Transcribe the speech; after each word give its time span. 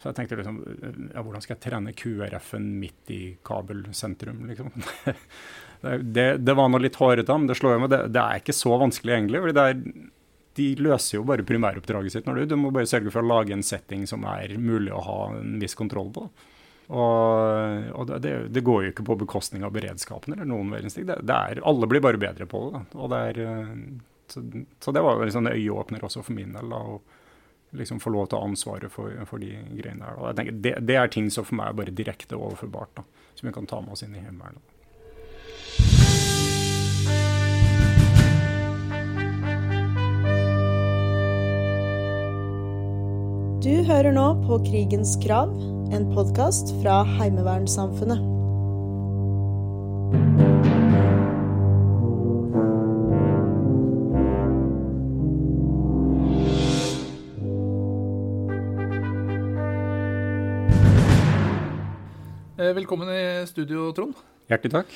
Så 0.00 0.08
jeg 0.08 0.16
tenkte 0.16 0.38
liksom 0.40 0.60
ja, 1.12 1.20
hvordan 1.20 1.42
skal 1.44 1.54
jeg 1.56 1.64
trene 1.66 1.92
QRF-en 1.92 2.70
midt 2.80 3.10
i 3.12 3.20
kabelsentrum, 3.44 4.46
liksom. 4.48 4.70
det, 6.16 6.28
det, 6.40 6.54
var 6.56 6.70
noe 6.72 6.80
litt 6.80 6.96
hårete, 6.96 7.36
men 7.36 7.50
det 7.50 7.58
slår 7.58 7.76
jo 7.76 7.82
meg, 7.82 7.92
Det, 7.92 8.00
det 8.16 8.22
er 8.22 8.40
ikke 8.40 8.56
så 8.56 8.78
vanskelig 8.80 9.18
egentlig. 9.18 9.42
fordi 9.44 9.66
er 9.66 9.82
de 10.58 10.70
løser 10.82 11.18
jo 11.18 11.26
bare 11.26 11.46
primæroppdraget 11.46 12.12
sitt. 12.12 12.26
når 12.26 12.42
Du 12.42 12.54
Du 12.54 12.56
må 12.56 12.72
bare 12.74 12.88
sørge 12.88 13.12
for 13.12 13.22
å 13.22 13.28
lage 13.28 13.54
en 13.54 13.62
setting 13.62 14.06
som 14.06 14.24
er 14.28 14.56
mulig 14.58 14.92
å 14.92 15.04
ha 15.04 15.18
en 15.36 15.60
viss 15.62 15.76
kontroll 15.78 16.10
på. 16.12 16.26
Og, 16.90 17.90
og 17.94 18.10
det, 18.18 18.32
det, 18.50 18.64
går 18.66 18.82
jo 18.82 18.90
ikke 18.90 19.06
på 19.06 19.16
bekostning 19.20 19.62
av 19.62 19.70
beredskapen 19.76 20.34
eller 20.34 20.48
noen 20.48 20.72
verdens 20.74 20.96
ting. 20.96 21.06
Alle 21.06 21.86
blir 21.86 22.02
bare 22.02 22.18
bedre 22.18 22.48
på 22.50 22.64
det. 22.64 22.80
Da. 22.80 22.98
Og 22.98 23.12
det 23.12 23.20
er, 23.28 23.38
eh, 23.46 23.76
så, 24.26 24.42
så, 24.82 24.94
det 24.96 25.04
var 25.06 25.22
en 25.22 25.36
sånn 25.36 25.52
øyeåpner 25.52 26.02
også 26.02 26.24
for 26.26 26.34
min 26.34 26.56
del. 26.56 26.74
Da, 26.74 26.82
å 26.82 26.98
liksom 27.76 28.00
få 28.02 28.10
lov 28.14 28.28
til 28.28 28.38
å 28.38 28.42
ha 28.42 28.50
ansvaret 28.50 28.92
for, 28.92 29.14
for 29.28 29.42
de 29.42 29.52
greiene 29.78 30.02
der. 30.02 30.16
Da. 30.16 30.26
Jeg 30.30 30.38
tenker, 30.40 30.58
det, 30.66 30.74
det, 30.88 30.98
er 30.98 31.12
ting 31.12 31.30
som 31.30 31.46
for 31.46 31.60
meg 31.60 31.70
er 31.70 31.80
bare 31.82 31.94
direkte 32.02 32.38
overførbart, 32.38 33.00
da, 33.00 33.30
som 33.38 33.50
vi 33.50 33.54
kan 33.56 33.70
ta 33.70 33.80
med 33.84 33.96
oss 33.96 34.04
inn 34.06 34.16
i 34.16 34.24
Heimevernet. 34.24 34.76
Du 43.60 43.74
hører 43.84 44.14
nå 44.16 44.26
på 44.46 44.56
Krigens 44.64 45.18
krav, 45.20 45.52
en 45.92 46.08
podkast 46.14 46.72
fra 46.80 47.02
Heimevernssamfunnet. 47.18 48.39
Velkommen 62.74 63.08
i 63.10 63.46
studio, 63.50 63.88
Trond. 63.96 64.14
Hjertelig 64.50 64.70
takk. 64.74 64.92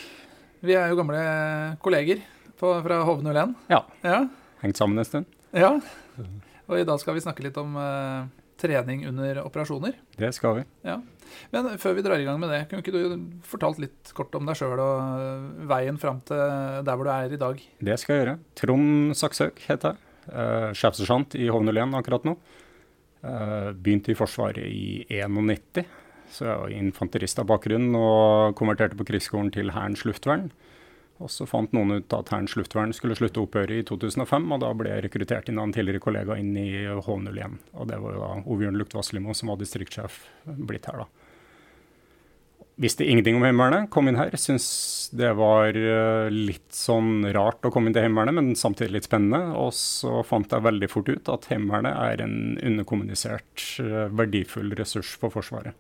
Vi 0.65 0.75
er 0.79 0.93
jo 0.93 0.99
gamle 0.99 1.21
kolleger 1.83 2.21
på, 2.61 2.71
fra 2.85 3.01
HV01. 3.09 3.55
Ja. 3.73 3.81
ja. 4.05 4.21
Hengt 4.63 4.79
sammen 4.79 5.01
en 5.01 5.09
stund. 5.09 5.33
Ja. 5.51 5.73
Og 6.69 6.79
i 6.79 6.85
dag 6.87 7.01
skal 7.03 7.17
vi 7.17 7.25
snakke 7.25 7.43
litt 7.45 7.59
om 7.59 7.75
uh, 7.75 8.29
trening 8.61 9.03
under 9.11 9.41
operasjoner. 9.43 9.97
Det 10.21 10.31
skal 10.37 10.61
vi. 10.61 10.65
Ja. 10.87 11.01
Men 11.51 11.73
før 11.83 11.97
vi 11.99 12.05
drar 12.07 12.23
i 12.23 12.29
gang 12.29 12.39
med 12.43 12.53
det, 12.55 12.63
kunne 12.71 12.85
ikke 12.85 12.95
du 12.95 13.43
fortalt 13.49 13.83
litt 13.83 14.15
kort 14.15 14.35
om 14.39 14.47
deg 14.47 14.61
sjøl 14.61 14.79
og 14.79 15.25
øh, 15.25 15.67
veien 15.71 15.99
fram 15.99 16.21
til 16.29 16.39
der 16.87 16.95
hvor 16.95 17.09
du 17.09 17.13
er 17.17 17.35
i 17.35 17.41
dag? 17.41 17.65
Det 17.91 17.99
skal 17.99 18.15
jeg 18.15 18.23
gjøre. 18.23 18.37
Trond 18.61 19.19
Saksøk 19.19 19.65
heter 19.67 19.97
jeg. 19.97 20.11
Uh, 20.31 20.71
Sjefsersjant 20.79 21.35
i 21.41 21.51
HV01 21.51 21.99
akkurat 21.99 22.29
nå. 22.29 22.39
Uh, 23.25 23.73
begynte 23.75 24.15
i 24.15 24.19
Forsvaret 24.19 24.63
i 24.63 25.05
91. 25.11 26.04
Så 26.35 26.49
jeg 26.49 26.61
var 26.61 26.75
infanterist 26.75 27.39
av 27.39 27.47
bakgrunn 27.51 27.93
og 27.95 28.57
konverterte 28.59 28.99
på 28.99 29.07
krigsskolen 29.07 29.53
til 29.55 29.71
Hærens 29.75 30.03
luftvern. 30.09 30.49
Og 31.23 31.31
så 31.31 31.47
fant 31.47 31.71
noen 31.75 32.01
ut 32.01 32.15
at 32.17 32.33
Hærens 32.35 32.57
luftvern 32.59 32.95
skulle 32.97 33.15
slutte 33.19 33.39
å 33.39 33.47
opphøre 33.47 33.79
i 33.79 33.85
2005, 33.87 34.49
og 34.51 34.65
da 34.65 34.73
ble 34.75 34.91
jeg 34.91 35.05
rekruttert 35.07 35.51
inn 35.51 35.61
av 35.63 35.69
en 35.69 35.75
tidligere 35.77 36.03
kollega 36.03 36.39
inn 36.41 36.57
i 36.59 36.71
H01. 36.91 37.61
Og 37.79 37.87
det 37.91 38.01
var 38.03 38.17
jo 38.17 38.25
da 38.25 38.33
Ovjørn 38.51 38.81
Lukt 38.81 38.97
Vasslimo 38.99 39.37
som 39.37 39.53
var 39.53 39.61
distriktssjef 39.63 40.25
blitt 40.45 40.91
her, 40.91 41.05
da. 41.05 41.31
Visste 42.83 43.07
ingenting 43.07 43.37
om 43.39 43.45
Heimevernet, 43.47 43.87
kom 43.95 44.09
inn 44.11 44.19
her. 44.19 44.35
Syns 44.35 44.67
det 45.15 45.31
var 45.39 45.77
eh, 45.79 46.27
litt 46.35 46.75
sånn 46.75 47.23
rart 47.37 47.63
å 47.63 47.71
komme 47.71 47.87
inn 47.87 47.95
til 47.95 48.03
Heimevernet, 48.03 48.35
men 48.35 48.57
samtidig 48.59 48.97
litt 48.97 49.07
spennende. 49.07 49.55
Og 49.55 49.71
så 49.79 50.25
fant 50.27 50.51
jeg 50.51 50.67
veldig 50.67 50.89
fort 50.91 51.13
ut 51.13 51.31
at 51.31 51.47
Heimevernet 51.53 51.95
er 51.95 52.25
en 52.27 52.37
underkommunisert, 52.59 53.69
eh, 53.79 54.09
verdifull 54.11 54.75
ressurs 54.75 55.15
for 55.23 55.31
Forsvaret. 55.31 55.79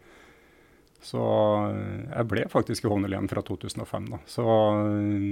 Så 1.04 1.22
eh, 1.68 2.04
jeg 2.08 2.28
ble 2.30 2.46
faktisk 2.52 2.86
i 2.86 2.90
Hovnelien 2.92 3.28
fra 3.30 3.44
2005. 3.44 4.10
da. 4.14 4.20
Så 4.30 4.44
eh, 4.48 5.30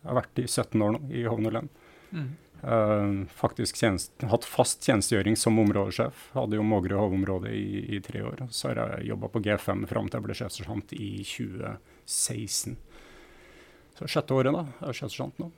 jeg 0.00 0.08
har 0.08 0.18
vært 0.22 0.42
i 0.42 0.46
17 0.48 0.86
år 0.86 0.96
nå 0.96 1.02
i 1.14 1.26
Hovnelien. 1.28 1.68
Mm. 2.10 2.30
Uh, 2.60 3.22
faktisk 3.32 3.78
tjenest, 3.80 4.10
hatt 4.28 4.44
fast 4.44 4.84
tjenestegjøring 4.84 5.36
som 5.38 5.56
områdesjef. 5.62 6.26
Hadde 6.34 6.58
jo 6.58 6.64
Mågerø 6.66 6.98
havområde 7.00 7.54
i, 7.56 7.96
i, 7.96 8.00
tre 8.04 8.20
år. 8.26 8.42
Så 8.52 8.68
har 8.68 8.82
jeg 8.82 9.12
jobba 9.14 9.30
på 9.32 9.40
G5 9.46 9.86
fram 9.88 10.10
til 10.10 10.18
jeg 10.18 10.26
ble 10.26 10.36
sjefsersjant 10.36 10.92
i 10.98 11.10
2016. 11.24 12.76
Så 13.96 14.10
sjette 14.10 14.36
året, 14.36 14.52
da. 14.56 14.66
Jeg 14.82 14.92
er 14.92 14.98
sjefsersjant 15.00 15.40
nå. 15.40 15.48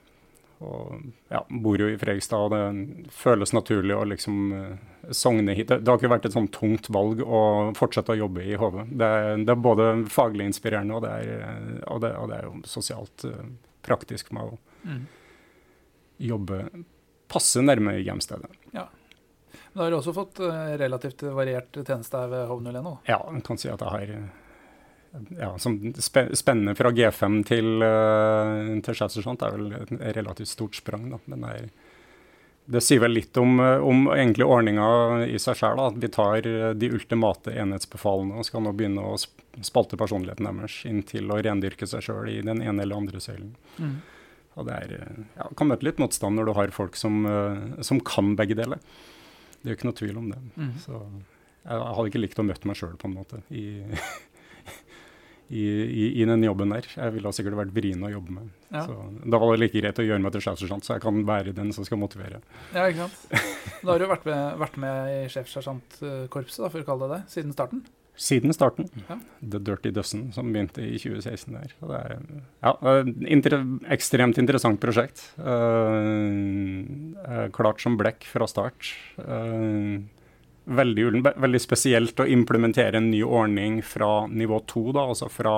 Og 0.63 1.03
ja, 1.33 1.41
bor 1.49 1.81
jo 1.81 1.89
i 1.91 1.99
Fredrikstad, 1.99 2.47
og 2.47 2.53
det 2.55 3.11
føles 3.15 3.53
naturlig 3.55 3.97
å 3.97 4.05
liksom 4.07 4.39
uh, 4.55 5.11
sogne 5.11 5.57
hit. 5.57 5.69
Det, 5.69 5.81
det, 5.83 5.91
har 5.91 5.99
ikke 5.99 6.13
vært 6.13 6.29
et 6.29 6.37
sånn 6.37 6.51
tungt 6.55 6.91
valg 6.95 7.23
å 7.25 7.43
fortsette 7.79 8.15
å 8.15 8.21
jobbe 8.21 8.45
i 8.47 8.57
HV. 8.61 8.79
Det, 8.91 9.11
det, 9.43 9.55
er 9.55 9.65
både 9.67 9.91
faglig 10.13 10.47
inspirerende, 10.53 10.99
og 10.99 11.07
det 11.07 11.13
er, 11.19 11.61
og 11.91 12.03
det, 12.05 12.15
og 12.19 12.35
er 12.37 12.49
jo 12.49 12.55
sosialt 12.71 13.27
uh, 13.29 13.43
praktisk 13.83 14.31
meg 14.37 14.53
å 14.53 14.59
mm. 14.87 15.03
jobbe 16.31 16.63
passe 17.33 17.65
nærme 17.65 17.97
hjemstedet. 17.99 18.53
Ja. 18.77 18.87
Men 19.73 19.81
da 19.81 19.87
har 19.87 19.95
du 19.95 19.99
også 19.99 20.13
fått 20.15 20.39
relativt 20.79 21.25
variert 21.33 21.75
tjeneste 21.81 22.21
her 22.21 22.29
ved 22.29 22.43
Hovnølen 22.51 22.85
nå? 22.85 22.91
Ja, 23.09 23.23
en 23.33 23.41
kan 23.45 23.57
si 23.59 23.71
at 23.73 23.81
jeg 23.81 23.89
har 23.89 24.11
ja, 25.39 25.59
som 25.59 25.79
spennende 25.99 26.75
fra 26.75 26.91
G5 26.91 27.43
til, 27.49 27.83
uh, 27.85 28.81
til 28.85 28.97
Schatzerschont 28.97 29.43
er 29.45 29.57
vel 29.57 29.75
et 29.77 30.17
relativt 30.17 30.53
stort 30.53 30.79
sprang. 30.79 31.11
Da. 31.13 31.21
Men 31.33 31.45
det, 31.45 31.71
det 32.73 32.81
sier 32.85 33.03
vel 33.03 33.17
litt 33.19 33.37
om, 33.41 33.61
eh, 33.61 33.83
om 33.83 34.07
egentlig 34.15 34.47
ordninga 34.47 34.87
i 35.27 35.39
seg 35.43 35.59
sjøl. 35.59 35.83
At 35.83 35.99
vi 36.01 36.11
tar 36.13 36.47
eh, 36.49 36.71
de 36.79 36.91
ultimate 36.95 37.53
enhetsbefalene 37.59 38.39
og 38.39 38.49
skal 38.49 38.65
nå 38.65 38.73
begynne 38.79 39.05
å 39.05 39.19
spalte 39.19 39.99
personligheten 40.01 40.49
deres 40.49 40.79
inn 40.89 41.03
til 41.09 41.33
å 41.33 41.41
rendyrke 41.43 41.89
seg 41.91 42.07
sjøl 42.07 42.31
i 42.33 42.41
den 42.41 42.63
ene 42.63 42.87
eller 42.87 43.03
andre 43.03 43.21
søylen. 43.21 43.53
Mm. 43.77 43.97
Og 44.55 44.69
det 44.69 44.79
er, 44.85 45.07
ja, 45.37 45.49
kan 45.57 45.69
møte 45.69 45.89
litt 45.89 46.01
motstand 46.01 46.39
når 46.39 46.49
du 46.49 46.55
har 46.57 46.73
folk 46.77 46.97
som, 47.01 47.25
som 47.81 48.01
kan 48.05 48.35
begge 48.37 48.57
deler. 48.59 48.81
Det 49.63 49.65
er 49.65 49.73
jo 49.73 49.79
ikke 49.79 49.89
noe 49.89 49.97
tvil 49.97 50.19
om 50.21 50.27
det. 50.29 50.41
Mm. 50.61 50.73
Så 50.83 50.99
jeg 51.63 51.87
hadde 51.97 52.11
ikke 52.11 52.21
likt 52.21 52.43
å 52.43 52.45
møte 52.45 52.69
meg 52.69 52.77
sjøl 52.77 52.99
på 53.01 53.09
en 53.09 53.17
måte 53.17 53.41
i 53.55 53.65
i, 55.53 55.65
i, 55.85 56.05
i, 56.23 56.27
den 56.29 56.45
jobben 56.47 56.73
der. 56.73 56.89
Jeg 56.97 57.15
ville 57.15 57.33
sikkert 57.37 57.59
vært 57.61 57.73
vriene 57.77 58.09
å 58.09 58.13
jobbe 58.15 58.37
med. 58.39 58.51
Ja. 58.73 58.85
Så 58.89 58.97
Da 59.29 59.41
var 59.43 59.53
det 59.53 59.63
like 59.67 59.83
greit 59.83 60.01
å 60.01 60.07
gjøre 60.07 60.25
meg 60.25 60.35
til 60.35 60.45
sjefsersjant, 60.47 60.87
så 60.87 60.97
jeg 60.97 61.05
kan 61.05 61.23
være 61.29 61.55
den 61.57 61.73
som 61.77 61.87
skal 61.89 62.01
motivere. 62.01 62.43
Ja, 62.73 62.87
ikke 62.89 63.07
sant. 63.07 63.19
Da 63.83 63.93
har 63.93 64.03
du 64.03 64.07
vært 64.11 64.29
med, 64.29 64.61
vært 64.63 64.79
med 64.81 65.11
i 65.11 65.19
sjefsersjantkorpset, 65.33 66.65
for 66.69 66.81
å 66.81 66.87
kalle 66.87 67.11
det 67.11 67.19
det, 67.19 67.25
siden 67.35 67.53
starten? 67.57 67.83
Siden 68.23 68.53
starten. 68.53 68.89
Ja. 69.09 69.17
The 69.41 69.59
Dirty 69.59 69.91
Dozen, 69.91 70.33
som 70.37 70.53
begynte 70.53 70.85
i 70.85 70.99
2016 71.01 71.55
der. 71.57 71.73
Og 71.81 71.93
det 71.93 72.01
er 72.01 72.19
ja, 72.61 72.73
inter 73.33 73.57
ekstremt 73.95 74.39
interessant 74.41 74.81
prosjekt. 74.83 75.25
Uh, 75.41 76.85
klart 77.57 77.81
som 77.83 77.97
blekk 78.01 78.29
fra 78.29 78.47
start. 78.51 78.93
Uh, 79.17 80.05
veldig, 80.65 81.23
veldig, 81.43 81.61
spesielt 81.61 82.21
å 82.21 82.29
implementere 82.29 83.01
en 83.01 83.11
ny 83.11 83.23
ordning 83.25 83.81
fra 83.83 84.27
nivå 84.31 84.63
to, 84.71 84.85
altså 84.99 85.29
fra, 85.33 85.57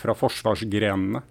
fra 0.00 0.16
forsvarsgrenene 0.16 1.22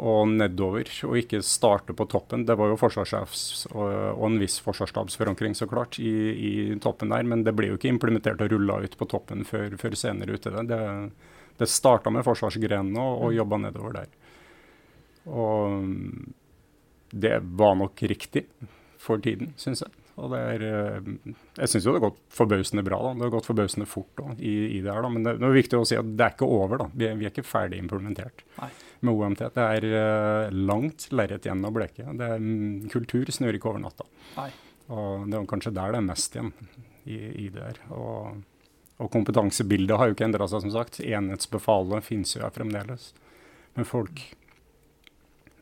og 0.00 0.28
nedover, 0.30 0.86
og 1.08 1.16
ikke 1.18 1.40
starte 1.44 1.94
på 1.96 2.06
toppen. 2.08 2.44
Det 2.46 2.54
var 2.56 2.70
jo 2.70 2.78
forsvarssjefs 2.78 3.42
og, 3.72 3.88
og 4.14 4.26
en 4.28 4.38
viss 4.40 4.60
forsvarsstabsforankring 4.62 5.56
så 5.58 5.66
klart 5.68 5.98
i, 5.98 6.12
i, 6.30 6.52
toppen 6.82 7.10
der, 7.10 7.26
men 7.26 7.42
det 7.44 7.56
ble 7.58 7.72
jo 7.72 7.78
ikke 7.80 7.90
implementert 7.90 8.40
og 8.44 8.52
rulla 8.54 8.78
ut 8.84 8.96
på 8.96 9.08
toppen 9.10 9.42
før, 9.48 9.74
før 9.80 9.98
senere 9.98 10.38
ute. 10.38 10.52
Det, 10.54 10.66
det, 10.70 11.50
det 11.58 11.68
starta 11.68 12.12
med 12.14 12.24
forsvarsgrenene 12.26 13.02
og, 13.02 13.26
og 13.26 13.36
jobba 13.36 13.60
nedover 13.66 13.98
der. 13.98 14.12
Og 15.30 15.90
det 17.10 17.40
var 17.58 17.74
nok 17.80 18.04
riktig 18.06 18.46
for 19.00 19.20
tiden, 19.22 19.52
syns 19.58 19.82
jeg. 19.84 19.99
Og 20.20 20.32
det 20.34 20.40
er, 20.54 20.64
eh, 20.68 21.34
jeg 21.56 21.72
syns 21.72 21.86
jo 21.86 21.94
det 21.94 22.00
har 22.00 22.10
gått 22.10 22.20
forbausende 22.34 22.84
bra. 22.84 22.98
da, 23.02 23.12
Det 23.14 23.26
har 23.26 23.34
gått 23.34 23.48
forbausende 23.48 23.88
fort 23.88 24.12
da, 24.20 24.34
i, 24.38 24.54
i, 24.76 24.80
det 24.84 24.92
her. 24.92 25.02
da, 25.02 25.08
Men 25.08 25.24
det, 25.24 25.36
det, 25.40 25.48
er 25.48 25.56
viktig 25.56 25.80
å 25.80 25.86
si 25.88 25.96
at 25.96 26.10
det 26.16 26.26
er 26.26 26.34
ikke 26.34 26.48
over. 26.48 26.84
da, 26.84 26.88
Vi 26.92 27.08
er, 27.08 27.16
vi 27.16 27.28
er 27.28 27.32
ikke 27.32 27.46
ferdig 27.46 27.80
implementert 27.80 28.44
Nei. 28.58 28.70
med 29.00 29.14
OMT. 29.14 29.44
Det 29.56 29.68
er 29.78 29.88
uh, 29.94 30.50
langt 30.52 31.08
lerret 31.14 31.48
igjen 31.48 31.64
å 31.64 31.72
bleke. 31.74 32.04
Det 32.20 32.28
er, 32.34 32.44
um, 32.44 32.84
kultur 32.92 33.32
snur 33.32 33.56
ikke 33.56 33.72
over 33.72 33.84
natta. 33.86 34.06
Nei. 34.36 34.50
Og 34.90 35.30
det 35.30 35.38
er 35.38 35.50
kanskje 35.50 35.74
der 35.74 35.94
det 35.94 36.02
er 36.02 36.08
mest 36.10 36.36
igjen 36.36 36.52
i, 37.06 37.18
i 37.46 37.48
det 37.54 37.64
her. 37.64 37.80
Og, 37.94 38.42
og, 38.98 39.08
kompetansebildet 39.14 39.96
har 39.96 40.10
jo 40.10 40.18
ikke 40.18 40.28
endra 40.28 40.50
seg, 40.50 40.66
som 40.66 40.74
sagt. 40.74 41.00
Enhetsbefalet 41.00 42.06
finnes 42.06 42.34
jo 42.36 42.44
her 42.44 42.52
fremdeles. 42.54 43.12
Men 43.78 43.86
folk 43.86 44.24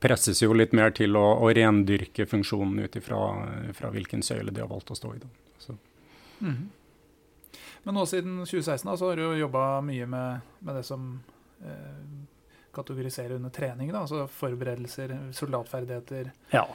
presses 0.00 0.42
jo 0.42 0.54
litt 0.56 0.74
mer 0.76 0.92
til 0.96 1.16
å, 1.18 1.24
å 1.42 1.50
rendyrke 1.54 2.26
funksjonen 2.26 2.84
ut 2.86 2.98
ifra 3.00 3.92
hvilken 3.94 4.22
søyle 4.22 4.54
de 4.54 4.62
har 4.62 4.70
valgt 4.70 4.92
å 4.94 4.98
stå 4.98 5.14
i. 5.16 5.22
Mm. 6.40 6.68
Men 7.82 7.96
nå 7.96 8.04
siden 8.06 8.42
2016 8.44 8.90
da, 8.90 8.96
så 8.96 9.10
har 9.10 9.16
du 9.18 9.38
jobba 9.38 9.80
mye 9.80 10.06
med, 10.06 10.50
med, 10.58 10.76
det 10.76 10.84
som 10.86 11.08
eh, 11.64 12.02
kategoriserer 12.74 13.38
under 13.38 13.50
trening. 13.54 13.92
Da, 13.92 14.04
altså 14.04 14.26
forberedelser, 14.30 15.14
soldatferdigheter. 15.34 16.30
Ja, 16.54 16.66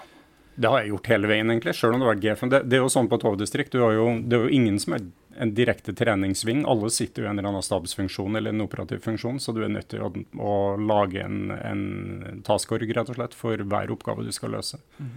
det 0.56 0.70
har 0.70 0.84
jeg 0.84 0.92
gjort 0.92 1.10
hele 1.10 1.30
veien, 1.32 1.50
egentlig. 1.50 1.74
Selv 1.76 1.96
om 1.96 2.02
det 2.02 2.08
har 2.08 2.16
vært. 2.16 2.50
Det, 2.52 2.62
det 2.70 2.78
er 2.78 2.84
jo 2.84 2.94
sånn 2.94 3.10
på 3.10 3.18
et 3.18 3.26
hoveddistrikt. 3.26 3.74
Det 3.74 3.82
er 3.82 3.98
jo 3.98 4.48
ingen 4.54 4.78
som 4.82 4.98
er 4.98 5.06
en 5.42 5.54
direkte 5.58 5.96
treningssving. 5.98 6.62
Alle 6.70 6.92
sitter 6.94 7.24
jo 7.24 7.28
i 7.28 7.32
en 7.32 7.40
eller 7.40 7.50
annen 7.50 7.66
stabsfunksjon 7.66 8.38
eller 8.38 8.54
en 8.54 8.66
operativ 8.66 9.02
funksjon, 9.06 9.40
så 9.42 9.56
du 9.56 9.64
er 9.66 9.74
nødt 9.74 9.90
til 9.94 10.06
å, 10.06 10.12
å 10.38 10.56
lage 10.78 11.24
en, 11.26 11.50
en 11.58 12.42
taskorg 12.46 12.94
rett 12.94 13.10
og 13.10 13.18
slett 13.18 13.38
for 13.38 13.58
hver 13.58 13.94
oppgave 13.96 14.26
du 14.28 14.34
skal 14.36 14.54
løse. 14.54 14.78
Mm. 15.00 15.14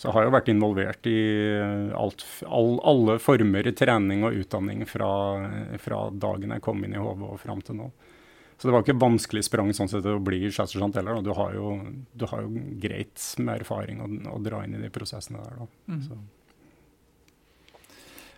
Så 0.00 0.08
jeg 0.08 0.16
har 0.16 0.24
jo 0.24 0.32
vært 0.32 0.48
involvert 0.48 1.08
i 1.08 1.18
alt, 1.96 2.24
all, 2.48 2.78
alle 2.88 3.18
former 3.20 3.66
i 3.68 3.74
trening 3.76 4.24
og 4.24 4.38
utdanning 4.44 4.86
fra, 4.88 5.10
fra 5.80 6.06
dagen 6.12 6.54
jeg 6.56 6.64
kom 6.64 6.80
inn 6.84 6.96
i 6.96 7.00
HV 7.00 7.26
og 7.26 7.40
fram 7.42 7.60
til 7.64 7.76
nå. 7.82 7.90
Så 8.60 8.68
det 8.68 8.74
var 8.74 8.82
ikke 8.84 9.00
vanskelig 9.00 9.46
sprang 9.46 9.70
sånn 9.72 9.88
sett 9.88 10.04
å 10.04 10.18
bli 10.20 10.42
sjefssersjant 10.52 10.98
heller. 11.00 11.22
Du 11.24 11.30
har, 11.32 11.54
jo, 11.56 11.70
du 12.12 12.26
har, 12.28 12.42
jo, 12.44 12.64
greit 12.82 13.22
med 13.40 13.62
erfaring 13.62 14.02
å, 14.04 14.08
å, 14.34 14.40
dra 14.44 14.60
inn 14.66 14.76
i 14.76 14.82
de 14.82 14.90
prosessene 14.92 15.40
der. 15.40 15.62
Mm. 15.88 16.26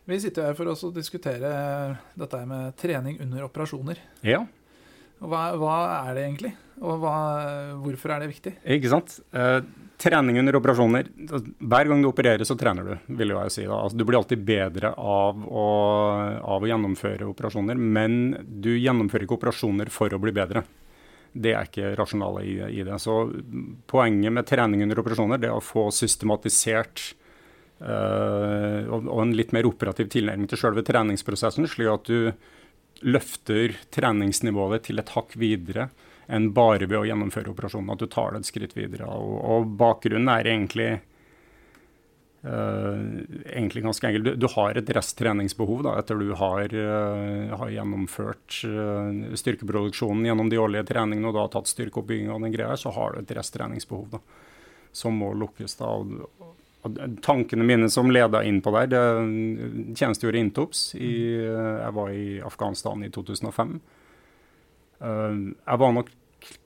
Vi 0.06 0.18
sitter 0.22 0.46
her 0.46 0.54
for 0.58 0.70
å 0.70 0.92
diskutere 0.94 1.50
dette 2.18 2.42
med 2.46 2.76
trening 2.78 3.18
under 3.24 3.48
operasjoner. 3.48 3.98
Ja. 4.22 4.44
Hva, 5.18 5.42
hva 5.58 5.76
er 6.04 6.14
det 6.14 6.24
egentlig, 6.28 6.52
og 6.78 7.02
hva, 7.02 7.16
hvorfor 7.82 8.14
er 8.14 8.22
det 8.22 8.30
viktig? 8.30 8.54
Ikke 8.78 8.94
sant. 8.94 9.18
Trening 10.02 10.38
under 10.40 10.56
operasjoner 10.58 11.06
Hver 11.58 11.88
gang 11.90 12.02
du 12.02 12.08
opererer, 12.08 12.42
så 12.44 12.56
trener 12.58 12.86
du, 12.86 12.92
vil 13.20 13.34
jeg 13.36 13.54
si. 13.54 13.66
Altså, 13.70 13.98
du 13.98 14.04
blir 14.08 14.18
alltid 14.18 14.42
bedre 14.42 14.90
av 14.98 15.44
å, 15.46 15.66
av 16.42 16.64
å, 16.64 16.70
gjennomføre 16.70 17.28
operasjoner, 17.30 17.78
men 17.78 18.34
du 18.42 18.72
gjennomfører 18.74 19.28
ikke 19.28 19.38
operasjoner 19.38 19.92
for 19.94 20.10
å 20.10 20.20
bli 20.22 20.34
bedre. 20.34 20.64
Det 21.32 21.54
er 21.54 21.68
ikke 21.68 21.94
rasjonalet 21.96 22.48
i, 22.48 22.56
i, 22.80 22.82
det. 22.86 22.98
Så 23.00 23.16
poenget 23.88 24.34
med 24.34 24.48
trening 24.48 24.82
under 24.84 25.00
operasjoner 25.04 25.40
det 25.40 25.52
er 25.52 25.56
å 25.56 25.64
få 25.64 25.86
systematisert 25.94 27.04
øh, 27.80 28.90
og, 28.90 29.06
og, 29.06 29.18
en 29.22 29.36
litt 29.38 29.54
mer 29.54 29.70
operativ 29.70 30.10
tilnærming 30.12 30.50
til 30.50 30.60
selve 30.60 30.84
treningsprosessen, 30.86 31.70
slik 31.70 31.94
at 31.94 32.10
du 32.10 33.06
løfter 33.06 33.78
treningsnivået 33.94 34.90
til 34.90 34.98
et 35.02 35.14
hakk 35.14 35.38
videre 35.38 35.92
enn 36.26 36.52
bare 36.54 36.86
ved 36.86 37.00
å 37.00 37.06
gjennomføre 37.06 37.52
operasjonen. 37.52 37.94
At 37.94 38.02
du 38.02 38.10
tar 38.10 38.34
det 38.34 38.42
et 38.42 38.50
skritt 38.50 38.76
videre. 38.76 39.08
Og, 39.10 39.34
og 39.40 39.72
bakgrunnen 39.80 40.30
er 40.32 40.48
egentlig, 40.52 40.88
uh, 42.46 43.02
egentlig 43.50 43.84
ganske 43.86 44.08
enkel. 44.08 44.26
Du, 44.28 44.32
du, 44.44 44.48
har 44.54 44.78
et 44.78 44.94
resttreningsbehov 44.96 45.84
da, 45.88 45.96
etter 46.00 46.20
du 46.20 46.32
har, 46.38 46.76
uh, 46.76 47.58
har 47.58 47.74
gjennomført 47.74 48.62
uh, 48.68 49.34
styrkeproduksjonen 49.42 50.30
gjennom 50.30 50.52
de 50.52 50.62
årlige 50.62 50.88
treningene 50.92 51.32
og 51.32 51.38
da 51.38 51.48
tatt 51.56 51.70
styrkeoppbygging 51.72 52.32
og 52.32 52.46
den 52.46 52.54
greia, 52.54 52.78
så 52.78 52.94
har 52.94 53.14
du 53.14 53.22
et 53.22 53.36
resttreningsbehov 53.38 54.10
da, 54.16 54.22
som 54.94 55.18
må 55.18 55.34
lukkes. 55.38 55.78
da, 55.80 55.94
og, 55.98 56.50
Tankene 57.22 57.62
mine 57.62 57.86
som 57.94 58.08
leda 58.10 58.40
inn 58.42 58.56
på 58.58 58.72
der, 58.74 58.88
det 58.90 59.02
tjenestegjorde 59.94 60.40
Intops. 60.40 60.80
I, 60.98 61.12
jeg 61.38 61.94
var 61.94 62.10
i 62.10 62.40
Afghanistan 62.42 63.04
i 63.06 63.10
2005. 63.14 63.76
Jeg 65.02 65.80
var 65.82 65.94
nok 65.96 66.10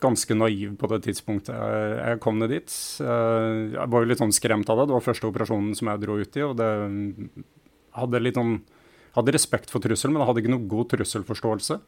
ganske 0.01 0.37
naiv 0.37 0.75
på 0.81 0.89
det 0.89 1.03
tidspunktet 1.05 1.53
jeg 1.57 2.21
kom 2.25 2.39
ned 2.41 2.53
dit. 2.53 2.73
Jeg 3.01 3.91
var 3.93 4.03
jo 4.03 4.09
litt 4.09 4.21
sånn 4.23 4.35
skremt 4.37 4.69
av 4.73 4.81
det. 4.81 4.89
Det 4.91 4.97
var 4.97 5.05
første 5.05 5.29
operasjonen 5.29 5.77
som 5.77 5.93
jeg 5.93 6.03
dro 6.05 6.17
ut 6.21 6.39
i. 6.39 6.45
og 6.45 6.57
det 6.61 6.71
hadde 7.97 8.23
litt 8.25 8.41
sånn 8.41 8.59
hadde 9.17 9.33
respekt 9.33 9.73
for 9.73 9.81
trussel, 9.85 10.13
men 10.13 10.23
jeg 10.23 10.29
hadde 10.31 10.43
ikke 10.43 10.53
noe 10.53 10.71
god 10.71 10.91
trusselforståelse. 10.93 11.79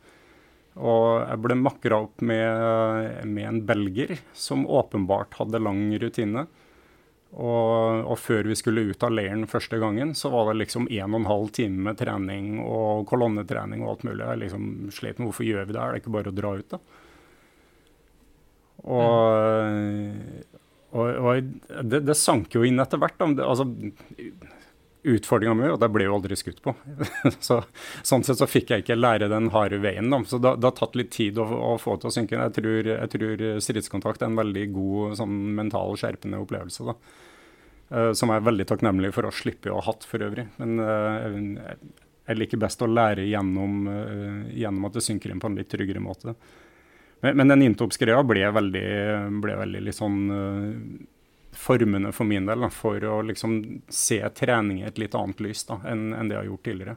Og 0.78 1.06
jeg 1.24 1.42
ble 1.44 1.56
makra 1.58 1.98
opp 2.06 2.22
med, 2.24 3.26
med, 3.26 3.44
en 3.48 3.60
belger 3.66 4.14
som 4.36 4.64
åpenbart 4.64 5.36
hadde 5.40 5.60
lang 5.60 5.90
rutine. 6.00 6.46
Og, 7.28 8.06
og, 8.08 8.14
før 8.16 8.46
vi 8.48 8.56
skulle 8.56 8.86
ut 8.88 9.04
av 9.04 9.12
leiren 9.12 9.44
første 9.50 9.76
gangen, 9.80 10.14
så 10.16 10.30
var 10.32 10.48
det 10.48 10.62
liksom 10.62 10.86
en 10.88 11.12
og 11.12 11.20
en 11.20 11.28
halv 11.28 11.50
time 11.58 11.84
med 11.90 11.98
trening 12.00 12.54
og 12.64 13.04
kolonnetrening 13.10 13.84
og 13.84 13.90
alt 13.92 14.06
mulig. 14.08 14.22
Jeg 14.24 14.42
liksom 14.44 14.70
slet 14.96 15.20
med 15.20 15.28
hvorfor 15.28 15.44
gjør 15.44 15.68
vi 15.68 15.76
det 15.76 15.82
her, 15.82 15.92
det 15.92 16.00
er 16.00 16.02
ikke 16.02 16.14
bare 16.16 16.32
å 16.32 16.38
dra 16.38 16.54
ut, 16.56 16.72
da. 16.72 16.80
Og, 18.88 20.16
og, 20.94 21.06
og 21.20 21.82
det, 21.90 22.00
det, 22.06 22.16
sank 22.16 22.54
jo 22.54 22.64
inn 22.64 22.80
etter 22.80 23.00
hvert. 23.02 23.18
Da. 23.20 23.44
Altså, 23.44 23.66
Utfordringa 25.06 25.54
mi, 25.54 25.68
og 25.70 25.78
det 25.78 25.88
ble 25.94 26.08
jo 26.08 26.16
aldri 26.16 26.36
skutt 26.36 26.58
på. 26.64 26.74
så, 27.48 27.60
sånn 28.02 28.24
sett 28.26 28.40
så 28.40 28.48
fikk 28.50 28.72
jeg 28.72 28.82
ikke 28.82 28.98
lære 28.98 29.30
den 29.30 29.52
harde 29.54 29.78
veien. 29.84 30.10
Da. 30.10 30.18
Så 30.26 30.40
det, 30.42 30.56
har 30.64 30.74
tatt 30.74 30.98
litt 30.98 31.12
tid 31.14 31.38
å, 31.38 31.46
å 31.46 31.72
få 31.78 31.96
til 32.00 32.10
å 32.10 32.14
synke. 32.16 32.40
Jeg 32.40 32.56
tror, 32.58 32.90
jeg 32.90 33.12
tror 33.14 33.46
stridskontakt 33.62 34.24
er 34.24 34.32
en 34.32 34.40
veldig 34.40 34.66
god 34.74 35.18
sånn, 35.20 35.38
mental 35.58 35.94
skjerpende 36.00 36.42
opplevelse. 36.42 36.88
da. 36.90 36.98
Uh, 37.88 38.10
som 38.12 38.28
jeg 38.28 38.42
er 38.42 38.44
veldig 38.44 38.66
takknemlig 38.68 39.14
for 39.16 39.24
å 39.24 39.32
slippe 39.32 39.70
å 39.72 39.78
ha 39.78 39.86
hatt 39.86 40.04
for 40.04 40.20
øvrig. 40.20 40.44
Men 40.60 40.80
uh, 40.82 41.70
jeg 42.28 42.36
liker 42.36 42.60
best 42.60 42.82
å 42.84 42.88
lære 42.90 43.24
gjennom, 43.24 43.78
uh, 43.88 44.42
gjennom 44.52 44.88
at 44.90 44.98
det 44.98 45.04
synker 45.06 45.32
inn 45.32 45.40
på 45.40 45.48
en 45.48 45.56
litt 45.56 45.70
tryggere 45.72 46.02
måte. 46.04 46.34
Men, 47.24 47.38
men 47.40 47.54
den 47.54 47.64
Intops-greia 47.70 48.20
ble 48.28 48.44
veldig, 48.52 48.88
ble 49.40 49.56
veldig 49.62 49.80
litt 49.86 49.96
sånn 49.96 50.18
formende 51.58 52.12
for 52.12 52.28
min 52.28 52.46
del. 52.46 52.60
Da, 52.64 52.70
for 52.70 53.04
å 53.04 53.20
liksom 53.26 53.58
se 53.92 54.20
trening 54.38 54.82
i 54.82 54.86
et 54.88 54.98
litt 55.00 55.16
annet 55.18 55.40
lys 55.42 55.64
da, 55.68 55.80
enn, 55.90 56.12
enn 56.14 56.30
det 56.30 56.36
jeg 56.36 56.44
har 56.44 56.52
gjort 56.52 56.68
tidligere. 56.68 56.96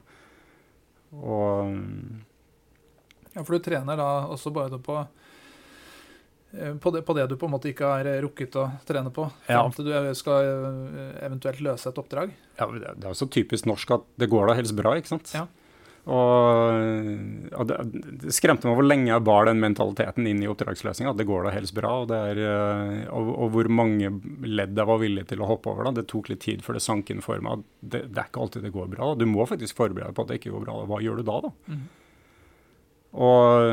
Og 1.17 1.73
Ja, 3.33 3.43
for 3.43 3.55
du 3.55 3.63
trener 3.63 3.99
da 3.99 4.09
også 4.31 4.51
bare 4.55 4.79
på 4.83 4.97
eh, 4.99 6.75
på 6.75 6.91
det, 6.91 7.01
på 7.07 7.15
det, 7.15 7.27
du 7.31 7.37
på 7.39 7.47
en 7.47 7.55
måte 7.55 7.71
ikke 7.71 7.89
har 7.89 8.09
rukket 8.25 8.55
å 8.59 8.67
trene 8.87 9.11
på, 9.15 9.27
fram 9.47 9.71
ja. 9.71 9.75
til 9.75 9.87
du 9.87 10.13
skal 10.19 10.51
eh, 10.51 11.17
eventuelt 11.25 11.63
løse 11.63 11.89
et 11.89 11.99
oppdrag? 11.99 12.35
Ja, 12.59 12.67
Det 12.67 12.91
er 12.91 13.09
jo 13.09 13.17
så 13.17 13.27
typisk 13.31 13.67
norsk 13.71 13.97
at 13.97 14.07
det 14.19 14.29
går 14.31 14.51
da 14.51 14.59
helst 14.59 14.75
bra, 14.77 14.93
ikke 14.99 15.15
sant. 15.15 15.33
Ja. 15.35 15.47
Og, 16.09 17.51
og 17.53 17.67
det, 17.69 18.31
skremte 18.33 18.65
meg 18.65 18.79
hvor 18.79 18.87
lenge 18.87 19.11
jeg 19.11 19.23
bar 19.27 19.45
den 19.45 19.61
mentaliteten 19.61 20.25
inn 20.25 20.41
i 20.41 20.49
oppdragsløsninga. 20.49 21.13
Det 21.17 21.27
går 21.29 21.45
da 21.45 21.53
helst 21.53 21.75
bra. 21.77 21.93
Og, 22.01 22.13
er, 22.15 22.41
eh, 22.41 23.03
og, 23.13 23.29
og, 23.35 23.47
hvor 23.53 23.69
mange 23.69 24.09
ledd 24.41 24.73
jeg 24.73 24.89
var 24.89 25.01
villig 25.03 25.27
til 25.29 25.43
å 25.43 25.49
hoppe 25.51 25.69
over. 25.69 25.85
Da. 25.85 25.99
Det 26.01 26.07
tok 26.09 26.31
litt 26.33 26.41
tid 26.47 26.65
før 26.65 26.79
det 26.79 26.85
sank 26.87 27.13
inn 27.13 27.21
for 27.25 27.43
meg. 27.45 27.65
Det, 27.79 28.07
det, 28.09 28.17
er 28.17 28.31
ikke 28.31 28.45
alltid 28.47 28.65
det 28.65 28.73
går 28.73 28.89
bra. 28.95 29.13
Du 29.13 29.27
må 29.29 29.45
faktisk 29.49 29.77
forberede 29.77 30.09
deg 30.09 30.17
på 30.17 30.25
at 30.25 30.31
det 30.31 30.39
ikke 30.41 30.55
går 30.55 30.65
bra. 30.65 30.79
Hva 30.89 31.01
gjør 31.05 31.21
du 31.21 31.27
da, 31.27 31.41
da? 31.45 31.53
Mm. 31.69 31.83
Og, 33.11 33.67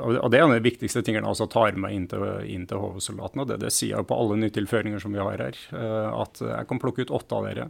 og, 0.00 0.26
det 0.32 0.38
er 0.38 0.42
en 0.42 0.54
av 0.54 0.56
de 0.56 0.64
viktigste 0.64 1.02
tingene 1.04 1.28
altså 1.28 1.44
tar 1.52 1.76
med 1.76 1.92
inn 1.92 2.06
til, 2.08 2.24
inn 2.48 2.64
til 2.66 2.80
HV-soldatene. 2.80 3.46
Det, 3.46 3.60
det 3.66 3.72
sier 3.76 3.98
jeg 3.98 4.08
på 4.08 4.16
alle 4.16 4.40
nytilføringer 4.40 5.02
som 5.02 5.14
vi 5.14 5.22
har 5.22 5.44
her. 5.44 5.62
Eh, 5.76 6.10
at 6.16 6.42
jeg 6.42 6.68
kan 6.70 6.82
plukke 6.82 7.04
ut 7.04 7.14
åtte 7.20 7.38
av 7.38 7.46
dere 7.46 7.68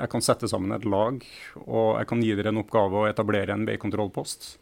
jeg 0.00 0.10
kan 0.12 0.24
sette 0.24 0.48
sammen 0.50 0.72
et 0.74 0.86
lag, 0.88 1.20
og 1.66 2.00
jeg 2.00 2.08
kan 2.08 2.24
gi 2.24 2.34
dere 2.38 2.52
en 2.52 2.60
oppgave 2.62 3.02
å 3.02 3.08
etablere 3.10 3.54
en 3.54 3.66
veikontrollpost 3.68 4.54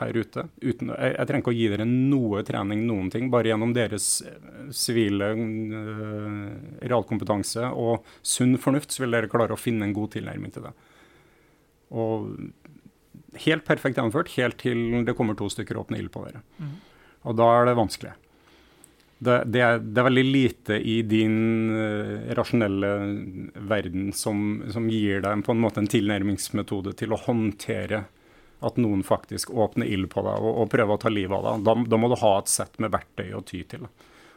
her 0.00 0.16
ute. 0.16 0.46
Uten, 0.62 0.92
jeg, 0.92 1.12
jeg, 1.14 1.28
trenger 1.28 1.42
ikke 1.42 1.52
å 1.52 1.56
gi 1.56 1.68
dere 1.72 1.86
noe 1.88 2.42
trening, 2.46 2.84
noen 2.88 3.10
ting. 3.12 3.28
Bare 3.32 3.52
gjennom 3.52 3.74
deres 3.76 4.08
eh, 4.24 4.48
sivile 4.74 5.32
uh, 5.36 6.48
realkompetanse 6.80 7.68
og 7.68 8.08
sunn 8.24 8.56
fornuft 8.60 8.94
så 8.94 9.04
vil 9.04 9.18
dere 9.18 9.30
klare 9.32 9.56
å 9.56 9.60
finne 9.60 9.88
en 9.88 9.94
god 9.96 10.14
tilnærming 10.16 10.54
til 10.54 10.68
det. 10.68 10.72
Og 11.92 12.32
helt 13.44 13.66
perfekt 13.68 14.00
gjennomført, 14.00 14.32
helt 14.38 14.58
til 14.60 15.04
det 15.06 15.16
kommer 15.18 15.36
to 15.36 15.48
stykker 15.52 15.80
åpne 15.80 16.00
ild 16.00 16.12
på 16.14 16.24
dere. 16.28 16.40
Mm. 16.56 16.76
Og 17.28 17.38
da 17.38 17.48
er 17.58 17.68
det 17.68 17.78
vanskelig 17.78 18.16
det, 19.22 19.44
det, 19.46 19.60
er, 19.60 19.78
det, 19.78 20.00
er, 20.00 20.06
veldig 20.08 20.24
lite 20.24 20.78
i 20.88 20.96
din 21.06 21.36
uh, 21.70 22.32
rasjonelle 22.34 22.90
verden 23.68 24.10
som, 24.16 24.62
som, 24.72 24.88
gir 24.90 25.22
deg 25.22 25.44
på 25.46 25.54
en 25.54 25.62
måte 25.62 25.82
en 25.82 25.90
tilnærmingsmetode 25.90 26.94
til 26.98 27.14
å 27.14 27.20
håndtere 27.28 28.04
at 28.62 28.78
noen 28.82 29.02
faktisk 29.06 29.50
åpner 29.54 29.90
ild 29.90 30.08
på 30.10 30.24
deg 30.26 30.42
og, 30.42 30.62
og 30.64 30.70
prøver 30.70 30.94
å 30.94 31.02
ta 31.02 31.12
livet 31.12 31.36
av 31.38 31.46
deg. 31.46 31.64
Da, 31.68 31.76
da, 31.94 32.00
må 32.02 32.10
du 32.10 32.18
ha 32.18 32.32
et 32.40 32.50
sett 32.50 32.78
med 32.82 32.94
verktøy 32.94 33.30
å 33.38 33.44
ty 33.46 33.62
til. 33.70 33.86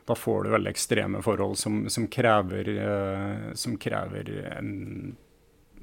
Da 0.06 0.18
får 0.18 0.46
du 0.46 0.54
veldig 0.54 0.74
ekstreme 0.74 1.22
forhold 1.26 1.58
som, 1.62 1.84
som 1.90 2.06
krever, 2.12 2.70
uh, 2.78 3.52
som 3.58 3.80
krever 3.82 4.34
en, 4.54 4.72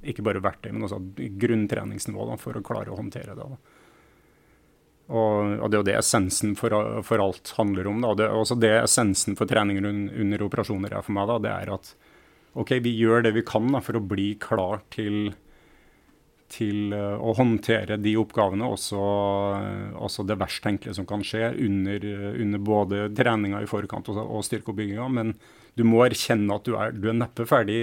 ikke 0.02 0.26
bare 0.26 0.42
verktøy, 0.42 0.70
men 0.74 0.86
også 0.86 1.02
grunntreningsnivå 1.42 2.30
da, 2.30 2.38
for 2.38 2.58
å 2.58 2.66
klare 2.66 2.94
å 2.94 2.98
håndtere 3.02 3.34
det. 3.34 3.50
Da. 3.50 3.71
Og, 5.12 5.58
og, 5.58 5.68
det 5.68 5.76
er 5.76 5.82
jo 5.82 5.88
det 5.90 5.98
essensen 5.98 6.56
for, 6.56 6.74
for 7.04 7.20
alt 7.20 7.52
handler 7.58 7.90
om. 7.90 8.00
Da. 8.04 8.14
Det 8.16 8.30
også 8.32 8.56
det 8.60 8.72
essensen 8.80 9.36
for 9.36 9.50
treninger 9.50 9.84
under 9.84 10.44
operasjoner 10.46 10.96
er 10.96 11.04
for 11.04 11.16
meg. 11.16 11.28
Da. 11.28 11.38
Det 11.44 11.52
er 11.52 11.72
at 11.76 11.94
OK, 12.58 12.76
vi 12.84 12.94
gjør 12.96 13.26
det 13.26 13.34
vi 13.36 13.44
kan 13.48 13.70
da, 13.72 13.80
for 13.84 13.96
å 13.96 14.04
bli 14.04 14.32
klar 14.40 14.82
til, 14.92 15.32
til 16.52 16.92
uh, 16.92 17.16
å 17.16 17.32
håndtere 17.36 17.96
de 18.00 18.12
oppgavene, 18.20 18.68
også, 18.68 19.00
også 19.96 20.26
det 20.28 20.36
verst 20.40 20.60
tenkelige 20.64 20.98
som 20.98 21.08
kan 21.08 21.24
skje 21.24 21.48
under, 21.64 22.04
under 22.44 22.64
både 22.64 23.06
treninga 23.16 23.62
i 23.64 23.68
forkant 23.70 24.12
og, 24.12 24.20
og 24.20 24.44
styrkeoppbygginga. 24.48 25.08
Men 25.16 25.34
du 25.76 25.84
må 25.88 26.04
erkjenne 26.04 26.56
at 26.56 26.68
du 26.68 26.76
er, 26.76 26.92
du 26.92 27.08
er 27.12 27.20
neppe 27.20 27.48
ferdig 27.48 27.82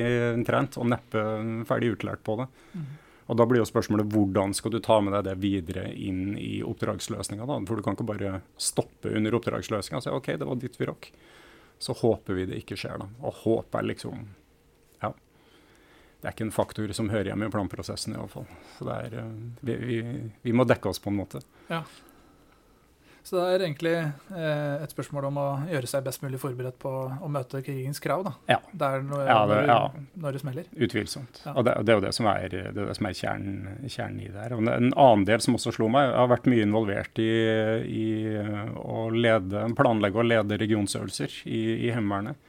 trent 0.49 0.77
og 0.81 0.89
neppe 0.93 1.25
ferdig 1.69 1.95
utlært 1.97 2.25
på 2.25 2.37
det. 2.41 2.49
Mm. 2.73 2.89
Og 3.29 3.37
Da 3.37 3.45
blir 3.45 3.61
jo 3.61 3.67
spørsmålet 3.69 4.09
hvordan 4.09 4.55
skal 4.57 4.73
du 4.73 4.79
ta 4.81 4.97
med 5.05 5.13
deg 5.13 5.27
det 5.27 5.35
videre 5.43 5.85
inn 5.93 6.33
i 6.41 6.63
oppdragsløsninga. 6.65 7.45
For 7.45 7.77
du 7.77 7.85
kan 7.85 7.93
ikke 7.93 8.07
bare 8.09 8.39
stoppe 8.57 9.11
under 9.13 9.37
oppdragsløsninga 9.37 10.01
og 10.01 10.05
si 10.05 10.13
OK, 10.15 10.31
det 10.41 10.47
var 10.49 10.57
ditt 10.57 10.79
vi 10.79 10.87
rock. 10.89 11.11
Så 11.79 11.93
håper 12.01 12.39
vi 12.39 12.47
det 12.49 12.63
ikke 12.63 12.77
skjer, 12.79 12.97
da. 13.03 13.07
Og 13.21 13.43
håp 13.43 13.77
er 13.77 13.85
liksom 13.91 14.27
Ja. 15.01 15.13
det 16.21 16.27
er 16.27 16.33
ikke 16.33 16.47
en 16.49 16.51
faktor 16.51 16.91
som 16.93 17.09
hører 17.09 17.31
hjemme 17.31 17.47
i 17.47 17.53
planprosessen, 17.53 18.17
iallfall. 18.17 18.47
Så 18.77 18.85
det 18.89 18.97
er, 19.05 19.19
eh, 19.21 19.31
vi, 19.61 19.75
vi, 19.75 20.31
vi, 20.41 20.51
må 20.51 20.65
dekke 20.65 20.89
oss 20.89 20.99
på 20.99 21.13
en 21.13 21.21
måte. 21.21 21.41
Ja. 21.69 21.83
Så 23.23 23.35
det 23.35 23.45
er 23.45 23.63
egentlig 23.65 23.93
eh, 23.99 24.83
et 24.83 24.93
spørsmål 24.93 25.27
om 25.29 25.39
å 25.41 25.47
gjøre 25.69 25.89
seg 25.91 26.05
best 26.05 26.23
mulig 26.23 26.39
forberedt 26.41 26.77
på 26.81 26.89
å 26.89 27.29
møte 27.31 27.61
krigens 27.65 28.01
krav. 28.03 28.23
da. 28.25 28.33
Ja. 28.49 28.59
Der 28.83 29.03
når, 29.05 29.23
ja, 29.27 29.39
det, 29.51 29.59
ja. 29.67 29.79
når, 30.15 30.35
det 30.35 30.41
smeller. 30.43 30.69
Utvilsomt. 30.87 31.41
Ja. 31.45 31.53
Og 31.53 31.67
det, 31.67 31.75
det, 31.83 31.93
er 31.93 31.99
jo 31.99 32.05
det 32.07 32.13
som 32.15 32.29
er, 32.31 32.47
det 32.49 32.85
er, 32.85 32.93
som 32.97 33.09
er 33.09 33.17
kjernen, 33.19 33.87
kjernen, 33.87 34.21
i 34.23 34.29
det 34.31 34.45
her. 34.45 34.55
Og 34.55 34.63
en 34.63 34.91
annen 34.91 35.25
del 35.29 35.43
som 35.45 35.59
også 35.59 35.75
slo 35.75 35.89
meg, 35.93 36.07
jeg 36.09 36.19
har 36.21 36.31
vært 36.31 36.51
mye 36.51 36.67
involvert 36.67 37.23
i, 37.23 37.31
i 37.85 38.07
å 38.79 39.09
lede, 39.13 39.65
planlegge 39.77 40.23
og 40.23 40.29
lede 40.31 40.61
regionsøvelser 40.63 41.41
i, 41.45 41.63
i 41.89 41.91
Heimevernet. 41.95 42.47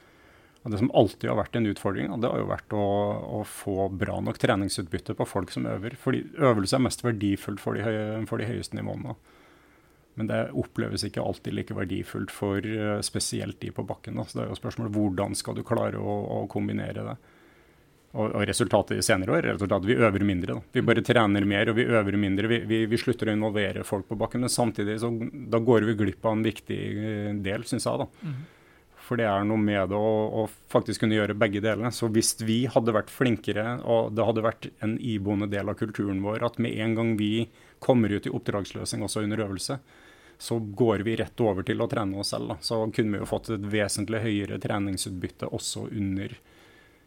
Og 0.61 0.73
Det 0.73 0.79
som 0.83 0.91
alltid 0.93 1.31
har 1.31 1.39
vært 1.39 1.57
en 1.57 1.69
utfordring, 1.71 2.11
det 2.21 2.29
har 2.29 2.41
jo 2.43 2.49
vært 2.50 2.75
å, 2.77 2.87
å, 3.41 3.43
få 3.49 3.89
bra 3.97 4.19
nok 4.21 4.37
treningsutbytte 4.43 5.17
på 5.17 5.27
folk 5.29 5.53
som 5.55 5.65
øver. 5.69 5.97
Fordi 5.97 6.21
øvelse 6.37 6.77
er 6.77 6.85
mest 6.85 7.05
verdifullt 7.05 7.62
for 7.62 7.77
de, 7.77 7.85
høye, 7.87 8.25
for 8.29 8.43
de 8.43 8.49
høyeste 8.50 8.77
nivåene. 8.77 9.17
Men 10.21 10.29
det 10.29 10.45
oppleves 10.61 11.07
ikke 11.07 11.25
alltid 11.25 11.57
like 11.57 11.77
verdifullt 11.77 12.33
for 12.35 12.61
uh, 12.61 13.00
spesielt 13.07 13.61
de 13.65 13.73
på 13.73 13.87
bakken. 13.89 14.21
Da. 14.21 14.29
Så 14.29 14.39
det 14.39 14.47
er 14.47 14.53
jo 14.53 14.61
spørsmålet 14.61 14.97
hvordan 14.97 15.37
skal 15.39 15.57
du 15.57 15.65
klare 15.67 16.00
å, 16.00 16.17
å 16.37 16.47
kombinere 16.53 17.07
det. 17.09 17.19
Og, 18.11 18.33
og, 18.33 18.41
resultatet 18.49 18.99
i 18.99 19.05
senere 19.07 19.37
år 19.37 19.47
er 19.53 19.61
at 19.61 19.85
vi 19.87 19.95
øver 19.95 20.25
mindre. 20.27 20.57
Da. 20.59 20.75
Vi 20.75 20.83
bare 20.83 21.03
trener 21.07 21.45
mer 21.47 21.71
og 21.71 21.77
vi 21.79 21.87
øver 21.87 22.17
mindre. 22.19 22.49
Vi, 22.50 22.62
vi, 22.67 22.81
vi 22.91 22.99
slutter 22.99 23.31
å 23.31 23.35
involvere 23.37 23.85
folk 23.87 24.09
på 24.09 24.19
bakken. 24.19 24.43
Men 24.43 24.53
samtidig 24.53 24.99
så 25.03 25.12
da 25.21 25.61
går 25.62 25.87
vi 25.87 25.99
glipp 26.00 26.27
av 26.27 26.35
en 26.35 26.47
viktig 26.47 26.81
eh, 26.91 27.29
del, 27.45 27.67
syns 27.71 27.87
jeg. 27.87 28.03
da. 28.03 28.09
Mm. 28.27 28.41
For 29.11 29.19
det 29.19 29.27
er 29.27 29.47
noe 29.47 29.59
med 29.59 29.91
det 29.91 29.99
å, 29.99 30.11
å, 30.43 30.45
faktisk 30.71 31.05
kunne 31.05 31.17
gjøre 31.17 31.39
begge 31.39 31.62
delene. 31.62 31.91
Så 31.95 32.11
hvis 32.15 32.37
vi 32.43 32.65
hadde 32.71 32.95
vært 32.95 33.15
flinkere, 33.15 33.79
og 33.83 34.12
det 34.15 34.27
hadde 34.27 34.47
vært 34.47 34.69
en 34.87 34.99
iboende 34.99 35.50
del 35.50 35.71
av 35.71 35.79
kulturen 35.79 36.23
vår 36.27 36.47
at 36.47 36.61
med 36.62 36.79
en 36.83 36.99
gang 36.99 37.17
vi 37.19 37.49
kommer 37.83 38.11
ut 38.11 38.27
i 38.27 38.35
oppdragsløsning 38.35 39.07
også 39.07 39.25
under 39.25 39.47
øvelse, 39.47 39.81
så 40.40 40.59
går 40.59 40.99
vi 40.99 41.16
rett 41.16 41.40
over 41.40 41.66
til 41.68 41.82
å 41.85 41.87
trene 41.90 42.16
oss 42.18 42.30
selv. 42.32 42.49
Da. 42.49 42.56
Så 42.64 42.78
kunne 42.97 43.12
vi 43.12 43.20
jo 43.20 43.28
fått 43.28 43.50
et 43.52 43.64
vesentlig 43.68 44.23
høyere 44.25 44.56
treningsutbytte 44.62 45.50
også 45.52 45.82
under, 45.92 46.32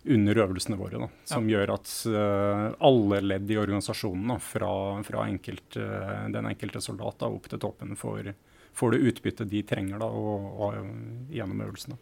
under 0.06 0.42
øvelsene 0.44 0.78
våre. 0.78 1.00
Da, 1.02 1.08
som 1.32 1.50
ja. 1.50 1.58
gjør 1.58 1.74
at 1.74 1.94
uh, 2.14 2.68
alle 2.78 3.24
ledd 3.26 3.50
i 3.50 3.58
organisasjonen, 3.58 4.36
da, 4.36 4.38
fra, 4.38 4.70
fra 5.08 5.26
enkelt, 5.26 5.80
uh, 5.82 6.28
den 6.36 6.52
enkelte 6.52 6.84
soldat 6.86 7.18
da, 7.26 7.32
opp 7.34 7.50
til 7.50 7.64
toppen, 7.66 7.98
får, 7.98 8.36
får 8.78 8.94
det 8.94 9.02
utbyttet 9.10 9.50
de 9.50 9.64
trenger 9.66 10.06
og, 10.06 10.48
og, 10.54 10.94
gjennom 11.34 11.66
øvelsene. 11.66 11.98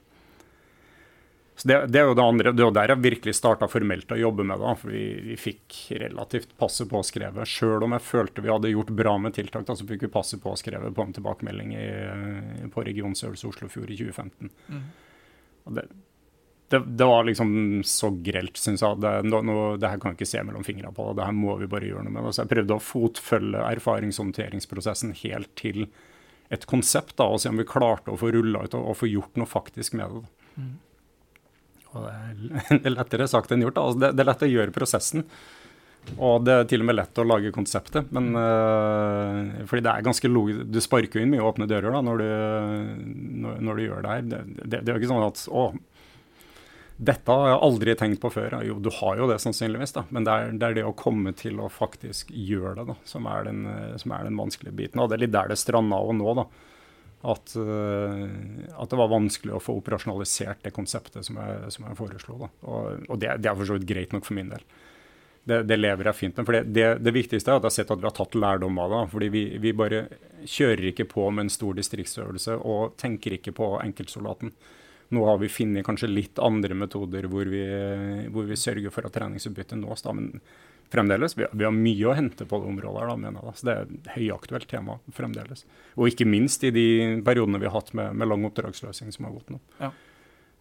Så 1.62 1.68
det, 1.68 1.76
det, 1.94 2.00
er 2.00 2.08
jo 2.10 2.16
det 2.18 2.24
andre, 2.26 2.52
det 2.58 2.64
er 2.66 2.72
der 2.74 2.92
jeg 2.96 3.04
virkelig 3.04 3.36
starta 3.38 3.68
formelt 3.70 4.10
å 4.10 4.18
jobbe 4.18 4.42
med 4.50 4.58
det. 4.64 4.70
For 4.82 4.90
vi, 4.90 5.04
vi 5.28 5.36
fikk 5.38 5.76
relativt 6.02 6.56
passe 6.58 6.88
påskrevet. 6.90 7.46
Sjøl 7.46 7.86
om 7.86 7.94
jeg 7.94 8.02
følte 8.02 8.42
vi 8.42 8.50
hadde 8.50 8.72
gjort 8.72 8.90
bra 8.98 9.14
med 9.22 9.36
tiltak, 9.38 9.68
da, 9.68 9.76
så 9.78 9.86
fikk 9.86 10.08
vi 10.08 10.10
passe 10.16 10.40
påskrevet 10.42 10.96
på 10.98 11.06
en 11.06 11.14
tilbakemelding 11.14 11.76
i, 11.78 11.86
på 12.74 12.86
regionsøvelse 12.88 13.52
Oslofjord 13.52 13.94
i 13.94 14.00
2015. 14.00 14.50
Mm. 14.74 14.82
Det, 15.78 15.86
det, 16.74 16.82
det, 16.98 17.12
var 17.14 17.30
liksom 17.30 17.54
så 17.86 18.10
grelt, 18.26 18.58
syns 18.58 18.82
jeg. 18.82 19.02
Det, 19.06 19.16
no, 19.30 19.62
det, 19.78 19.94
her 19.94 20.02
kan 20.02 20.16
vi 20.16 20.24
ikke 20.24 20.32
se 20.34 20.42
mellom 20.50 20.66
fingra 20.66 20.90
på. 20.98 21.12
Det 21.14 21.30
her 21.30 21.40
må 21.46 21.62
vi 21.62 21.70
bare 21.70 21.94
gjøre 21.94 22.10
noe 22.10 22.18
med. 22.18 22.34
Så 22.34 22.42
jeg 22.42 22.56
prøvde 22.58 22.82
å 22.82 22.88
fotfølge 22.90 23.66
erfaringshåndteringsprosessen 23.70 25.14
helt 25.28 25.54
til 25.62 25.86
et 26.50 26.66
konsept, 26.66 27.20
da, 27.22 27.30
og 27.30 27.46
se 27.46 27.54
om 27.54 27.62
vi 27.62 27.70
klarte 27.70 28.10
å 28.10 28.18
få 28.18 28.34
rulla 28.34 28.66
ut 28.66 28.74
og, 28.74 28.96
og, 28.96 29.04
få 29.06 29.14
gjort 29.14 29.38
noe 29.38 29.60
faktisk 29.60 30.02
med 30.02 30.18
det. 30.18 30.40
Mm. 30.58 30.80
Og 31.92 32.06
det 32.06 32.12
er, 32.12 32.78
er, 32.86 32.94
lettere 32.94 33.28
sagt 33.30 33.52
enn 33.52 33.66
gjort. 33.66 33.82
Altså, 33.82 34.04
det, 34.06 34.14
er 34.24 34.30
lett 34.32 34.48
å 34.48 34.52
gjøre 34.52 34.76
prosessen. 34.76 35.26
Og 36.18 36.42
det 36.48 36.54
er 36.56 36.68
til 36.70 36.82
og 36.82 36.88
med 36.90 36.98
lett 36.98 37.20
å 37.22 37.28
lage 37.28 37.54
konseptet. 37.54 38.10
Men 38.16 38.32
uh, 38.34 39.68
fordi 39.70 39.86
det 39.86 39.94
er 39.94 40.08
ganske 40.08 40.32
logisk 40.32 40.72
Du 40.74 40.82
sparker 40.82 41.22
inn 41.22 41.30
mye 41.34 41.46
åpne 41.46 41.70
dører 41.70 41.94
da, 41.94 42.02
når 42.06 42.24
du, 42.24 42.28
når, 43.46 43.62
når 43.68 43.78
du 43.78 43.86
gjør 43.86 44.04
det 44.06 44.16
her. 44.16 44.28
Det, 44.32 44.44
det, 44.64 44.82
det 44.82 44.84
er 44.88 44.96
jo 44.96 45.02
ikke 45.04 45.14
sånn 45.14 45.28
at 45.28 45.44
å, 45.52 45.68
dette 47.02 47.34
har 47.34 47.48
jeg 47.50 47.62
aldri 47.68 47.96
tenkt 47.98 48.22
på 48.24 48.30
før. 48.34 48.60
Jo, 48.66 48.80
du 48.82 48.92
har 48.94 49.22
jo 49.22 49.30
det 49.30 49.40
sannsynligvis, 49.42 49.96
da. 49.96 50.04
men 50.14 50.26
det 50.26 50.34
er, 50.34 50.52
det 50.54 50.68
er, 50.68 50.76
det 50.78 50.84
å 50.86 50.98
komme 50.98 51.34
til 51.38 51.58
å 51.62 51.70
faktisk 51.74 52.30
gjøre 52.30 52.76
det 52.78 52.92
da, 52.92 52.98
som 53.10 53.26
er 53.30 53.48
den, 53.48 53.64
som 54.02 54.14
er 54.14 54.28
den 54.28 54.38
vanskelige 54.38 54.78
biten. 54.78 55.02
Og 55.02 55.10
det 55.10 55.18
er 55.18 55.24
litt 55.26 55.34
der 55.34 55.50
det 55.50 55.58
stranda 55.58 55.98
òg 55.98 56.14
nå. 56.20 56.36
da. 56.38 56.46
At, 57.22 57.54
uh, 57.54 58.24
at, 58.74 58.90
det 58.90 58.98
var 58.98 59.12
vanskelig 59.12 59.54
å 59.54 59.62
få 59.62 59.76
operasjonalisert 59.78 60.64
det 60.66 60.74
konseptet 60.74 61.28
som 61.28 61.38
jeg, 61.38 61.74
som 61.76 61.86
jeg 61.86 62.00
foreslo. 62.00 62.38
Da. 62.42 62.50
Og, 62.66 63.04
og 63.08 63.22
det, 63.22 63.36
det, 63.44 63.52
er 63.52 63.60
for 63.60 63.70
så 63.70 63.78
vidt 63.78 63.90
greit 63.90 64.16
nok 64.16 64.26
for 64.26 64.38
min 64.40 64.50
del. 64.54 64.66
Det, 65.44 65.64
det 65.70 65.78
lever 65.78 66.10
jeg 66.10 66.18
fint 66.18 66.38
med. 66.38 66.48
For 66.50 66.58
det, 66.66 66.88
det, 67.02 67.14
viktigste 67.14 67.54
er 67.54 67.60
at 67.60 67.66
jeg 67.66 67.72
har 67.72 67.78
sett 67.78 67.94
at 67.94 68.02
vi 68.02 68.10
har 68.10 68.18
tatt 68.18 68.38
lærdom 68.38 68.82
av 68.82 68.94
det. 68.94 69.06
fordi 69.14 69.32
vi, 69.34 69.44
vi 69.62 69.74
bare 69.78 70.04
kjører 70.46 70.92
ikke 70.92 71.10
på 71.10 71.28
med 71.30 71.48
en 71.48 71.54
stor 71.54 71.78
distriktsøvelse 71.78 72.58
og 72.58 72.98
tenker 73.02 73.38
ikke 73.38 73.54
på 73.58 73.74
enkeltsoldaten. 73.82 74.54
Nå 75.12 75.24
har 75.28 75.42
vi 75.42 75.52
funnet 75.52 75.86
kanskje 75.86 76.10
litt 76.10 76.40
andre 76.40 76.78
metoder 76.78 77.26
hvor 77.30 77.50
vi, 77.52 77.64
hvor 78.32 78.46
vi 78.48 78.58
sørger 78.58 78.94
for 78.94 79.06
at 79.06 79.18
treningsutbyttet 79.18 79.82
nås. 79.82 80.06
Da, 80.06 80.14
men 80.16 80.40
fremdeles, 80.92 81.38
vi, 81.38 81.46
vi, 81.52 81.66
har 81.66 81.74
mye 81.76 82.08
å 82.10 82.16
hente 82.18 82.46
på 82.46 82.60
det 82.60 82.68
området. 82.68 83.08
Da, 83.08 83.18
mener 83.20 83.48
jeg. 83.48 83.58
Så 83.60 83.68
det 83.68 83.74
er 83.74 83.86
et 83.86 84.10
høyaktuelt 84.18 84.68
tema 84.72 84.98
fremdeles. 85.16 85.66
Og 85.96 86.12
ikke 86.12 86.28
minst 86.28 86.66
i 86.68 86.74
de 86.76 86.88
periodene 87.26 87.62
vi 87.62 87.70
har 87.70 87.78
hatt 87.78 87.94
med, 87.98 88.18
med 88.20 88.28
lang 88.28 88.44
oppdragsløsning 88.50 89.14
som 89.16 89.28
har 89.28 89.38
gått 89.38 89.54
nå. 89.56 89.62
Ja. 89.80 89.92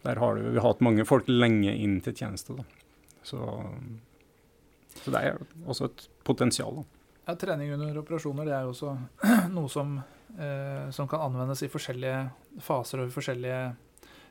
Der 0.06 0.22
har 0.22 0.38
du, 0.38 0.46
vi 0.46 0.60
har 0.60 0.68
hatt 0.70 0.84
mange 0.84 1.04
folk 1.08 1.28
lenge 1.28 1.74
inn 1.74 1.98
til 2.04 2.16
tjeneste. 2.16 2.56
Da. 2.56 2.64
Så, 3.26 3.42
så 5.02 5.12
det 5.12 5.24
er 5.26 5.42
også 5.66 5.90
et 5.90 6.06
potensial. 6.26 6.80
Da. 6.80 7.04
Ja, 7.26 7.36
trening 7.38 7.74
under 7.76 8.00
operasjoner 8.00 8.48
det 8.48 8.56
er 8.56 8.64
jo 8.66 8.72
også 8.74 8.94
noe 9.56 9.70
som, 9.70 9.98
eh, 10.38 10.88
som 10.94 11.10
kan 11.10 11.26
anvendes 11.26 11.64
i 11.66 11.70
forskjellige 11.72 12.22
faser 12.64 13.02
og 13.02 13.10
i 13.10 13.14
forskjellige 13.14 13.62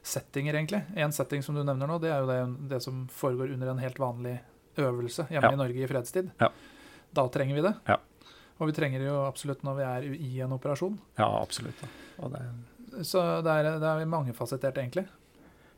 settinger, 0.02 0.56
egentlig. 0.56 0.82
En 0.96 1.14
setting 1.14 1.44
som 1.44 1.58
du 1.58 1.62
nevner 1.64 1.90
nå, 1.90 2.00
det 2.02 2.12
er 2.14 2.24
jo 2.24 2.30
det, 2.30 2.40
det 2.72 2.80
som 2.84 3.04
foregår 3.12 3.54
under 3.54 3.74
en 3.74 3.84
helt 3.84 4.00
vanlig 4.00 4.38
øvelse 4.78 5.26
hjemme 5.30 5.52
ja. 5.52 5.56
i 5.56 5.62
Norge 5.64 5.84
i 5.84 5.90
fredstid. 5.90 6.32
Ja. 6.40 6.52
Da 7.16 7.26
trenger 7.34 7.58
vi 7.58 7.66
det. 7.66 7.74
Ja. 7.90 7.98
Og 8.60 8.70
vi 8.70 8.76
trenger 8.76 9.00
det 9.02 9.08
jo 9.08 9.22
absolutt 9.24 9.64
når 9.64 9.78
vi 9.78 9.88
er 9.88 10.10
i 10.18 10.34
en 10.44 10.54
operasjon. 10.56 11.00
Ja, 11.18 11.30
absolutt. 11.42 11.80
Det... 12.20 12.44
Så 13.08 13.24
det 13.46 13.56
er, 13.56 13.72
det 13.80 13.88
er 13.88 14.10
mangefasettert, 14.10 14.78
egentlig. 14.82 15.06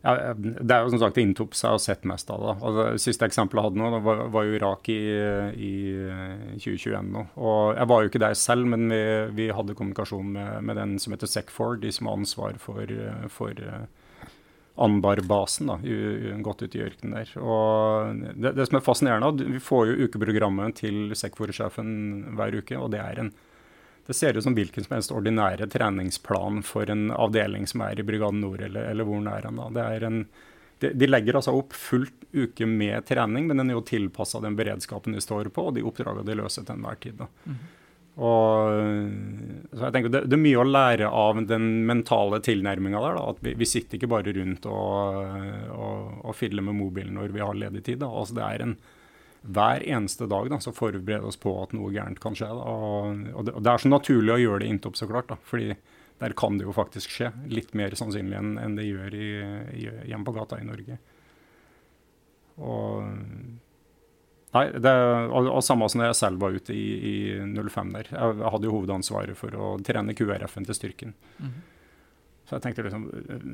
Ja, 0.02 0.34
det 0.34 0.74
er 0.74 0.82
jo 0.82 0.90
som 0.90 1.02
sagt 1.04 1.20
Intops 1.22 1.60
seg 1.62 1.76
og 1.78 1.82
sett 1.84 2.08
mest 2.10 2.30
av. 2.34 2.42
det. 2.42 2.54
Og 2.66 2.78
det 2.80 2.86
siste 3.04 3.28
eksempelet 3.30 3.62
jeg 3.62 3.70
hadde 3.70 3.82
nå, 3.82 4.00
var, 4.02 4.24
var 4.34 4.48
jo 4.48 4.56
Irak 4.58 4.90
i, 4.90 5.02
i 5.54 5.74
2021 6.58 7.12
nå. 7.14 7.26
Og 7.38 7.76
jeg 7.78 7.90
var 7.92 8.02
jo 8.02 8.10
ikke 8.10 8.24
der 8.24 8.38
selv, 8.40 8.66
men 8.74 8.90
vi, 8.90 9.04
vi 9.38 9.50
hadde 9.54 9.78
kommunikasjon 9.78 10.32
med, 10.34 10.56
med, 10.66 10.80
den 10.82 10.98
som 11.02 11.14
heter 11.14 11.30
SECFOR, 11.30 11.78
de 11.84 11.94
som 11.94 12.10
har 12.10 12.18
ansvar 12.18 12.58
for, 12.64 12.96
for 13.30 13.62
Anbar-basen, 14.76 15.68
da, 15.68 15.78
godt 16.42 16.64
ute 16.64 16.80
i 16.80 16.84
ørkenen 16.86 17.16
der. 17.18 17.32
Og 17.44 18.22
det, 18.36 18.54
det, 18.56 18.68
som 18.70 18.80
er 18.80 18.86
fascinerende, 18.86 19.48
vi 19.52 19.60
får 19.62 19.90
jo 19.90 20.08
ukeprogrammet 20.08 20.80
til 20.80 21.16
sektorsjefen 21.18 22.36
hver 22.38 22.62
uke, 22.62 22.78
og 22.80 22.94
det 22.96 23.02
er 23.04 23.26
en 23.26 23.34
det 24.08 24.16
ser 24.18 24.38
ut 24.38 24.44
som 24.44 24.56
hvilken 24.58 24.84
som 24.84 24.96
helst 24.96 25.12
ordinære 25.14 25.68
treningsplan 25.72 26.64
for 26.66 26.90
en 26.90 27.12
avdeling 27.14 27.68
som 27.70 27.84
er 27.86 28.00
i 28.02 28.04
Brigaden 28.04 28.42
Nord, 28.42 28.64
eller, 28.66 28.90
eller 28.90 29.06
hvor 29.08 29.22
den 29.22 29.30
er. 29.30 29.46
Det 29.76 29.84
er 29.84 30.06
en, 30.08 30.24
de, 30.82 30.90
de, 30.98 31.08
legger 31.08 31.38
altså 31.38 31.54
opp 31.56 31.76
fullt 31.78 32.26
uke 32.34 32.66
med 32.66 33.06
trening, 33.06 33.46
men 33.48 33.62
den 33.62 33.70
er 33.70 33.78
jo 33.78 33.86
tilpassa 33.86 34.42
den 34.42 34.58
beredskapen 34.58 35.14
de 35.16 35.22
står 35.22 35.52
på, 35.54 35.68
og 35.70 35.78
de 35.78 35.86
oppdragene 35.86 36.26
de 36.28 36.40
løser 36.42 36.66
til 36.66 36.80
enhver 36.80 36.98
tid. 37.04 37.22
da. 37.22 37.30
Mm 37.46 37.54
-hmm. 37.54 37.81
Og, 38.20 39.12
så 39.72 39.86
jeg 39.86 39.94
tenker 39.96 40.12
det, 40.12 40.24
det, 40.28 40.36
er 40.36 40.42
mye 40.44 40.60
å 40.60 40.68
lære 40.68 41.08
av 41.08 41.38
den 41.48 41.68
mentale 41.88 42.42
tilnærminga 42.44 43.00
der. 43.00 43.18
Da, 43.18 43.28
at 43.32 43.40
vi, 43.46 43.54
vi, 43.62 43.68
sitter 43.70 43.98
ikke 43.98 44.10
bare 44.12 44.34
rundt 44.36 44.68
og, 44.68 45.22
og, 45.72 46.10
og 46.28 46.36
fidler 46.36 46.66
med 46.68 46.76
mobilen 46.82 47.16
når 47.18 47.32
vi 47.36 47.44
har 47.44 47.56
ledig 47.56 47.86
tid. 47.88 48.04
Altså 48.04 48.36
det 48.38 48.44
er 48.48 48.66
en, 48.66 48.76
hver 49.42 49.88
eneste 49.88 50.28
dag 50.30 50.52
da, 50.52 50.60
så 50.62 50.76
forbereder 50.76 51.26
oss 51.32 51.40
på 51.40 51.56
at 51.64 51.72
noe 51.78 51.94
gærent 51.96 52.20
kan 52.22 52.36
skje. 52.38 52.52
Og, 52.52 53.32
og, 53.32 53.48
det, 53.48 53.56
og, 53.56 53.64
det, 53.64 53.72
er 53.72 53.86
så 53.86 53.94
naturlig 53.94 54.36
å 54.36 54.42
gjøre 54.44 54.62
det 54.66 54.76
inntopp, 54.76 55.00
så 55.00 55.10
klart. 55.10 55.32
Da, 55.32 55.40
fordi 55.48 55.72
der 56.22 56.36
kan 56.38 56.60
det 56.60 56.68
jo 56.68 56.76
faktisk 56.76 57.16
skje. 57.16 57.32
Litt 57.50 57.72
mer 57.78 57.96
sannsynlig 57.98 58.38
enn, 58.38 58.54
en 58.62 58.78
det 58.78 58.92
gjør 58.92 59.16
i, 59.18 59.32
i, 59.80 59.88
hjemme 60.12 60.28
på 60.28 60.36
gata 60.36 60.60
i 60.60 60.68
Norge. 60.68 61.00
Og 62.62 63.08
Nei, 64.52 64.66
det, 64.84 64.92
og, 65.32 65.48
og 65.48 65.62
samme 65.64 65.88
som 65.92 66.04
jeg 66.04 66.16
selv 66.20 66.42
var 66.44 66.56
ute 66.56 66.76
i, 66.76 66.88
i 67.08 67.14
05 67.40 67.94
der. 67.96 68.10
Jeg, 68.12 68.40
jeg, 68.42 68.50
hadde 68.56 68.68
jo 68.68 68.74
hovedansvaret 68.76 69.40
for 69.40 69.56
å 69.56 69.76
trene 69.86 70.16
QRF-en 70.18 70.68
til 70.68 70.78
styrken. 70.78 71.14
Mm. 71.40 71.54
Så 72.50 72.58
jeg 72.58 72.66
tenkte 72.66 72.84
liksom 72.84 73.06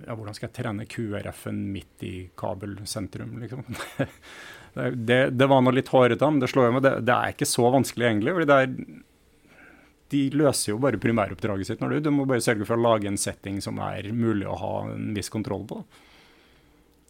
ja, 0.07 0.15
Hvordan 0.17 0.33
skal 0.33 0.47
jeg 0.47 0.55
trene 0.55 0.87
QRF-en 0.89 1.59
midt 1.69 2.05
i 2.07 2.13
kabelsentrum, 2.39 3.35
liksom? 3.43 3.61
det, 5.09 5.19
det, 5.37 5.49
var 5.51 5.61
nå 5.61 5.75
litt 5.75 5.93
hårete, 5.93 6.31
men 6.31 6.41
det 6.41 6.49
slår 6.49 6.71
jo 6.71 6.77
meg. 6.79 6.87
Det, 6.87 6.95
det, 7.05 7.13
er 7.13 7.35
ikke 7.35 7.49
så 7.49 7.69
vanskelig, 7.77 8.09
egentlig. 8.09 8.33
fordi 8.39 8.49
det 8.49 8.57
er 8.63 9.05
de 10.07 10.21
løser 10.39 10.71
jo 10.71 10.79
bare 10.79 10.99
primæroppdraget 11.03 11.67
sitt. 11.67 11.81
når 11.83 11.97
Du 11.97 12.07
Du 12.07 12.11
må 12.15 12.25
bare 12.25 12.41
sørge 12.41 12.65
for 12.65 12.77
å 12.77 12.83
lage 12.83 13.09
en 13.09 13.19
setting 13.19 13.61
som 13.61 13.77
er 13.83 14.07
mulig 14.15 14.47
å 14.47 14.55
ha 14.55 14.73
en 14.89 15.11
viss 15.13 15.29
kontroll 15.29 15.65
på. 15.67 15.81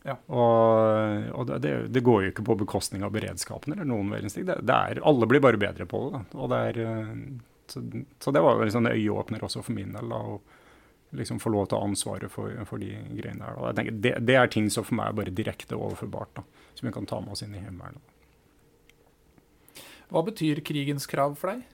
Ja. 0.07 0.15
Og, 0.31 1.25
og 1.35 1.49
det, 1.59 1.71
det, 1.91 2.01
går 2.05 2.21
jo 2.23 2.31
ikke 2.31 2.45
på 2.47 2.55
bekostning 2.61 3.03
av 3.03 3.11
beredskapen 3.11 3.73
eller 3.75 3.87
noen 3.89 4.13
verdens 4.13 4.37
ting. 4.37 4.47
Alle 4.47 5.27
blir 5.27 5.43
bare 5.43 5.59
bedre 5.59 5.87
på 5.89 6.05
det. 6.13 6.21
Det 6.31 6.59
er, 6.69 6.79
eh, 6.85 7.09
så, 7.67 7.83
så, 8.23 8.31
det 8.31 8.43
var 8.45 8.61
liksom 8.63 8.85
en 8.85 8.93
øyeåpner 8.93 9.43
også 9.43 9.65
for 9.65 9.75
min 9.75 9.91
del. 9.97 10.13
Å 10.15 10.39
liksom 11.17 11.41
få 11.43 11.51
lov 11.51 11.67
til 11.67 11.77
å 11.77 11.81
ha 11.81 11.89
ansvaret 11.89 12.31
for, 12.31 12.55
for 12.69 12.83
de 12.83 12.93
greiene 13.17 13.43
der. 13.43 13.57
Da. 13.57 13.67
Jeg 13.67 13.79
tenker, 13.79 13.99
det, 14.05 14.13
det, 14.29 14.37
er 14.39 14.51
ting 14.51 14.69
som 14.71 14.87
for 14.87 14.99
meg 14.99 15.11
er 15.11 15.19
bare 15.19 15.35
direkte 15.35 15.75
overførbart, 15.79 16.39
da, 16.39 16.71
som 16.79 16.87
vi 16.87 16.95
kan 16.95 17.09
ta 17.09 17.19
med 17.23 17.35
oss 17.35 17.43
inn 17.43 17.55
i 17.55 17.63
Heimevernet. 17.63 18.13
Hva 20.07 20.23
betyr 20.23 20.63
krigens 20.63 21.07
krav 21.11 21.35
for 21.35 21.51
deg? 21.51 21.65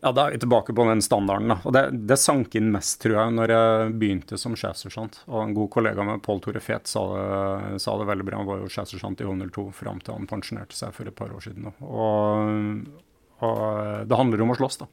Ja, 0.00 0.12
Da 0.16 0.26
er 0.26 0.32
vi 0.32 0.38
tilbake 0.40 0.72
på 0.72 0.84
den 0.88 1.02
standarden. 1.04 1.48
da. 1.48 1.58
Og 1.64 1.72
Det, 1.72 1.82
det 2.08 2.16
sank 2.18 2.54
inn 2.56 2.70
mest, 2.72 3.00
tror 3.02 3.18
jeg, 3.18 3.34
når 3.36 3.52
jeg 3.52 3.96
begynte 4.00 4.38
som 4.40 4.56
sjefsersjant. 4.56 5.20
Og 5.28 5.42
en 5.42 5.54
god 5.54 5.70
kollega 5.70 6.04
med 6.06 6.22
Pål 6.24 6.40
Tore 6.40 6.62
Fet 6.64 6.88
sa 6.88 7.02
det, 7.12 7.80
sa 7.84 7.98
det 8.00 8.08
veldig 8.08 8.24
bra. 8.24 8.38
Han 8.40 8.48
var 8.48 8.62
jo 8.62 8.70
sjefsersjant 8.72 9.20
i 9.20 9.28
HO02 9.28 9.66
fram 9.76 10.00
til 10.00 10.16
han 10.16 10.30
pensjonerte 10.30 10.76
seg 10.76 10.94
for 10.96 11.10
et 11.10 11.16
par 11.16 11.34
år 11.36 11.44
siden. 11.44 11.68
Og, 11.84 12.88
og 13.44 14.06
det 14.08 14.22
handler 14.22 14.46
om 14.46 14.54
å 14.54 14.58
slåss, 14.62 14.80
da. 14.80 14.88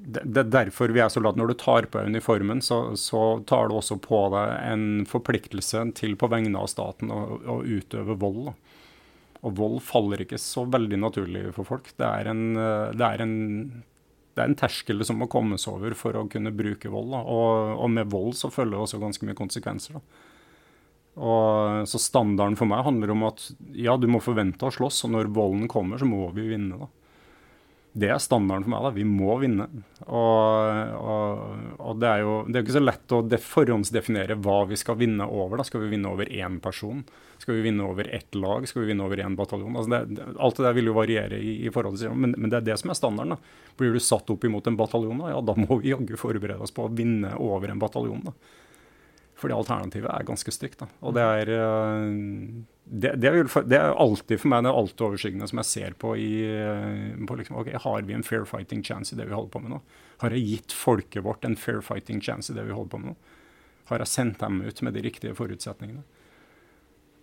det, 0.06 0.40
er 0.40 0.54
derfor 0.54 0.94
vi 0.94 1.02
er 1.02 1.10
soldater. 1.10 1.42
Når 1.42 1.54
du 1.54 1.58
tar 1.62 1.90
på 1.90 2.06
uniformen, 2.06 2.62
så, 2.62 2.96
så, 3.00 3.40
tar 3.48 3.70
du 3.70 3.78
også 3.80 3.98
på 4.02 4.22
deg 4.34 4.54
en 4.70 4.88
forpliktelse 5.10 5.82
til 5.98 6.14
på 6.20 6.30
vegne 6.30 6.62
av 6.62 6.70
staten 6.70 7.10
å, 7.14 7.22
å 7.42 7.62
utøve 7.66 8.18
vold. 8.22 8.52
da. 8.52 8.75
Og 9.46 9.58
vold 9.58 9.82
faller 9.86 10.24
ikke 10.24 10.40
så 10.42 10.66
veldig 10.70 10.98
naturlig 11.02 11.44
for 11.54 11.68
folk. 11.68 11.92
Det 12.00 12.08
er 12.08 12.32
en, 12.32 12.46
det 12.98 13.06
er 13.06 13.22
en, 13.22 13.36
det 14.34 14.42
er 14.42 14.50
en 14.50 14.58
terskel 14.58 15.06
som 15.06 15.20
må 15.22 15.30
kommes 15.32 15.68
over 15.70 15.94
for 15.98 16.18
å 16.18 16.26
kunne 16.32 16.54
bruke 16.56 16.90
vold. 16.90 17.14
Og, 17.22 17.76
og, 17.78 17.90
med 17.94 18.10
vold 18.10 18.34
så 18.40 18.50
følger 18.54 18.74
det 18.74 18.84
også 18.88 19.02
ganske 19.04 19.30
mye 19.30 19.38
konsekvenser. 19.38 20.02
Og, 21.16 21.86
så 21.88 22.02
standarden 22.02 22.58
for 22.60 22.68
meg 22.68 22.88
handler 22.88 23.14
om 23.14 23.28
at 23.30 23.46
ja, 23.78 23.94
du 24.02 24.10
må 24.10 24.24
forvente 24.24 24.66
å 24.66 24.74
slåss, 24.74 25.06
og 25.06 25.14
når 25.14 25.32
volden 25.36 25.70
kommer, 25.72 26.02
så 26.02 26.10
må 26.10 26.26
vi 26.34 26.50
vinne. 26.56 26.82
da 26.82 27.05
det 27.96 28.10
er 28.12 28.20
standarden 28.20 28.66
for 28.66 28.74
meg. 28.74 28.84
da, 28.84 28.90
Vi 28.92 29.06
må 29.08 29.38
vinne. 29.40 29.70
Og, 30.04 30.96
og, 31.00 31.78
og 31.80 32.02
det 32.02 32.10
er 32.10 32.24
jo 32.26 32.34
det 32.50 32.60
er 32.60 32.66
ikke 32.66 32.76
så 32.76 32.82
lett 32.84 33.14
å 33.16 33.22
forhåndsdefinere 33.46 34.36
hva 34.44 34.58
vi 34.68 34.80
skal 34.80 34.98
vinne 35.00 35.24
over. 35.24 35.62
da, 35.62 35.66
Skal 35.68 35.86
vi 35.86 35.94
vinne 35.94 36.12
over 36.12 36.28
én 36.28 36.58
person? 36.64 37.06
Skal 37.40 37.56
vi 37.56 37.64
vinne 37.70 37.88
over 37.88 38.10
ett 38.12 38.36
lag? 38.36 38.68
Skal 38.68 38.84
vi 38.84 38.90
vinne 38.92 39.06
over 39.08 39.24
én 39.24 39.38
bataljon? 39.40 39.78
Altså 39.80 39.94
det, 39.96 40.28
alt 40.36 40.60
det 40.60 40.68
der 40.68 40.76
vil 40.76 40.92
jo 40.92 40.98
variere 40.98 41.40
i, 41.40 41.56
i 41.68 41.72
forhold 41.72 42.00
til 42.02 42.12
men, 42.12 42.36
men, 42.38 42.52
det 42.52 42.60
er 42.60 42.68
det 42.74 42.78
som 42.84 42.92
er 42.92 43.00
standarden. 43.00 43.38
da. 43.38 43.72
Blir 43.80 43.96
du 43.96 44.04
satt 44.04 44.30
opp 44.34 44.44
imot 44.44 44.68
en 44.68 44.80
bataljon, 44.80 45.24
da, 45.24 45.32
ja, 45.32 45.40
da 45.46 45.56
må 45.60 45.80
vi 45.80 45.94
jaggu 45.94 46.20
forberede 46.20 46.68
oss 46.68 46.76
på 46.76 46.90
å 46.90 46.92
vinne 46.92 47.32
over 47.40 47.72
en 47.72 47.80
bataljon. 47.80 48.28
da. 48.28 48.36
Fordi 49.36 49.56
alternativet 49.56 50.08
er 50.12 50.28
ganske 50.28 50.52
stygt. 50.54 50.80
da. 50.80 50.88
Og 51.04 51.16
det 51.18 51.24
er 51.24 51.52
eh, 51.58 52.16
det, 52.86 53.16
det, 53.20 53.28
er, 53.28 53.48
det, 53.66 53.78
er 53.78 53.98
alltid 54.00 54.40
for 54.40 54.52
meg 54.54 54.64
det 54.64 54.72
altoverskyggende 54.72 55.48
som 55.50 55.60
jeg 55.60 55.72
ser 55.72 55.96
på 56.00 56.14
i 56.22 56.32
på 57.28 57.38
liksom, 57.40 57.58
okay, 57.60 57.80
Har 57.82 58.06
vi 58.06 58.14
en 58.16 58.24
fair 58.24 58.46
fighting 58.46 58.84
chance 58.86 59.14
i 59.14 59.18
det 59.18 59.26
vi 59.28 59.36
holder 59.36 59.52
på 59.52 59.64
med 59.64 59.74
nå? 59.74 59.82
Har 60.22 60.36
jeg 60.36 60.46
gitt 60.48 60.76
folket 60.76 61.26
vårt 61.26 61.46
en 61.46 61.58
fair 61.60 61.82
fighting 61.84 62.22
chance 62.22 62.54
i 62.54 62.56
det 62.56 62.68
vi 62.68 62.76
holder 62.76 62.94
på 62.94 63.02
med 63.02 63.12
nå? 63.12 63.16
Har 63.90 64.02
jeg 64.02 64.14
sendt 64.14 64.40
dem 64.40 64.62
ut 64.62 64.82
med 64.86 64.96
de 64.96 65.04
riktige 65.06 65.36
forutsetningene? 65.38 66.06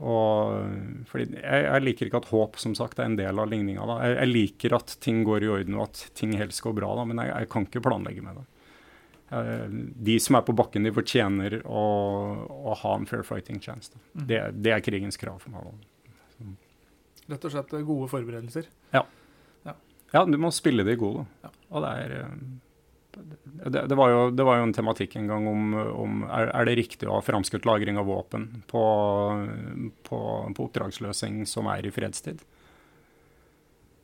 Og, 0.02 1.06
fordi 1.06 1.36
jeg, 1.36 1.64
jeg, 1.68 1.82
liker 1.86 2.08
ikke 2.08 2.20
at 2.24 2.30
håp 2.32 2.58
som 2.58 2.74
sagt, 2.74 2.98
er 2.98 3.06
en 3.06 3.18
del 3.18 3.38
av 3.38 3.50
ligninga. 3.50 3.86
Jeg, 4.02 4.16
jeg, 4.16 4.30
liker 4.32 4.76
at 4.78 4.96
ting 5.04 5.22
går 5.26 5.46
i 5.46 5.50
orden 5.58 5.78
og 5.78 5.84
at 5.86 6.08
ting 6.18 6.34
helst 6.38 6.62
går 6.64 6.74
bra, 6.74 6.90
da, 6.98 7.06
men 7.06 7.22
jeg, 7.22 7.30
jeg 7.30 7.50
kan 7.52 7.68
ikke 7.68 7.84
planlegge 7.86 8.24
med 8.24 8.40
det. 8.40 8.46
Eh, 9.32 9.68
de 9.96 10.18
som 10.20 10.36
er 10.36 10.44
på 10.44 10.54
bakken, 10.56 10.84
de 10.84 10.92
fortjener 10.92 11.60
å, 11.64 11.84
å 12.52 12.74
ha 12.82 12.96
en 12.98 13.06
fair 13.08 13.24
fighting 13.24 13.60
chance. 13.64 13.92
Mm. 14.12 14.26
Det, 14.28 14.40
det, 14.58 14.74
er 14.74 14.84
krigens 14.84 15.16
krav 15.20 15.40
for 15.40 15.54
meg. 15.54 15.70
Rett 17.32 17.46
og 17.48 17.54
slett 17.54 17.72
gode 17.86 18.10
forberedelser? 18.12 18.68
Ja. 18.92 19.06
Ja, 19.64 19.76
ja 20.12 20.24
du 20.28 20.36
må 20.42 20.52
spille 20.52 20.84
de 20.84 20.98
gode. 21.00 21.24
Ja. 21.44 21.52
Og 21.72 21.86
det 21.86 21.94
er 22.02 22.16
eh, 22.18 22.36
det, 23.12 23.86
det, 23.88 23.96
var 23.96 24.10
jo, 24.12 24.20
det, 24.32 24.44
var 24.48 24.58
jo, 24.58 24.66
en 24.66 24.76
tematikk 24.76 25.16
en 25.20 25.28
gang 25.28 25.48
om, 25.48 25.74
om 25.76 26.22
er, 26.26 26.50
er, 26.50 26.68
det 26.68 26.78
riktig 26.80 27.08
å 27.08 27.18
ha 27.18 27.24
framskutt 27.24 27.68
lagring 27.68 28.00
av 28.00 28.08
våpen 28.08 28.46
på, 28.68 28.84
på, 30.08 30.20
på 30.56 30.66
oppdragsløsing 30.66 31.44
som 31.48 31.68
er 31.72 31.88
i 31.88 31.92
fredstid. 31.92 32.40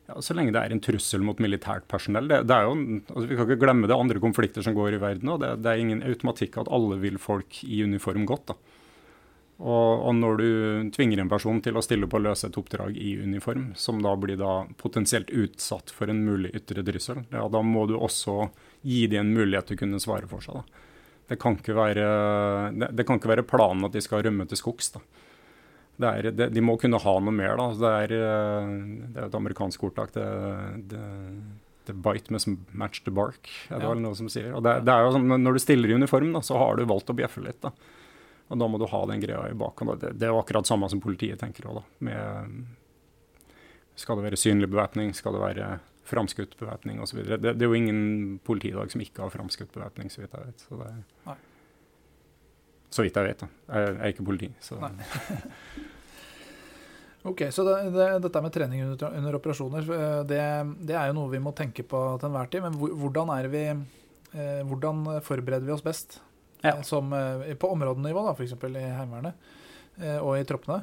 Ja, 0.09 0.21
Så 0.25 0.33
lenge 0.33 0.53
det 0.55 0.61
er 0.63 0.73
en 0.73 0.81
trussel 0.81 1.21
mot 1.21 1.39
militært 1.43 1.85
personell. 1.91 2.27
Det, 2.31 2.41
det 2.49 2.57
jo, 2.65 2.73
altså 3.13 3.27
vi 3.29 3.37
kan 3.37 3.45
ikke 3.45 3.61
glemme 3.61 3.89
det 3.89 3.97
andre 3.97 4.21
konflikter 4.23 4.65
som 4.65 4.73
går 4.77 4.97
i 4.97 5.01
verden. 5.01 5.29
og 5.29 5.43
det, 5.43 5.53
det, 5.61 5.71
er 5.71 5.83
ingen 5.83 6.01
automatikk 6.01 6.57
at 6.57 6.71
alle 6.73 6.97
vil 7.03 7.19
folk 7.21 7.61
i 7.67 7.83
uniform 7.85 8.25
godt. 8.29 8.53
da. 8.53 8.57
Og, 9.59 10.05
og, 10.07 10.13
når 10.15 10.39
du 10.39 10.49
tvinger 10.95 11.19
en 11.19 11.29
person 11.29 11.57
til 11.61 11.75
å 11.75 11.83
stille 11.83 12.07
på 12.09 12.17
å 12.17 12.23
løse 12.29 12.47
et 12.47 12.57
oppdrag 12.57 12.97
i 12.97 13.17
uniform, 13.19 13.73
som 13.75 13.99
da 14.01 14.15
blir 14.17 14.39
da 14.39 14.63
potensielt 14.79 15.29
utsatt 15.29 15.91
for 15.93 16.09
en 16.09 16.23
mulig 16.25 16.53
ytre 16.57 16.83
trussel, 16.87 17.25
ja, 17.29 17.43
da 17.51 17.61
må 17.61 17.85
du 17.89 17.97
også 17.99 18.47
gi 18.87 19.05
dem 19.11 19.27
en 19.27 19.33
mulighet 19.35 19.69
til 19.69 19.77
å 19.77 19.83
kunne 19.83 20.01
svare 20.01 20.31
for 20.31 20.45
seg. 20.45 20.63
Det 21.29 21.37
kan 21.37 21.59
være, 21.59 22.05
det, 22.73 22.93
det 22.97 23.05
kan 23.05 23.19
ikke 23.19 23.35
være 23.35 23.45
planen 23.45 23.85
at 23.85 23.93
de 23.93 24.01
skal 24.01 24.23
rømme 24.25 24.47
til 24.49 24.57
skogs. 24.57 24.95
da 24.95 25.03
er, 26.07 26.29
det, 26.31 26.49
de 26.55 26.61
må 26.63 26.77
kunne 26.79 26.99
ha 27.03 27.15
noe 27.19 27.35
mer. 27.35 27.57
da. 27.59 27.69
Det 27.75 27.93
er, 28.05 28.13
eh, 28.15 28.69
det 29.09 29.19
er 29.19 29.27
et 29.27 29.39
amerikansk 29.39 29.83
ordtak. 29.89 30.13
Det, 30.15 30.27
det, 30.93 31.03
det 31.89 31.95
bite 32.05 32.33
must 32.33 32.49
match 32.71 33.03
the 33.03 33.11
bark, 33.11 33.49
er 33.67 33.79
det 33.79 33.87
ja. 33.87 33.93
vel 33.93 34.03
noe 34.03 34.15
som 34.15 34.29
sier. 34.31 34.51
Og 34.55 34.63
det, 34.63 34.77
er 34.87 35.05
jo 35.05 35.15
sånn, 35.17 35.27
Når 35.43 35.57
du 35.57 35.63
stiller 35.63 35.91
i 35.91 35.97
uniform, 35.99 36.31
da, 36.37 36.43
så 36.45 36.59
har 36.61 36.77
du 36.77 36.87
valgt 36.89 37.11
å 37.11 37.17
bjeffe 37.17 37.43
litt. 37.43 37.59
da. 37.65 37.73
Og 38.49 38.57
da 38.61 38.67
må 38.71 38.79
du 38.81 38.87
ha 38.89 39.01
den 39.11 39.21
greia 39.21 39.43
i 39.49 39.57
bakhånd. 39.57 39.99
Det, 40.01 40.15
det 40.17 40.29
er 40.29 40.33
jo 40.33 40.41
akkurat 40.41 40.69
samme 40.69 40.89
som 40.89 41.01
politiet 41.03 41.41
tenker 41.41 41.67
òg, 41.69 41.81
da. 41.81 41.85
Med, 42.07 42.63
skal 43.99 44.19
det 44.19 44.29
være 44.29 44.39
synlig 44.39 44.71
bevæpning? 44.71 45.11
Skal 45.17 45.35
det 45.35 45.43
være 45.43 45.69
framskutt 46.09 46.55
bevæpning 46.57 47.01
osv.? 47.03 47.21
Det, 47.27 47.41
det 47.43 47.59
er 47.59 47.67
jo 47.67 47.77
ingen 47.77 48.39
politi 48.47 48.71
i 48.71 48.77
dag 48.77 48.91
som 48.93 49.03
ikke 49.03 49.25
har 49.25 49.33
framskutt 49.33 49.73
bevæpning, 49.75 50.09
så 50.13 50.23
vidt 50.23 50.37
jeg 50.37 50.47
vet. 50.47 50.65
Så, 50.65 50.79
det, 50.79 51.37
så 52.89 53.05
vidt 53.05 53.17
jeg 53.19 53.29
vet, 53.29 53.43
da. 53.45 53.49
Jeg, 53.69 53.93
jeg 53.93 54.01
er 54.01 54.13
ikke 54.15 54.27
politi, 54.27 54.51
så 54.63 54.79
Ok, 57.21 57.41
Så 57.51 57.63
det, 57.63 57.91
det, 57.91 58.07
dette 58.23 58.41
med 58.41 58.53
trening 58.53 58.83
under, 58.85 59.17
under 59.17 59.35
operasjoner, 59.35 59.89
eh, 59.95 60.19
det, 60.27 60.41
det, 60.87 60.95
er 60.95 61.09
jo 61.09 61.17
noe 61.17 61.31
vi 61.33 61.41
må 61.43 61.51
tenke 61.55 61.83
på 61.83 61.99
til 62.19 62.29
enhver 62.29 62.51
tid. 62.51 62.63
Men 62.63 62.77
hvordan, 62.79 63.33
vi, 63.51 63.63
eh, 64.39 64.61
hvordan 64.67 65.03
forbereder 65.25 65.67
vi 65.67 65.75
oss 65.75 65.83
best? 65.83 66.21
Ja. 66.63 66.77
Eh, 66.77 66.83
som, 66.87 67.11
på 67.11 67.71
områdenivå, 67.75 68.23
f.eks. 68.31 68.55
i 68.71 68.85
Heimevernet 68.87 69.49
og 70.23 70.37
i 70.39 70.45
troppene. 70.47 70.79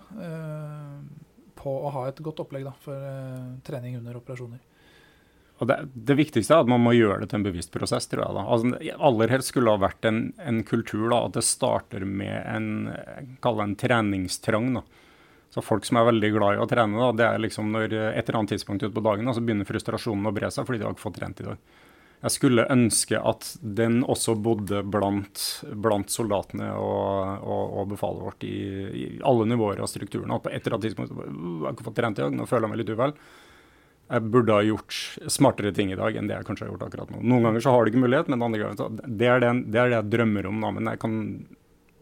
På 1.56 1.72
å 1.88 1.92
ha 1.94 2.02
et 2.10 2.18
godt 2.20 2.42
opplegg 2.42 2.66
da, 2.66 2.74
for 2.84 3.00
trening 3.64 3.96
under 3.96 4.18
operasjoner. 4.18 4.60
Og 5.56 5.70
det, 5.70 5.78
det, 5.94 6.18
viktigste 6.18 6.52
er 6.52 6.66
at 6.66 6.68
man 6.68 6.82
må 6.84 6.92
gjøre 6.92 7.22
det 7.22 7.30
til 7.30 7.40
en 7.40 7.46
bevisst 7.46 7.72
prosess. 7.72 8.08
tror 8.10 8.26
jeg 8.26 8.36
da. 8.36 8.44
Altså, 8.44 8.92
aller 9.08 9.32
helst 9.32 9.52
skulle 9.52 9.70
det 9.70 9.78
ha 9.78 9.84
vært 9.86 10.08
en, 10.10 10.20
en 10.44 10.60
kultur 10.68 11.08
da, 11.08 11.22
at 11.24 11.38
det 11.38 11.46
starter 11.48 12.04
med 12.04 12.36
en, 12.44 12.68
en 13.40 13.76
treningstrang. 13.80 14.74
da 14.76 14.84
så 15.56 15.62
folk 15.64 15.86
som 15.88 15.96
er 15.96 16.10
veldig 16.10 16.28
glad 16.34 16.56
i 16.56 16.60
å 16.60 16.68
trene, 16.68 16.98
da, 17.00 17.12
det 17.16 17.26
er 17.26 17.38
liksom 17.40 17.70
når 17.72 17.94
et 17.94 18.26
eller 18.26 18.42
annet 18.42 18.50
tidspunkt 18.52 18.82
utpå 18.84 19.00
dagen 19.00 19.24
da, 19.24 19.32
så 19.32 19.40
begynner 19.40 19.64
frustrasjonen 19.64 20.28
å 20.28 20.32
bre 20.36 20.50
seg 20.52 20.66
fordi 20.68 20.82
de 20.82 20.84
har 20.84 20.92
ikke 20.92 21.04
fått 21.06 21.16
trent 21.16 21.40
i 21.40 21.46
dag. 21.46 21.70
Jeg 22.26 22.34
skulle 22.34 22.66
ønske 22.72 23.20
at 23.30 23.48
den 23.60 24.02
også 24.04 24.34
bodde 24.40 24.82
blant, 24.84 25.42
blant 25.84 26.12
soldatene 26.12 26.68
og, 26.76 27.44
og, 27.44 27.74
og 27.80 27.90
befalet 27.94 28.24
vårt 28.26 28.46
i, 28.48 28.56
i, 28.88 29.06
alle 29.24 29.48
nivåer 29.48 29.80
av 29.84 29.88
strukturen. 29.88 30.32
At 30.36 30.44
på 30.44 30.52
et 30.52 30.60
eller 30.60 30.78
annet 30.78 30.88
tidspunkt 30.90 31.12
jeg 31.12 31.64
har 31.64 31.76
ikke 31.76 31.88
fått 31.88 31.98
trent 32.02 32.20
i 32.20 32.24
dag, 32.26 32.36
nå 32.36 32.48
føler 32.50 32.66
jeg 32.66 32.74
meg 32.74 32.82
litt 32.82 32.92
uvel. 32.96 33.16
Jeg 34.06 34.22
burde 34.30 34.54
ha 34.54 34.62
gjort 34.62 34.96
smartere 35.34 35.72
ting 35.74 35.90
i 35.90 35.98
dag 35.98 36.14
enn 36.14 36.28
det 36.30 36.36
jeg 36.36 36.46
kanskje 36.46 36.66
har 36.66 36.72
gjort 36.72 36.84
akkurat 36.86 37.10
nå. 37.10 37.20
Noen 37.26 37.48
ganger 37.48 37.64
så 37.64 37.72
har 37.74 37.82
du 37.82 37.90
ikke 37.90 38.02
mulighet, 38.04 38.28
men 38.30 38.44
andre 38.46 38.60
ganger 38.62 38.98
det 39.02 39.30
er 39.30 39.42
det, 39.42 39.52
det 39.66 39.80
er 39.82 39.90
det 39.90 39.96
jeg 39.98 40.10
drømmer 40.14 40.46
om. 40.50 40.60
da, 40.62 40.70
Men 40.76 40.90
jeg 40.92 41.00
kan 41.02 41.16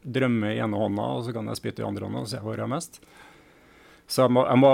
drømme 0.04 0.52
i 0.52 0.60
ene 0.60 0.80
hånda, 0.80 1.06
og 1.16 1.24
så 1.24 1.32
kan 1.32 1.48
jeg 1.48 1.60
spytte 1.62 1.80
i 1.80 1.86
andre 1.88 2.04
hånda 2.04 2.26
og 2.26 2.28
se 2.28 2.42
hvor 2.44 2.58
jeg 2.58 2.66
har 2.66 2.74
mest. 2.74 3.00
Så 4.04 4.26
jeg 4.26 4.34
må, 4.36 4.44
jeg 4.44 4.60
må, 4.60 4.70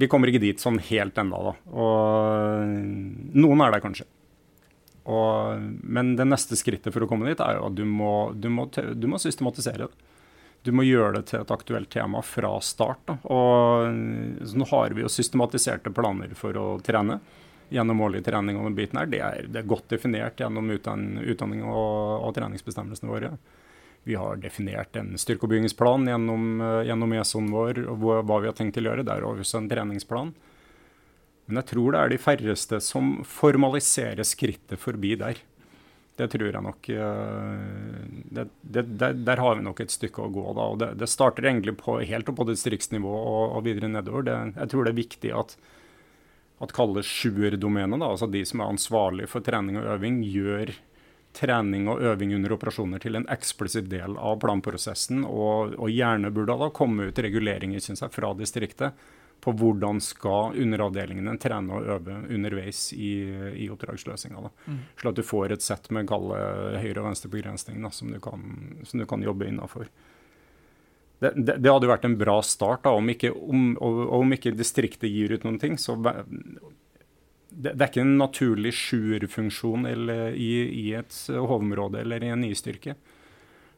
vi 0.00 0.08
kommer 0.08 0.32
ikke 0.32 0.44
dit 0.46 0.62
sånn 0.62 0.80
helt 0.88 1.18
ennå, 1.20 1.42
da. 1.50 1.54
Og 1.76 3.36
noen 3.36 3.64
er 3.66 3.76
der 3.76 3.84
kanskje. 3.84 4.08
Og, 5.06 5.60
men 5.84 6.16
det 6.18 6.24
neste 6.26 6.56
skrittet 6.58 6.94
for 6.94 7.04
å 7.04 7.10
komme 7.10 7.28
dit 7.28 7.42
er 7.44 7.58
jo 7.60 7.68
at 7.68 7.76
du 7.76 7.84
må, 7.86 8.32
du 8.34 8.48
må, 8.50 8.66
du 8.72 9.06
må 9.12 9.20
systematisere 9.22 9.86
det. 9.86 10.14
Du 10.66 10.72
må 10.74 10.82
gjøre 10.82 11.20
det 11.20 11.28
til 11.30 11.44
et 11.44 11.50
aktuelt 11.54 11.90
tema 11.92 12.22
fra 12.26 12.50
start. 12.64 13.04
Da. 13.06 13.18
Og 13.30 14.46
så 14.46 14.58
nå 14.58 14.66
har 14.72 14.94
vi 14.96 15.04
jo 15.04 15.10
systematiserte 15.12 15.92
planer 15.94 16.32
for 16.38 16.58
å 16.58 16.64
trene 16.82 17.20
gjennom 17.70 18.00
årlig 18.06 18.24
trening. 18.26 18.58
og 18.58 18.74
biten 18.74 18.98
her. 18.98 19.06
Det 19.10 19.20
er, 19.22 19.46
det 19.46 19.62
er 19.62 19.70
godt 19.70 19.88
definert 19.94 20.40
gjennom 20.40 20.70
utdanning, 20.74 21.62
og, 21.66 22.26
og 22.26 22.34
treningsbestemmelsene 22.34 23.12
våre. 23.12 23.32
Vi 24.06 24.14
har 24.14 24.38
definert 24.38 24.94
en 24.96 25.16
styrkeoppbyggingsplan 25.18 26.06
gjennom, 26.06 26.60
gjennom 26.86 27.14
ESON 27.18 27.50
vår, 27.50 27.80
og 27.90 28.04
hva 28.26 28.42
vi 28.42 28.50
har 28.50 28.54
tenkt 28.54 28.78
å 28.78 28.84
gjøre. 28.84 29.06
Det 29.06 29.16
er 29.16 29.26
også 29.26 29.62
en 29.62 29.70
treningsplan. 29.70 30.30
Men 31.46 31.60
jeg 31.62 31.70
tror 31.72 31.94
det 31.94 32.00
er 32.00 32.12
de 32.12 32.22
færreste 32.22 32.78
som 32.82 33.20
formaliserer 33.26 34.26
skrittet 34.26 34.82
forbi 34.82 35.14
der. 35.18 35.42
Det 36.16 36.30
tror 36.32 36.48
jeg 36.48 36.64
nok 36.64 36.86
det, 36.88 38.46
det, 38.62 38.82
der, 38.96 39.16
der, 39.20 39.40
har 39.42 39.58
vi 39.58 39.64
nok 39.66 39.82
et 39.84 39.92
stykke 39.92 40.24
å 40.24 40.32
gå. 40.32 40.44
da, 40.56 40.68
og 40.72 40.78
Det, 40.80 40.90
det 41.02 41.08
starter 41.12 41.44
egentlig 41.44 41.76
på, 41.82 41.98
helt 42.00 42.30
på 42.32 42.46
distriktsnivå 42.48 43.12
og, 43.12 43.56
og 43.58 43.66
videre 43.66 43.90
nedover. 43.92 44.30
Jeg 44.56 44.72
tror 44.72 44.86
det 44.86 44.94
er 44.94 45.02
viktig 45.02 45.32
at, 45.36 45.56
at 46.64 46.72
kalles 46.76 47.10
sjuerdomenet, 47.10 48.00
altså 48.00 48.30
de 48.32 48.44
som 48.48 48.64
er 48.64 48.72
ansvarlig 48.72 49.28
for 49.28 49.44
trening 49.44 49.76
og 49.82 49.90
øving, 49.98 50.22
gjør 50.24 50.72
trening 51.36 51.88
og 51.92 52.00
øving 52.00 52.32
under 52.38 52.54
operasjoner 52.56 53.02
til 53.02 53.18
en 53.18 53.28
eksplisitt 53.32 53.90
del 53.92 54.16
av 54.16 54.38
planprosessen. 54.40 55.20
Og, 55.28 55.76
og 55.76 55.92
gjerne 55.92 56.32
burde 56.32 56.56
da 56.62 56.72
komme 56.74 57.10
ut 57.10 57.22
reguleringer 57.28 57.84
synes 57.84 58.04
jeg, 58.06 58.14
fra 58.16 58.32
distriktet 58.38 58.96
på 59.44 59.52
hvordan 59.54 60.00
skal 60.02 60.56
underavdelingene 60.58 61.36
trene 61.38 61.76
og 61.76 61.86
øve 61.96 62.16
underveis 62.34 62.88
i, 62.96 63.12
i 63.64 63.68
oppdragsløsninga. 63.70 64.50
Mm. 64.66 64.80
Slik 64.98 65.10
at 65.12 65.20
du 65.20 65.26
får 65.26 65.54
et 65.54 65.66
sett 65.66 65.90
med 65.94 66.08
kalde 66.10 66.40
høyre- 66.82 67.02
og 67.02 67.10
venstrebegrensning 67.10 67.86
som, 67.94 68.16
som 68.18 69.02
du 69.02 69.06
kan 69.06 69.22
jobbe 69.22 69.48
innafor. 69.50 69.90
Det, 71.18 71.32
det, 71.36 71.56
det, 71.62 71.70
hadde 71.72 71.88
vært 71.88 72.04
en 72.04 72.18
bra 72.18 72.40
start. 72.44 72.82
da, 72.84 72.92
Om 72.96 73.12
ikke, 73.14 73.32
om, 73.32 73.70
om 73.80 74.34
ikke 74.36 74.56
distriktet 74.56 75.08
gir 75.12 75.32
ut 75.36 75.46
noen 75.46 75.60
ting, 75.62 75.78
så 75.80 75.96
det, 75.96 76.16
det, 77.50 77.76
er 77.78 77.88
ikke 77.88 78.04
en 78.04 78.18
naturlig 78.20 78.74
sjuerfunksjon 78.76 79.88
i, 79.88 80.50
i 80.66 80.88
et 80.98 81.20
hovedområde 81.30 82.02
eller 82.02 82.24
i 82.24 82.32
en 82.34 82.44
nystyrke. 82.44 82.96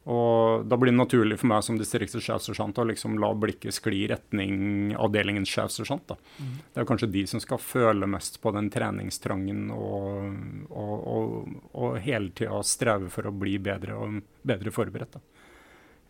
Og 0.09 0.65
Da 0.65 0.77
blir 0.81 0.93
det 0.93 0.97
naturlig 0.97 1.37
for 1.41 1.51
meg 1.51 1.65
som 1.67 1.77
distriktets 1.77 2.25
sjefssersjant 2.25 2.79
å 2.81 2.87
liksom 2.89 3.19
la 3.21 3.29
blikket 3.37 3.77
skli 3.77 4.05
i 4.07 4.09
retning 4.09 4.95
avdelingens 4.97 5.51
sjefssersjant. 5.53 6.15
Mm. 6.39 6.55
Det 6.73 6.81
er 6.81 6.89
kanskje 6.89 7.11
de 7.13 7.25
som 7.29 7.43
skal 7.45 7.61
føle 7.61 8.09
mest 8.09 8.41
på 8.41 8.53
den 8.57 8.71
treningstrangen 8.73 9.67
og, 9.75 10.39
og, 10.71 10.95
og, 11.13 11.59
og 11.77 11.99
hele 12.05 12.33
tida 12.33 12.63
streve 12.65 13.13
for 13.13 13.29
å 13.29 13.35
bli 13.37 13.59
bedre 13.61 13.99
og 14.01 14.23
bedre 14.49 14.73
forberedt 14.73 15.21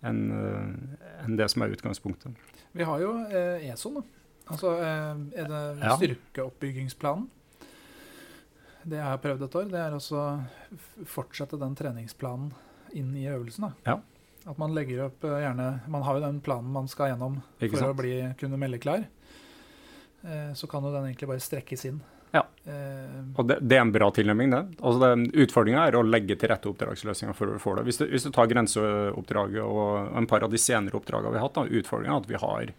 enn 0.06 0.20
en 1.24 1.34
det 1.34 1.48
som 1.50 1.64
er 1.64 1.74
utgangspunktet. 1.74 2.54
Vi 2.78 2.86
har 2.86 3.00
jo 3.02 3.16
eh, 3.26 3.66
ESO, 3.72 3.90
da. 3.96 4.04
Altså, 4.48 4.76
eh, 4.78 5.24
er 5.42 5.50
det 5.50 5.62
ja. 5.82 5.96
styrkeoppbyggingsplanen? 5.98 7.26
Det 8.88 9.00
jeg 9.00 9.10
har 9.10 9.18
prøvd 9.20 9.42
et 9.44 9.56
år, 9.58 9.68
det 9.74 9.80
er 9.82 9.96
å 9.98 11.04
fortsette 11.18 11.58
den 11.58 11.74
treningsplanen 11.76 12.54
inn 12.96 13.14
i 13.16 13.26
øvelsen. 13.30 13.68
Da. 13.68 13.92
Ja. 13.92 13.98
At 14.48 14.58
man 14.60 14.74
legger 14.76 15.08
opp 15.08 15.24
eh, 15.28 15.40
gjerne 15.42 15.80
Man 15.92 16.04
har 16.06 16.16
jo 16.16 16.22
den 16.24 16.38
planen 16.40 16.70
man 16.72 16.86
skal 16.88 17.12
gjennom 17.12 17.40
Ikke 17.58 17.74
for 17.74 17.82
sant? 17.82 17.92
å 17.92 17.98
bli, 17.98 18.14
kunne 18.40 18.60
melde 18.60 18.80
klar. 18.80 19.04
Eh, 20.22 20.54
så 20.54 20.70
kan 20.70 20.84
jo 20.84 20.94
den 20.94 21.10
egentlig 21.10 21.28
bare 21.30 21.42
strekkes 21.42 21.84
inn. 21.90 22.00
Ja. 22.32 22.42
Eh, 22.64 23.20
og 23.36 23.46
det, 23.48 23.58
det, 23.60 23.76
er 23.78 23.84
en 23.84 23.92
bra 23.92 24.10
tilnærming, 24.12 24.52
det. 24.52 24.62
Altså 24.84 25.14
Utfordringa 25.44 25.86
er 25.88 25.96
å 25.96 26.04
legge 26.04 26.36
til 26.36 26.52
rette 26.52 26.68
oppdragsløsninger 26.70 27.36
for 27.36 27.54
å 27.54 27.62
få 27.62 27.78
det. 27.78 27.86
Hvis 27.88 28.00
du, 28.02 28.04
hvis 28.10 28.26
du 28.28 28.32
tar 28.34 28.50
grenseoppdraget 28.50 29.62
og 29.64 30.16
en 30.18 30.28
par 30.28 30.44
av 30.44 30.52
de 30.52 30.60
senere 30.60 30.98
oppdragene 30.98 31.32
vi 31.34 31.40
har 31.40 31.48
hatt, 31.48 31.60
utfordringa 31.80 32.16
er 32.16 32.22
at 32.22 32.30
vi 32.30 32.42
har, 32.42 32.72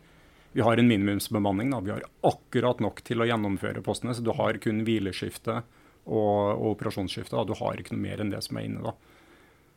vi 0.58 0.66
har 0.66 0.82
en 0.82 0.92
minimumsbemanning. 0.92 1.74
Da. 1.74 1.82
Vi 1.86 1.96
har 1.96 2.08
akkurat 2.30 2.84
nok 2.84 3.02
til 3.08 3.24
å 3.24 3.30
gjennomføre 3.30 3.86
postene. 3.86 4.18
Så 4.18 4.26
du 4.26 4.34
har 4.38 4.62
kun 4.62 4.84
hvileskifte 4.88 5.62
og, 5.62 6.34
og 6.54 6.68
operasjonsskifte. 6.76 7.38
Da. 7.38 7.48
Du 7.50 7.58
har 7.62 7.82
ikke 7.82 7.98
noe 7.98 8.06
mer 8.06 8.22
enn 8.22 8.34
det 8.34 8.44
som 8.46 8.60
er 8.60 8.70
inne. 8.70 8.92
da. 8.92 9.09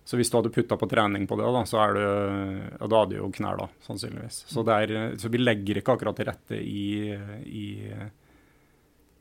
Så 0.04 0.18
hvis 0.18 0.32
du 0.32 0.38
hadde 0.38 0.50
putta 0.50 0.76
på 0.76 0.88
trening 0.90 1.28
på 1.30 1.38
det, 1.38 1.46
da, 1.54 1.62
så 1.68 1.78
er 1.84 1.94
du, 1.94 2.02
ja, 2.02 2.88
da 2.90 3.02
hadde 3.04 3.14
du 3.14 3.20
jo 3.20 3.30
knær, 3.36 3.60
da, 3.60 3.68
sannsynligvis. 3.86 4.42
Så, 4.50 4.64
er, 4.74 4.94
så, 5.20 5.30
vi 5.30 5.40
legger 5.40 5.78
ikke 5.78 5.94
akkurat 5.94 6.18
til 6.18 6.26
rette 6.26 6.58
i, 6.58 7.14
i, 7.46 7.66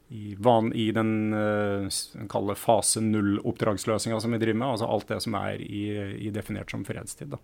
i, 0.10 0.24
van, 0.42 0.72
i 0.74 0.88
den 0.96 1.36
uh, 1.38 2.54
fase 2.58 3.04
null-oppdragsløsninga 3.06 4.18
som 4.24 4.34
vi 4.34 4.42
driver 4.42 4.58
med. 4.64 4.74
Altså 4.74 4.90
alt 4.90 5.14
det 5.14 5.20
som 5.22 5.38
er 5.38 5.62
i, 5.62 6.32
definert 6.34 6.74
som 6.74 6.86
fredstid. 6.88 7.36
da. 7.36 7.42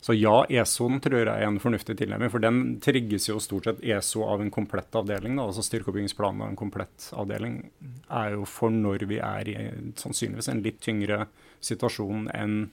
Så 0.00 0.16
ja, 0.16 0.46
ESO-en 0.48 0.96
tror 1.04 1.20
jeg 1.20 1.28
er 1.28 1.44
en 1.44 1.60
fornuftig 1.60 1.98
tilnærming. 2.00 2.32
For 2.32 2.40
den 2.40 2.78
trigges 2.80 3.28
jo 3.28 3.36
stort 3.42 3.68
sett 3.68 3.84
ESO 3.84 4.24
av 4.32 4.40
en 4.40 4.48
komplett 4.54 4.96
avdeling. 4.96 5.36
Da, 5.36 5.44
altså 5.50 5.64
Styrkeoppbyggingsplanen 5.66 6.40
av 6.40 6.54
en 6.54 6.58
komplett 6.58 7.10
avdeling 7.12 7.60
er 8.08 8.32
jo 8.38 8.48
for 8.48 8.72
når 8.72 9.04
vi 9.10 9.20
er 9.20 9.52
i 9.52 9.58
sannsynligvis 10.00 10.48
en 10.54 10.64
litt 10.64 10.80
tyngre 10.80 11.26
situasjon 11.60 12.28
enn 12.34 12.70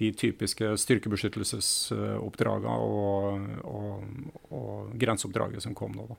de 0.00 0.12
typiske 0.16 0.70
styrkebeskyttelsesoppdragene 0.80 2.76
og, 2.80 3.40
og, 3.68 4.04
og 4.56 4.94
grenseoppdraget 4.96 5.62
som 5.66 5.74
kom 5.76 5.92
nå. 5.92 6.06
da. 6.08 6.16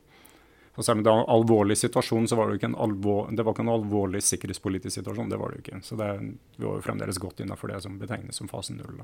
Og 0.75 0.85
selv 0.85 0.97
om 0.97 1.03
det 1.03 1.11
var 1.11 1.19
en 1.23 1.33
alvorlig 1.33 1.77
situasjon, 1.77 2.27
så 2.29 2.37
var 2.37 2.47
det, 2.47 2.59
ikke 2.59 2.69
en 2.69 2.77
alvor, 2.79 3.27
det 3.35 3.43
var 3.43 3.55
ikke 3.55 3.65
en 3.65 3.73
alvorlig 3.73 4.21
sikkerhetspolitisk 4.23 4.95
situasjon. 5.01 5.29
Det 5.33 5.39
var 5.41 5.51
det 5.51 5.57
jo 5.57 5.63
ikke. 5.65 5.81
Så 5.83 5.97
det, 5.99 6.07
vi 6.55 6.63
var 6.63 6.77
jo 6.77 6.85
fremdeles 6.85 7.19
godt 7.19 7.43
innafor 7.43 7.73
det 7.73 7.81
som 7.83 7.97
betegnes 7.99 8.39
som 8.39 8.47
fase 8.51 8.77
null. 8.77 9.01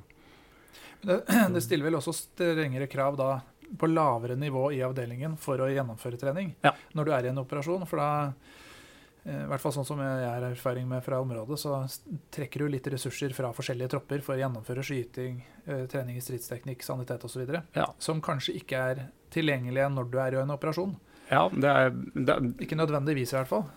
Det, 1.01 1.19
det, 1.53 1.61
stiller 1.65 1.89
vel 1.89 1.99
også 1.99 2.15
strengere 2.15 2.87
krav 2.91 3.19
da 3.19 3.33
på 3.81 3.89
lavere 3.91 4.37
nivå 4.39 4.69
i 4.77 4.79
avdelingen 4.85 5.35
for 5.41 5.59
å 5.59 5.67
gjennomføre 5.67 6.19
trening 6.21 6.53
ja. 6.63 6.71
når 6.95 7.09
du 7.09 7.11
er 7.17 7.27
i 7.27 7.33
en 7.33 7.43
operasjon. 7.43 7.83
For 7.89 7.99
da, 7.99 8.31
i 9.27 9.47
hvert 9.51 9.63
fall 9.63 9.73
sånn 9.75 9.87
som 9.87 9.99
jeg 9.99 10.27
har 10.27 10.45
erfaring 10.47 10.87
med 10.87 11.03
fra 11.03 11.19
området, 11.23 11.57
så 11.59 11.81
trekker 12.33 12.63
du 12.63 12.71
litt 12.71 12.87
ressurser 12.93 13.33
fra 13.35 13.51
forskjellige 13.55 13.91
tropper 13.95 14.23
for 14.23 14.37
å 14.37 14.41
gjennomføre 14.41 14.85
skyting, 14.87 15.41
eh, 15.65 15.83
trening 15.91 16.19
i 16.19 16.23
stridsteknikk, 16.23 16.85
sanitet 16.85 17.25
osv. 17.27 17.43
Ja. 17.75 17.89
Som 17.99 18.21
kanskje 18.23 18.55
ikke 18.61 18.85
er 18.93 19.03
tilgjengelige 19.35 19.89
når 19.91 20.11
du 20.13 20.21
er 20.23 20.37
i 20.37 20.41
en 20.41 20.55
operasjon. 20.55 20.95
Ja, 21.27 21.49
det 21.51 21.67
er, 21.67 21.91
det 22.15 22.39
Ikke 22.63 22.79
nødvendigvis, 22.79 23.33
i 23.33 23.41
hvert 23.41 23.51
fall 23.51 23.67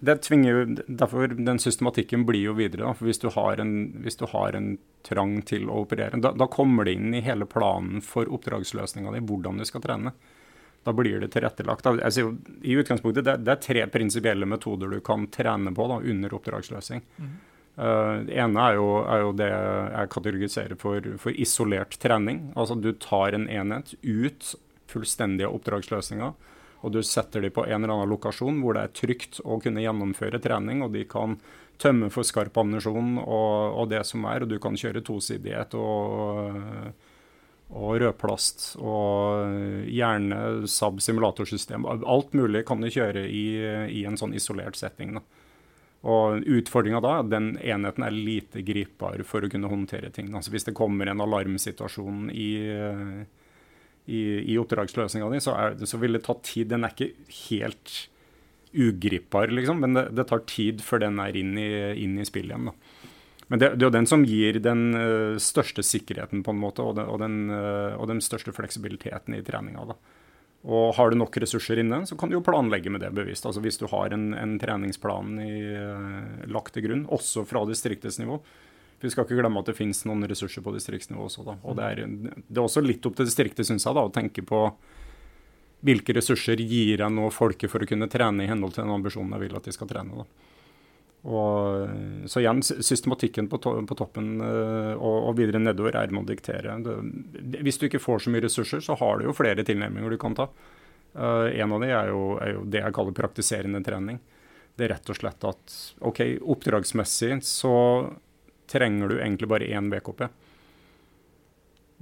det 0.00 0.16
tvinger 0.24 0.50
jo, 0.54 0.60
derfor 0.88 1.28
Den 1.28 1.58
systematikken 1.60 2.24
blir 2.26 2.40
jo 2.48 2.56
videre. 2.56 2.86
Da, 2.86 2.94
for 2.96 3.08
hvis 3.08 3.20
du, 3.20 3.28
en, 3.30 3.74
hvis 4.00 4.16
du, 4.16 4.26
har 4.32 4.56
en, 4.56 4.78
trang 5.06 5.38
til 5.48 5.68
å 5.72 5.82
operere, 5.84 6.20
da, 6.20 6.32
da, 6.36 6.46
kommer 6.48 6.84
det 6.84 6.96
inn 6.98 7.14
i 7.16 7.22
hele 7.24 7.46
planen 7.48 8.02
for 8.04 8.28
oppdragsløsninga 8.28 9.14
di 9.14 9.22
hvordan 9.24 9.60
du 9.60 9.64
skal 9.68 9.84
trene. 9.84 10.12
Da 10.86 10.94
blir 10.96 11.20
det 11.20 11.28
tilrettelagt. 11.34 11.86
Altså, 11.86 12.30
I 12.62 12.76
utgangspunktet 12.80 13.26
det, 13.26 13.36
det 13.44 13.52
er 13.52 13.62
tre 13.64 13.86
prinsipielle 13.92 14.48
metoder 14.48 14.88
du 14.88 15.00
kan 15.04 15.26
trene 15.32 15.74
på 15.76 15.88
da, 15.90 16.00
under 16.00 16.36
oppdragsløsning. 16.38 17.04
Mm. 17.20 17.34
Uh, 17.80 18.14
det 18.26 18.38
ene 18.40 18.64
er 18.64 18.78
jo, 18.78 18.86
er 19.04 19.20
jo, 19.24 19.34
det 19.36 19.50
jeg 19.50 20.12
kategoriserer 20.14 20.80
for, 20.80 21.10
for, 21.20 21.36
isolert 21.36 21.98
trening. 22.00 22.48
Altså 22.56 22.78
du 22.80 22.92
tar 22.96 23.36
en 23.36 23.44
enhet 23.48 23.92
ut 24.00 24.54
fullstendig 24.90 25.46
av 25.46 25.60
oppdragsløsninga 25.60 26.32
og 26.80 26.92
du 26.92 27.02
setter 27.04 27.44
dem 27.44 27.52
på 27.52 27.64
en 27.66 27.82
eller 27.82 27.94
annen 27.94 28.10
lokasjon 28.10 28.60
hvor 28.62 28.76
det 28.76 28.86
er 28.86 28.94
trygt 28.96 29.40
å 29.44 29.58
kunne 29.62 29.82
gjennomføre 29.84 30.40
trening, 30.42 30.84
og 30.84 30.94
de 30.96 31.04
kan 31.08 31.36
tømme 31.80 32.10
for 32.12 32.26
skarp 32.26 32.56
ammunisjon 32.60 33.18
og, 33.20 33.76
og, 33.76 33.86
det 33.92 34.02
som 34.08 34.24
er, 34.28 34.44
og 34.44 34.52
du 34.52 34.58
kan 34.62 34.76
kjøre 34.76 35.04
tosidighet 35.04 35.76
og, 35.80 36.56
og 37.70 38.00
rødplast 38.02 38.72
og 38.82 39.84
gjerne 39.86 40.66
SAB 40.66 40.98
simulatorsystem. 41.04 41.86
Alt 41.86 42.34
mulig 42.34 42.64
kan 42.66 42.82
du 42.82 42.90
kjøre 42.90 43.22
i, 43.28 43.44
i 43.94 44.02
en 44.08 44.18
sånn 44.18 44.34
isolert 44.34 44.78
setting. 44.78 45.14
da. 45.18 45.22
Og 46.10 46.46
Utfordringa 46.48 47.02
da 47.04 47.18
den 47.22 47.52
enheten 47.60 48.06
er 48.06 48.16
lite 48.16 48.64
gripbar 48.66 49.22
for 49.28 49.46
å 49.46 49.52
kunne 49.52 49.70
håndtere 49.70 50.10
ting. 50.14 50.32
Altså 50.34 50.50
Hvis 50.54 50.66
det 50.66 50.74
kommer 50.78 51.10
en 51.10 51.22
alarmsituasjon 51.22 52.32
i 52.34 52.50
i, 54.10 54.52
i 54.52 54.58
oppdragsløsninga 54.58 55.28
di, 55.30 55.40
så, 55.42 55.56
så, 55.84 55.98
vil 56.00 56.16
det 56.16 56.24
ta 56.26 56.36
tid. 56.42 56.70
Den 56.72 56.86
er 56.86 56.94
ikke 56.94 57.12
helt 57.48 57.94
ugripbar, 58.70 59.50
liksom, 59.54 59.82
men 59.82 59.96
det, 59.96 60.08
det 60.18 60.28
tar 60.30 60.44
tid 60.50 60.82
før 60.84 61.04
den 61.04 61.18
er 61.22 61.36
inn 61.38 61.56
i, 61.58 61.70
inn 62.04 62.18
i 62.20 62.26
spillet 62.26 62.54
igjen. 62.54 62.70
da. 62.70 62.99
Men 63.50 63.58
det, 63.58 63.72
det, 63.74 63.82
er 63.82 63.88
jo 63.88 63.96
den 63.98 64.06
som 64.06 64.22
gir 64.22 64.60
den 64.62 64.82
uh, 64.94 65.34
største 65.42 65.82
sikkerheten 65.82 66.44
på 66.46 66.54
en 66.54 66.62
måte, 66.62 66.84
og 66.86 66.94
den, 67.00 67.08
og 67.10 67.18
den, 67.18 67.36
uh, 67.50 67.98
og 67.98 68.06
den 68.12 68.22
største 68.22 68.54
fleksibiliteten 68.54 69.34
i 69.34 69.42
treninga. 69.46 69.88
da. 69.90 69.96
Og 70.70 70.92
har 70.94 71.10
du 71.10 71.16
nok 71.18 71.34
ressurser 71.42 71.80
inne, 71.82 72.02
så 72.06 72.14
kan 72.20 72.30
du 72.30 72.36
jo 72.36 72.44
planlegge 72.46 72.92
med 72.94 73.02
det 73.02 73.10
bevisst. 73.16 73.46
Altså 73.48 73.62
Hvis 73.64 73.80
du 73.80 73.88
har 73.90 74.14
en, 74.14 74.30
en 74.38 74.54
treningsplan 74.60 75.34
i, 75.42 75.54
uh, 75.74 76.46
lagt 76.52 76.76
til 76.76 76.86
grunn, 76.86 77.08
også 77.10 77.42
fra 77.48 77.64
distriktets 77.66 78.20
nivå, 78.22 78.38
vi 79.00 79.10
skal 79.10 79.24
ikke 79.24 79.40
glemme 79.40 79.62
at 79.62 79.70
det 79.70 79.78
finnes 79.78 80.04
noen 80.06 80.28
ressurser 80.28 80.62
på 80.62 80.74
distriktsnivå 80.76 81.26
også. 81.26 81.42
Da. 81.46 81.56
Og 81.64 81.78
det 81.78 81.88
er, 81.88 82.04
det 82.06 82.58
er, 82.58 82.62
også 82.62 82.84
litt 82.84 83.06
opp 83.08 83.16
til 83.18 83.26
distriktet, 83.26 83.66
syns 83.66 83.86
jeg, 83.88 83.96
da, 83.96 84.04
å 84.04 84.12
tenke 84.12 84.44
på 84.46 84.62
hvilke 85.88 86.14
ressurser 86.14 86.60
gir 86.60 87.00
jeg 87.00 87.16
nå 87.16 87.30
folket 87.32 87.72
for 87.72 87.80
å 87.80 87.88
kunne 87.88 88.10
trene 88.12 88.44
i 88.44 88.50
henhold 88.50 88.76
til 88.76 88.84
den 88.84 88.92
ambisjonen 88.92 89.32
jeg 89.34 89.46
vil 89.46 89.56
at 89.56 89.66
de 89.66 89.74
skal 89.74 89.88
trene. 89.88 90.22
da. 90.22 90.50
Og, 91.20 91.88
så 92.32 92.40
igjen, 92.40 92.62
systematikken 92.64 93.48
på, 93.52 93.58
to 93.60 93.74
på 93.84 93.96
toppen 93.98 94.38
uh, 94.40 94.94
og, 94.94 95.16
og, 95.28 95.34
videre 95.36 95.60
nedover 95.60 95.98
er 96.00 96.14
med 96.14 96.24
å 96.24 96.30
diktere. 96.30 96.78
Det, 96.80 97.60
hvis 97.60 97.80
du 97.80 97.86
ikke 97.90 98.00
får 98.00 98.24
så 98.24 98.32
mye 98.32 98.44
ressurser, 98.46 98.80
så 98.84 98.96
har 98.96 99.20
du 99.20 99.28
jo 99.28 99.36
flere 99.36 99.64
tilnærminger 99.66 100.16
du 100.16 100.20
kan 100.20 100.36
ta. 100.38 100.48
Uh, 101.12 101.50
en 101.52 101.76
av 101.76 101.82
dem 101.82 101.92
er 101.92 102.12
jo, 102.12 102.22
er 102.40 102.54
jo 102.54 102.64
det 102.72 102.80
jeg 102.80 102.96
kaller 102.96 103.16
praktiserende 103.16 103.82
trening. 103.84 104.20
Det 104.72 104.86
er 104.86 104.94
rett 104.94 105.12
og 105.12 105.18
slett 105.18 105.44
at 105.44 105.78
OK, 106.08 106.22
oppdragsmessig 106.40 107.34
så 107.44 107.74
trenger 108.70 109.12
du 109.12 109.18
egentlig 109.18 109.50
bare 109.50 109.68
én 109.68 109.90
VKP. 109.92 110.24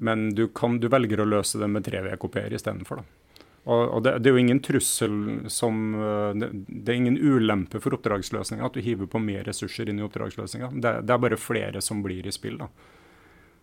Men 0.04 0.28
du, 0.30 0.46
kan, 0.54 0.78
du 0.78 0.86
velger 0.92 1.24
å 1.24 1.26
løse 1.26 1.58
det 1.58 1.66
med 1.66 1.82
tre 1.88 2.04
VKP-er 2.04 2.54
istedenfor. 2.54 3.00
Og, 3.02 3.27
og 3.68 4.02
det, 4.04 4.14
det, 4.22 4.30
er 4.30 4.36
jo 4.36 4.40
ingen 4.40 4.60
trussel 4.64 5.16
som 5.52 5.94
eh, 5.94 6.30
det, 6.40 6.46
det, 6.68 6.92
er 6.92 7.00
ingen 7.02 7.18
ulempe 7.18 7.80
for 7.84 7.96
oppdragsløsninga 7.98 8.64
at 8.64 8.78
du 8.78 8.84
hiver 8.84 9.10
på 9.10 9.20
mer 9.20 9.42
ressurser 9.44 9.90
inn 9.90 10.00
i 10.00 10.06
oppdragsløsninga. 10.06 10.70
Det, 10.72 10.92
det, 11.04 11.12
er 11.12 11.24
bare 11.26 11.40
flere 11.40 11.82
som 11.84 12.00
blir 12.04 12.26
i 12.26 12.32
spill. 12.32 12.56
da. 12.62 12.70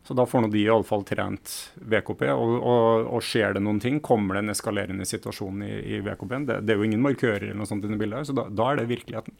Så 0.05 0.13
da 0.13 0.27
får 0.29 0.43
nå 0.43 0.51
de 0.53 0.61
iallfall 0.61 1.01
trent 1.07 1.51
VKP. 1.81 2.27
Og, 2.29 2.51
og, 2.59 3.07
og, 3.07 3.23
skjer 3.25 3.55
det 3.57 3.63
noen 3.65 3.81
ting, 3.81 3.97
kommer 4.05 4.37
det 4.37 4.43
en 4.43 4.53
eskalerende 4.53 5.07
situasjon 5.09 5.63
i, 5.65 5.71
i 5.95 6.01
VKP-en. 6.05 6.45
Det, 6.51 6.59
er 6.69 6.77
jo 6.77 6.85
ingen 6.85 7.01
markører 7.01 7.47
eller 7.47 7.57
noe 7.63 7.69
sånt 7.69 7.87
i 7.87 7.89
det 7.89 7.97
bildet 7.97 8.21
her, 8.21 8.27
så 8.29 8.35
da, 8.37 8.45
da, 8.53 8.67
er 8.69 8.83
det 8.83 8.91
virkeligheten. 8.91 9.39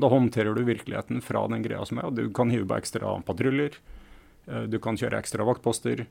Da 0.00 0.08
håndterer 0.08 0.56
du 0.56 0.62
virkeligheten 0.64 1.20
fra 1.26 1.44
den 1.52 1.66
greia 1.66 1.84
som 1.84 2.00
er. 2.00 2.08
og 2.08 2.16
Du 2.16 2.24
kan 2.32 2.48
hive 2.54 2.64
på 2.70 2.78
ekstra 2.78 3.18
patruljer. 3.28 3.76
Eh, 4.48 4.64
du 4.72 4.78
kan 4.80 4.96
kjøre 4.96 5.20
ekstra 5.20 5.44
vaktposter. 5.44 6.06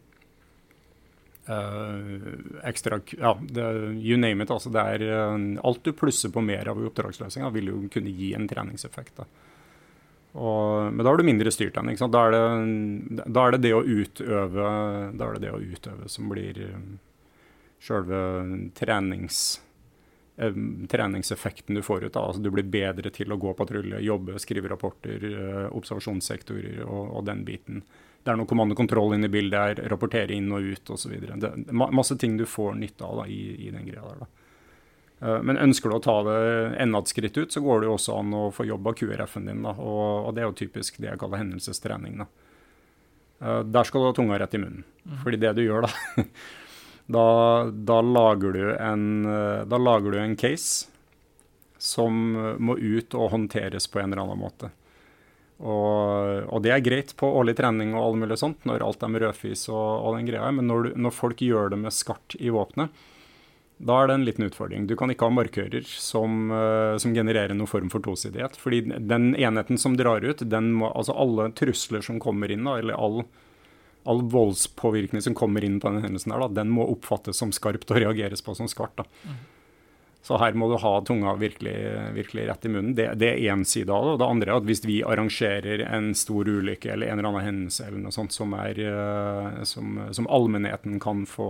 Uh, 1.47 2.59
ekstra 2.67 2.99
Ja, 3.15 3.37
det, 3.39 3.63
you 4.03 4.17
name 4.17 4.43
it. 4.43 4.51
altså 4.51 4.67
det 4.67 4.81
er 4.83 5.03
uh, 5.07 5.59
Alt 5.63 5.85
du 5.85 5.93
plusser 5.95 6.31
på 6.33 6.41
mer 6.43 6.67
av 6.67 6.81
i 6.81 6.87
oppdragsløsninga, 6.89 7.51
vil 7.55 7.69
jo 7.71 7.83
kunne 7.93 8.11
gi 8.11 8.33
en 8.35 8.49
treningseffekt. 8.51 9.21
da. 9.21 9.27
Og, 10.37 10.91
men 10.91 10.99
da 11.05 11.09
har 11.09 11.17
du 11.17 11.23
mindre 11.23 11.53
styrtrening. 11.53 11.95
Da, 12.11 12.23
er 12.27 12.35
det, 12.35 13.21
da 13.31 13.45
er 13.45 13.55
det 13.55 13.61
det 13.63 13.71
å 13.73 13.85
utøve 13.85 14.65
Da 15.15 15.29
er 15.29 15.37
det 15.37 15.45
det 15.45 15.53
å 15.55 15.61
utøve 15.61 16.09
som 16.11 16.27
blir 16.29 16.59
um, 16.67 16.97
sjølve 17.79 18.19
trenings, 18.75 19.61
treningseffekten 20.35 21.79
du 21.79 21.81
får 21.85 22.09
ut. 22.09 22.11
Da. 22.11 22.25
Altså, 22.27 22.43
du 22.43 22.51
blir 22.51 22.67
bedre 22.67 23.13
til 23.13 23.31
å 23.31 23.39
gå 23.39 23.53
patrulje, 23.55 24.03
jobbe, 24.03 24.35
skrive 24.43 24.73
rapporter, 24.73 25.23
observasjonssektorer 25.71 26.83
og, 26.83 27.03
og 27.21 27.25
den 27.29 27.45
biten. 27.47 27.85
Det 28.27 28.33
er 28.33 28.39
noe 28.41 28.49
kommando 28.49 28.75
kontroll 28.75 29.13
inn 29.15 29.23
i 29.23 29.29
bildet, 29.31 29.55
her, 29.55 29.79
rapportere 29.87 30.35
inn 30.35 30.49
og 30.51 30.65
ut 30.67 30.89
osv. 30.91 31.13
Masse 31.71 32.17
ting 32.19 32.33
du 32.35 32.43
får 32.43 32.73
nytte 32.75 33.07
av 33.07 33.21
da, 33.21 33.23
i, 33.31 33.53
i, 33.55 33.69
den 33.71 33.85
greia 33.87 34.03
der. 34.03 34.25
da. 34.25 34.27
Uh, 35.21 35.37
men 35.47 35.55
ønsker 35.63 35.87
du 35.87 35.95
å 35.95 36.01
ta 36.03 36.15
det 36.27 36.41
enda 36.83 36.99
et 36.99 37.13
skritt 37.13 37.39
ut, 37.39 37.55
så 37.55 37.63
går 37.63 37.79
det 37.79 37.87
jo 37.87 37.93
også 37.95 38.17
an 38.19 38.35
å 38.35 38.41
få 38.51 38.65
jobb 38.67 38.89
av 38.91 38.97
QRF-en 38.99 39.47
din. 39.47 39.61
Da, 39.63 39.71
og, 39.79 40.01
og, 40.25 40.27
det 40.35 40.43
er 40.43 40.49
jo 40.49 40.57
typisk 40.59 40.99
det 40.99 41.07
jeg 41.07 41.21
kaller 41.21 41.39
hendelsestrening. 41.39 42.19
Da. 42.19 42.27
Uh, 43.39 43.61
der 43.63 43.87
skal 43.87 44.03
du 44.03 44.09
ha 44.09 44.17
tunga 44.19 44.41
rett 44.43 44.59
i 44.59 44.61
munnen. 44.65 44.83
Mm. 45.07 45.15
Fordi 45.23 45.39
det 45.45 45.53
du 45.55 45.63
gjør 45.63 45.87
da, 45.87 45.93
da, 47.17 47.25
da, 47.93 48.01
lager 48.09 48.59
du 48.59 48.65
en, 48.75 49.07
uh, 49.23 49.63
da 49.71 49.79
lager 49.79 50.17
du 50.17 50.19
en 50.19 50.35
case 50.35 50.91
som 51.79 52.35
må 52.59 52.75
ut 52.75 53.15
og 53.15 53.31
håndteres 53.31 53.87
på 53.87 54.03
en 54.03 54.11
eller 54.11 54.25
annen 54.25 54.43
måte. 54.43 54.73
Og, 55.57 56.43
og, 56.53 56.59
det 56.61 56.71
er 56.73 56.83
greit 56.85 57.15
på 57.17 57.29
årlig 57.39 57.55
trening 57.57 57.95
og 57.95 58.03
all 58.03 58.19
mulig 58.21 58.37
sånt, 58.37 58.61
når 58.69 58.83
alt 58.85 59.03
er 59.03 59.09
med 59.09 59.23
rødfis 59.23 59.65
og, 59.71 59.85
og 60.05 60.17
den 60.17 60.27
greia, 60.29 60.51
men 60.53 60.69
når, 60.69 60.89
du, 60.89 60.99
når, 61.01 61.15
folk 61.17 61.41
gjør 61.41 61.73
det 61.73 61.79
med 61.81 61.95
skart 61.95 62.37
i 62.37 62.51
våpenet, 62.53 62.93
da 63.77 63.97
er 64.01 64.09
det 64.09 64.17
en 64.17 64.25
liten 64.25 64.45
utfordring. 64.47 64.85
Du 64.89 64.95
kan 64.97 65.09
ikke 65.13 65.29
ha 65.29 65.33
markører 65.33 65.85
som, 65.85 66.47
uh, 66.49 66.97
som 67.01 67.13
genererer 67.13 67.53
noen 67.53 67.69
form 67.69 67.91
for 67.93 68.01
tosidighet. 68.05 68.57
fordi 68.57 68.83
den 68.89 69.35
enheten 69.35 69.77
som 69.81 69.97
drar 69.97 70.25
ut, 70.25 70.41
må, 70.41 70.89
altså 70.93 71.13
alle 71.13 71.51
trusler 71.57 72.05
som 72.05 72.21
kommer 72.21 72.53
inn, 72.53 72.65
da, 72.65 72.77
eller 72.81 72.97
all, 72.97 73.21
all, 74.05 74.23
voldspåvirkning 74.33 75.21
som 75.21 75.37
kommer 75.37 75.65
inn 75.65 75.77
på 75.81 75.93
den 75.93 76.05
hendelsen, 76.05 76.33
der, 76.33 76.45
da, 76.45 76.63
den 76.63 76.73
må 76.73 76.89
oppfattes 76.89 77.37
som 77.37 77.53
skarpt 77.53 77.93
og 77.93 78.01
reageres 78.01 78.45
på 78.45 78.57
som 78.57 78.69
skarpt. 78.69 79.03
da. 79.03 79.37
Så 80.27 80.35
her 80.41 80.57
må 80.59 80.67
du 80.67 80.73
ha 80.81 80.89
tunga 81.07 81.37
virkelig, 81.39 81.75
virkelig 82.11 82.49
rett 82.49 82.65
i 82.65 82.69
munnen. 82.69 82.95
Det, 82.97 83.05
det 83.15 83.29
er 83.29 83.53
én 83.53 83.61
side 83.63 83.93
av 83.95 84.03
det. 84.03 84.09
Og 84.11 84.17
det 84.19 84.27
andre 84.27 84.51
er 84.51 84.59
at 84.59 84.65
hvis 84.67 84.83
vi 84.83 84.97
arrangerer 85.07 85.85
en 85.87 86.09
stor 86.19 86.49
ulykke 86.51 86.89
eller 86.91 87.07
en 87.07 87.21
eller 87.21 87.29
annen 87.29 87.45
hendelse 87.45 87.85
eller 87.87 88.01
noe 88.03 88.11
sånt 88.11 88.35
som, 88.35 88.51
er, 88.59 88.81
eh, 88.83 89.61
som, 89.63 90.01
som 90.11 90.27
allmennheten 90.27 90.99
kan 90.99 91.23
få, 91.31 91.47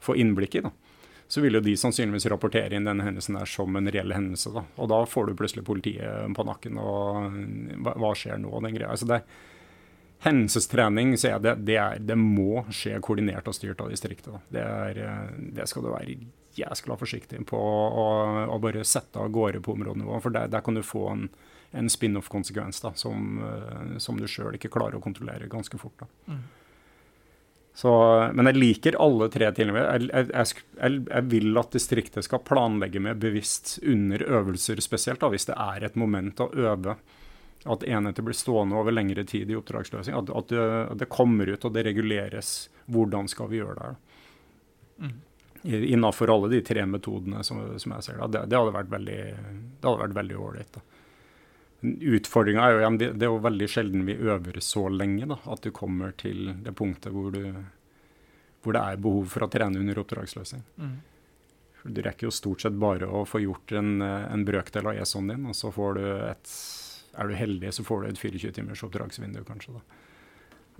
få 0.00 0.16
innblikk 0.16 0.56
i, 0.62 0.64
da, 0.64 0.72
så 1.28 1.44
vil 1.44 1.60
jo 1.60 1.64
de 1.68 1.76
sannsynligvis 1.84 2.30
rapportere 2.32 2.80
inn 2.80 2.88
denne 2.88 3.04
hendelsen 3.04 3.36
der 3.36 3.52
som 3.52 3.76
en 3.76 3.92
reell 3.92 4.16
hendelse. 4.16 4.56
Da. 4.56 4.64
Og 4.80 4.88
da 4.88 5.04
får 5.04 5.28
du 5.28 5.36
plutselig 5.44 5.68
politiet 5.68 6.32
på 6.40 6.48
nakken, 6.48 6.80
og 6.80 7.36
hva, 7.84 7.98
hva 8.00 8.16
skjer 8.16 8.40
nå? 8.40 8.56
den 8.64 8.80
greia. 8.80 8.96
Altså 8.96 9.12
det, 9.12 9.20
Hendelsestrening 10.24 11.18
det, 11.20 11.56
det, 11.68 11.76
er, 11.76 12.00
det 12.00 12.16
må 12.16 12.64
skje 12.72 12.96
koordinert 13.04 13.46
og 13.48 13.60
styrt 13.60 13.84
av 13.84 13.92
distriktet. 13.92 14.40
Det, 14.48 14.64
er, 14.64 15.04
eh, 15.04 15.40
det 15.60 15.68
skal 15.68 15.84
du 15.84 15.92
være 15.92 16.14
jæskla 16.60 16.96
forsiktig 17.00 17.42
på 17.48 17.58
å, 17.58 18.06
å 18.50 18.58
bare 18.62 18.84
sette 18.86 19.20
av 19.20 19.32
gårde 19.34 19.62
på 19.64 19.74
områdenivå. 19.76 20.20
For 20.22 20.34
der, 20.34 20.50
der, 20.52 20.64
kan 20.66 20.78
du 20.78 20.82
få 20.86 21.06
en, 21.12 21.26
en 21.76 21.90
spin-off-konsekvens 21.92 22.82
som, 23.00 23.28
uh, 23.42 23.98
som, 23.98 24.18
du 24.20 24.28
sjøl 24.28 24.58
ikke 24.58 24.72
klarer 24.72 24.98
å 24.98 25.04
kontrollere 25.04 25.50
ganske 25.50 25.80
fort. 25.80 26.06
Mm. 26.26 26.42
Så, 27.80 27.92
men 28.34 28.50
jeg 28.50 28.58
liker 28.58 28.98
alle 29.00 29.30
tre 29.32 29.48
tilnærminger. 29.56 30.10
Jeg, 30.10 30.10
jeg, 30.34 30.64
jeg, 30.74 30.98
jeg, 31.06 31.26
vil 31.30 31.62
at 31.62 31.72
distriktet 31.76 32.26
skal 32.26 32.42
planlegge 32.44 33.00
med 33.00 33.22
bevisst 33.22 33.78
under 33.86 34.24
øvelser 34.26 34.82
spesielt, 34.84 35.22
da, 35.22 35.30
hvis 35.32 35.48
det 35.48 35.56
er 35.56 35.86
et 35.88 35.96
moment 36.00 36.42
å 36.44 36.50
øve. 36.50 36.98
At 37.70 37.84
enheter 37.84 38.24
blir 38.24 38.36
stående 38.36 38.76
over 38.80 38.92
lengre 38.92 39.24
tid 39.28 39.50
i 39.52 39.56
oppdragsløsning. 39.56 40.16
At, 40.16 40.30
at, 40.32 40.52
det, 40.52 40.68
at, 40.90 41.00
det, 41.00 41.10
kommer 41.12 41.48
ut 41.52 41.64
og 41.68 41.74
det 41.76 41.84
reguleres. 41.86 42.70
Hvordan 42.90 43.28
skal 43.30 43.50
vi 43.52 43.60
gjøre 43.60 43.76
det 43.78 43.88
her? 43.90 43.98
Mm 45.00 45.18
innafor 45.62 46.32
alle 46.34 46.48
de 46.48 46.60
tre 46.64 46.86
metodene 46.86 47.44
som, 47.44 47.60
som 47.78 47.92
jeg 47.96 48.06
ser 48.06 48.20
da. 48.20 48.28
Det, 48.28 48.46
det, 48.48 48.56
hadde 48.56 48.76
vært 48.76 48.92
veldig 48.94 49.18
det 49.20 49.84
hadde 49.88 50.02
vært 50.04 50.16
veldig 50.16 50.38
ålreit. 50.40 50.80
Utfordringa 51.80 52.64
er 52.64 52.74
jo 52.74 52.88
det, 53.00 53.10
det, 53.16 53.26
er 53.26 53.32
jo 53.32 53.42
veldig 53.44 53.68
sjelden 53.72 54.08
vi 54.08 54.16
øver 54.16 54.60
så 54.64 54.86
lenge 54.92 55.28
da, 55.30 55.38
at 55.52 55.62
du 55.64 55.70
kommer 55.76 56.12
til 56.20 56.52
det 56.64 56.74
punktet 56.76 57.12
hvor, 57.12 57.32
du, 57.32 57.54
hvor 58.64 58.76
det 58.76 58.82
er 58.82 59.00
behov 59.00 59.30
for 59.32 59.46
å 59.46 59.50
trene 59.52 59.80
under 59.80 60.02
oppdragsløsning. 60.02 60.64
Mm. 60.80 60.98
Du 61.80 62.02
rekker 62.04 62.28
jo 62.28 62.34
stort 62.34 62.60
sett 62.64 62.76
bare 62.76 63.08
å 63.08 63.24
få 63.28 63.40
gjort 63.40 63.72
en, 63.76 64.02
en 64.04 64.44
brøkdel 64.44 64.90
av 64.90 65.00
ESO-en 65.00 65.32
din, 65.32 65.48
og 65.48 65.56
så 65.56 65.72
får 65.72 65.96
du 65.96 66.04
et 66.28 66.54
Er 67.20 67.26
du 67.26 67.34
heldig, 67.34 67.72
så 67.74 67.82
får 67.82 68.02
du 68.02 68.08
et 68.08 68.20
24 68.20 68.52
timers 68.54 68.82
oppdragsvindu, 68.86 69.40
kanskje. 69.44 69.72
da. 69.74 69.80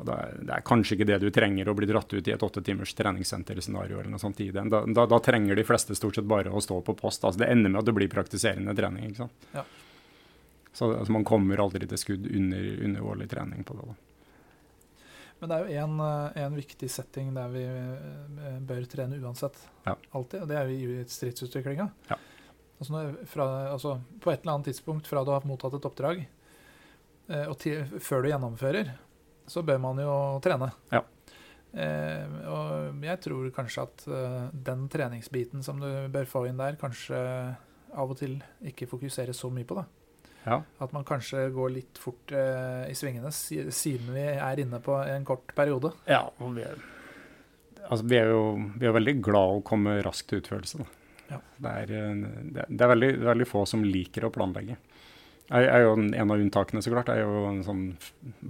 Og 0.01 0.07
det 0.09 0.17
er, 0.17 0.37
det 0.49 0.55
er, 0.57 0.65
kanskje 0.65 0.97
ikke 0.97 1.07
det 1.11 1.19
du 1.21 1.29
trenger 1.35 1.69
å 1.69 1.77
bli 1.77 1.89
dratt 1.91 2.13
ut 2.15 2.29
i 2.29 2.33
et 2.33 2.45
åtte 2.47 2.63
timers 2.65 2.95
treningssenterscenario 2.97 3.99
eller 4.01 4.15
noe 4.15 4.23
sånt 4.23 4.41
i 4.41 4.49
den. 4.55 4.71
Da, 4.73 4.81
da, 4.89 5.05
da, 5.11 5.19
trenger 5.21 5.59
de 5.59 5.67
fleste 5.69 5.97
stort 5.99 6.17
sett 6.17 6.29
bare 6.29 6.53
å 6.53 6.63
stå 6.65 6.81
på 6.87 6.97
post. 6.97 7.27
Altså 7.29 7.43
det 7.43 7.51
ender 7.53 7.75
med 7.75 7.83
at 7.83 7.91
det 7.91 7.97
blir 7.99 8.09
praktiserende 8.13 8.73
trening. 8.77 9.11
ikke 9.11 9.27
sant? 9.27 9.51
Ja. 9.53 9.67
Så 10.73 10.89
altså 10.95 11.13
man 11.13 11.27
kommer 11.29 11.61
aldri 11.61 11.85
til 11.91 12.01
skudd 12.01 12.31
under, 12.31 12.71
under 12.87 13.11
årlig 13.13 13.29
trening 13.29 13.67
på 13.69 13.77
det. 13.77 13.91
da. 13.91 13.99
Men 15.41 15.53
det 15.53 15.57
er 15.57 15.69
jo 15.69 15.85
en, 15.85 16.01
eh, 16.05 16.41
en, 16.45 16.57
viktig 16.57 16.89
setting 16.93 17.31
der 17.37 17.53
vi 17.53 17.63
eh, 17.65 18.59
bør 18.69 18.85
trene 18.93 19.21
uansett. 19.21 19.57
Ja. 19.87 19.97
Alltid, 20.17 20.45
og 20.45 20.51
det 20.51 20.59
er 20.61 20.73
jo 20.73 20.97
i 20.97 21.05
stridsutviklinga. 21.09 21.87
Ja. 22.11 22.19
Altså, 22.81 23.05
altså, 23.37 23.95
på 24.21 24.33
et 24.33 24.43
eller 24.43 24.57
annet 24.57 24.71
tidspunkt 24.71 25.09
fra 25.09 25.25
du 25.25 25.33
har 25.33 25.45
mottatt 25.49 25.77
et 25.77 25.89
oppdrag, 25.89 26.23
eh, 27.29 27.47
og 27.47 27.57
til, 27.61 27.85
før 28.05 28.25
du 28.25 28.31
gjennomfører, 28.31 28.93
så 29.51 29.65
bør 29.67 29.81
man 29.83 29.99
jo 30.03 30.13
trene. 30.45 30.71
Ja. 30.95 31.03
Eh, 31.71 32.37
og 32.51 33.03
jeg 33.07 33.23
tror 33.23 33.51
kanskje 33.55 33.87
at 33.87 34.05
uh, 34.11 34.47
den 34.51 34.89
treningsbiten 34.91 35.63
som 35.63 35.79
du 35.83 35.89
bør 36.11 36.27
få 36.31 36.45
inn 36.49 36.59
der, 36.59 36.79
kanskje 36.81 37.19
av 37.91 38.11
og 38.11 38.19
til 38.19 38.39
ikke 38.67 38.89
fokuseres 38.91 39.39
så 39.43 39.51
mye 39.53 39.67
på. 39.67 39.79
da. 39.79 39.87
Ja. 40.45 40.61
At 40.81 40.95
man 40.97 41.05
kanskje 41.05 41.49
går 41.53 41.75
litt 41.75 41.99
fort 42.01 42.33
eh, 42.33 42.87
i 42.89 42.95
svingene 42.97 43.33
siden 43.33 44.15
vi 44.15 44.25
er 44.33 44.63
inne 44.63 44.81
på 44.83 44.95
en 45.03 45.27
kort 45.29 45.53
periode. 45.57 45.93
Ja, 46.09 46.23
og 46.41 46.55
vi 46.57 46.65
er, 46.65 46.81
altså, 47.89 48.07
vi 48.09 48.17
er 48.17 48.33
jo 48.33 48.45
vi 48.81 48.89
er 48.89 48.97
veldig 48.97 49.17
glad 49.21 49.59
å 49.59 49.67
komme 49.67 49.99
raskt 50.07 50.31
til 50.31 50.41
utførelse. 50.41 50.87
Ja. 51.31 51.39
Det, 51.61 51.75
er, 51.85 51.93
det, 51.93 52.65
det, 52.67 52.81
er 52.81 52.93
veldig, 52.95 53.11
veldig, 53.29 53.47
få 53.47 53.67
som 53.69 53.85
liker 53.87 54.27
å 54.27 54.33
planlegge. 54.35 54.79
Jeg 55.51 55.67
er 55.67 55.83
jo 55.83 55.97
en 55.99 56.31
av 56.31 56.39
unntakene, 56.39 56.83
så 56.83 56.93
klart. 56.93 57.11
Jeg 57.11 57.25
er 57.25 57.27
jo 57.27 57.49
en 57.49 57.65
sånn 57.67 57.85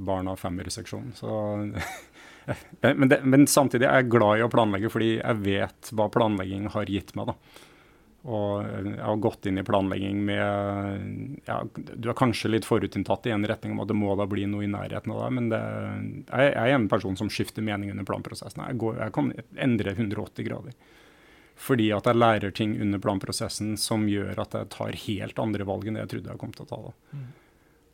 barn 0.04 0.28
av 0.28 0.40
femmerseksjon. 0.42 1.14
Så 1.16 1.32
men, 2.84 3.08
det, 3.08 3.22
men, 3.24 3.46
samtidig 3.48 3.88
er 3.88 4.02
jeg 4.02 4.12
glad 4.12 4.40
i 4.40 4.44
å 4.44 4.52
planlegge, 4.52 4.92
fordi 4.92 5.14
jeg 5.16 5.42
vet 5.46 5.92
hva 5.96 6.10
planlegging 6.12 6.68
har 6.74 6.92
gitt 6.92 7.14
meg. 7.16 7.32
da. 7.32 7.66
Og 8.28 8.66
jeg 8.66 8.98
har 9.00 9.20
gått 9.24 9.48
inn 9.48 9.62
i 9.62 9.64
planlegging 9.64 10.18
med 10.28 11.40
ja, 11.48 11.62
Du 11.72 12.10
er 12.10 12.18
kanskje 12.18 12.50
litt 12.52 12.66
forutinntatt 12.68 13.24
i 13.30 13.32
en 13.32 13.46
retning 13.48 13.72
om 13.72 13.80
at 13.80 13.88
det 13.88 13.96
må 13.96 14.12
da 14.18 14.26
bli 14.28 14.44
noe 14.50 14.66
i 14.66 14.68
nærheten 14.68 15.14
av 15.14 15.22
deg, 15.22 15.36
men 15.38 15.48
det, 15.48 15.60
jeg, 16.28 16.50
jeg, 16.50 16.66
er 16.66 16.76
en 16.76 16.90
person 16.92 17.16
som 17.16 17.32
skifter 17.32 17.64
mening 17.64 17.94
under 17.94 18.04
planprosessen. 18.04 18.60
Jeg, 18.66 18.80
går, 18.82 19.00
jeg 19.06 19.16
kan 19.16 19.32
endre 19.56 19.96
180 19.96 20.50
grader. 20.50 20.76
Fordi 21.60 21.90
at 21.92 22.08
jeg 22.08 22.16
lærer 22.16 22.54
ting 22.56 22.78
under 22.80 23.02
planprosessen 23.02 23.74
som 23.80 24.06
gjør 24.08 24.38
at 24.40 24.56
jeg 24.56 24.70
tar 24.72 24.96
helt 25.04 25.42
andre 25.42 25.66
valg 25.68 25.86
enn 25.86 25.98
det 25.98 26.06
jeg 26.06 26.12
trodde 26.14 26.32
jeg 26.32 26.40
kom 26.40 26.54
til 26.56 26.64
å 26.64 26.70
ta. 26.70 26.80
da. 26.88 27.18
Mm. 27.18 27.28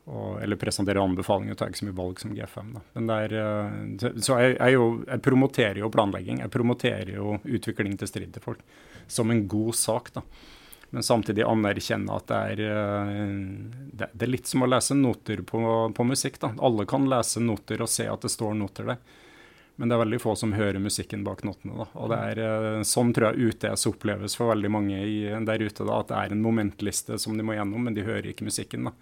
Og, 0.06 0.36
eller 0.38 0.58
presenterer 0.60 1.02
anbefalinger, 1.02 1.56
tar 1.58 1.72
ikke 1.72 1.80
så 1.80 1.88
mye 1.88 1.98
valg 1.98 2.20
som 2.22 2.34
G5. 2.36 2.68
Da. 2.76 2.82
Men 2.94 3.08
det 3.10 3.16
er, 3.24 3.32
så 4.22 4.36
jeg, 4.38 4.52
jeg, 4.54 4.76
jo, 4.76 4.84
jeg, 5.02 5.22
promoterer 5.26 5.80
jo 5.82 5.90
planlegging. 5.90 6.44
Jeg 6.44 6.52
promoterer 6.54 7.10
jo 7.16 7.40
utvikling 7.42 7.96
til 7.98 8.10
strid 8.12 8.36
til 8.36 8.44
folk 8.44 8.62
som 9.10 9.34
en 9.34 9.42
god 9.50 9.74
sak. 9.74 10.12
da. 10.14 10.22
Men 10.94 11.02
samtidig 11.02 11.42
anerkjenne 11.42 12.20
at 12.20 12.30
det 12.30 12.38
er, 12.52 12.62
eh, 12.70 13.34
det, 13.98 14.12
det 14.12 14.28
er 14.28 14.30
litt 14.30 14.46
som 14.46 14.62
å 14.62 14.70
lese 14.70 14.94
noter 14.94 15.42
på, 15.42 15.58
på 15.90 16.06
musikk. 16.06 16.38
da. 16.44 16.52
Alle 16.62 16.86
kan 16.86 17.10
lese 17.10 17.42
noter 17.42 17.82
og 17.82 17.90
se 17.90 18.06
at 18.06 18.22
det 18.22 18.30
står 18.30 18.54
noter 18.62 18.92
der. 18.92 19.02
Men 19.76 19.88
det 19.90 19.94
er 19.96 20.00
veldig 20.04 20.18
få 20.22 20.32
som 20.40 20.52
hører 20.56 20.80
musikken 20.80 21.22
bak 21.26 21.42
notene. 21.44 21.76
Da. 21.82 21.86
Og 22.00 22.08
det 22.08 22.16
er, 22.16 22.38
eh, 22.40 22.82
sånn 22.88 23.10
tror 23.12 23.34
jeg 23.36 23.50
UTS 23.52 23.86
oppleves 23.90 24.36
for 24.38 24.48
veldig 24.54 24.70
mange 24.72 24.96
i, 25.04 25.18
der 25.44 25.58
ute. 25.66 25.84
Da, 25.84 25.98
at 26.00 26.08
det 26.08 26.16
er 26.16 26.32
en 26.32 26.40
momentliste 26.42 27.18
som 27.20 27.36
de 27.36 27.44
må 27.44 27.52
gjennom, 27.58 27.82
men 27.84 27.94
de 27.94 28.02
hører 28.06 28.30
ikke 28.32 28.46
musikken. 28.48 28.84
da. 28.88 28.92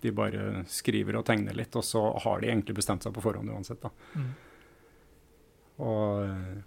De 0.00 0.12
bare 0.12 0.64
skriver 0.70 1.16
og 1.18 1.26
tegner 1.26 1.52
litt, 1.58 1.74
og 1.76 1.82
så 1.84 2.04
har 2.22 2.40
de 2.40 2.46
egentlig 2.48 2.76
bestemt 2.78 3.02
seg 3.02 3.12
på 3.12 3.20
forhånd 3.24 3.50
uansett. 3.50 3.82
da. 3.82 3.90
Mm. 4.14 4.30
Og 5.80 6.22
eh, 6.24 6.60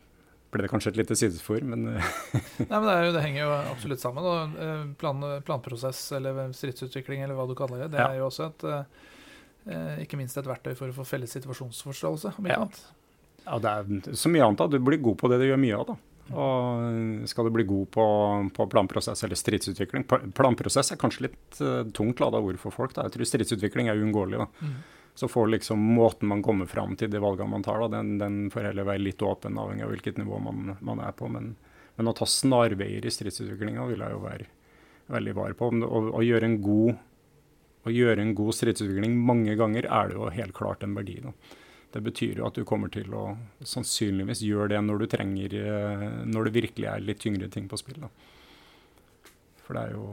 ble 0.53 0.65
det 0.65 0.69
kanskje 0.69 0.91
et 0.93 0.99
lite 0.99 1.15
sidespor, 1.17 1.63
men 1.65 1.87
eh, 1.95 2.11
Nei, 2.67 2.67
men 2.79 2.87
det, 2.89 2.97
jo, 3.07 3.13
det 3.15 3.23
henger 3.23 3.41
jo 3.45 3.53
absolutt 3.71 4.03
sammen. 4.03 4.27
Og 4.27 4.95
plan, 5.01 5.23
planprosess 5.47 6.11
eller 6.19 6.51
stridsutvikling 6.53 7.23
eller 7.23 7.37
hva 7.39 7.47
du 7.49 7.55
kaller 7.57 7.85
det, 7.85 7.93
det 7.95 8.03
Ja. 8.03 8.11
er 8.11 8.19
jo 8.21 8.27
også 8.27 8.51
et 8.51 8.67
ikke 10.03 10.17
minst 10.19 10.35
et 10.35 10.43
verktøy 10.49 10.73
for 10.75 10.91
å 10.91 10.95
få 10.97 11.05
felles 11.07 11.31
situasjonsforståelse. 11.37 12.33
om 12.37 12.43
ikke 12.45 12.51
Ja. 12.57 12.65
annet. 12.65 12.81
Ja, 13.45 13.59
det 13.59 13.71
er 13.73 14.17
så 14.17 14.31
mye 14.31 14.47
annet. 14.47 14.63
da. 14.63 14.67
Du 14.71 14.79
blir 14.83 15.01
god 15.03 15.19
på 15.19 15.29
det 15.31 15.39
du 15.41 15.47
gjør 15.49 15.61
mye 15.61 15.77
av. 15.79 15.93
da. 15.93 15.99
Og 16.31 17.27
skal 17.27 17.45
du 17.47 17.51
bli 17.51 17.65
god 17.67 17.89
på, 17.91 18.05
på 18.55 18.65
planprosess 18.71 19.25
eller 19.25 19.35
stridsutvikling 19.35 20.05
Planprosess 20.07 20.93
er 20.93 20.99
kanskje 21.01 21.25
litt 21.25 21.59
uh, 21.59 21.83
tungt 21.91 22.23
lada 22.23 22.39
ord 22.39 22.59
for 22.61 22.75
folk. 22.75 22.95
da. 22.95 23.07
Jeg 23.07 23.17
tror 23.17 23.29
stridsutvikling 23.29 23.91
er 23.91 23.99
uunngåelig. 23.99 24.39
da. 24.45 24.47
Mm. 24.63 24.77
Så 25.19 25.29
får 25.29 25.51
liksom 25.51 25.83
måten 25.93 26.31
man 26.31 26.41
kommer 26.41 26.65
fram 26.65 26.95
til 26.97 27.11
de 27.11 27.21
valgene 27.21 27.51
man 27.51 27.65
tar, 27.65 27.83
da, 27.83 27.99
den, 27.99 28.15
den 28.17 28.37
får 28.49 28.71
heller 28.71 28.87
være 28.87 29.03
litt 29.03 29.21
åpen, 29.21 29.59
avhengig 29.61 29.85
av 29.85 29.91
hvilket 29.93 30.17
nivå 30.17 30.39
man, 30.41 30.73
man 30.81 31.03
er 31.05 31.13
på. 31.13 31.29
Men, 31.29 31.51
men 31.99 32.09
å 32.09 32.15
ta 32.17 32.25
snarveier 32.25 33.05
i 33.05 33.13
stridsutviklinga 33.13 33.85
vil 33.91 34.01
jeg 34.01 34.15
jo 34.15 34.23
være 34.23 34.47
veldig 35.13 35.35
var 35.37 35.57
på. 35.59 35.69
Å, 35.69 35.99
å, 36.17 36.23
gjøre 36.23 36.49
en 36.49 36.57
god, 36.63 37.03
å 37.83 37.93
gjøre 37.93 38.23
en 38.23 38.33
god 38.37 38.57
stridsutvikling 38.57 39.19
mange 39.27 39.53
ganger 39.59 39.85
er 39.85 40.09
det 40.09 40.17
jo 40.17 40.31
helt 40.33 40.57
klart 40.57 40.87
en 40.87 40.97
verdi. 40.97 41.19
da. 41.21 41.35
Det 41.93 42.01
betyr 42.01 42.39
jo 42.41 42.47
at 42.47 42.57
du 42.57 42.65
kommer 42.65 42.89
til 42.93 43.13
å 43.13 43.27
sannsynligvis 43.69 44.41
gjøre 44.47 44.71
det 44.73 44.81
når 44.81 45.03
du 45.03 45.07
trenger 45.11 45.55
eh, 45.59 46.07
Når 46.25 46.49
det 46.49 46.55
virkelig 46.55 46.89
er 46.89 47.05
litt 47.05 47.21
tyngre 47.21 47.49
ting 47.53 47.69
på 47.69 47.77
spill. 47.77 48.01
da. 48.01 48.09
For 49.63 49.77
det 49.77 49.83
er 49.87 49.95
jo 49.97 50.07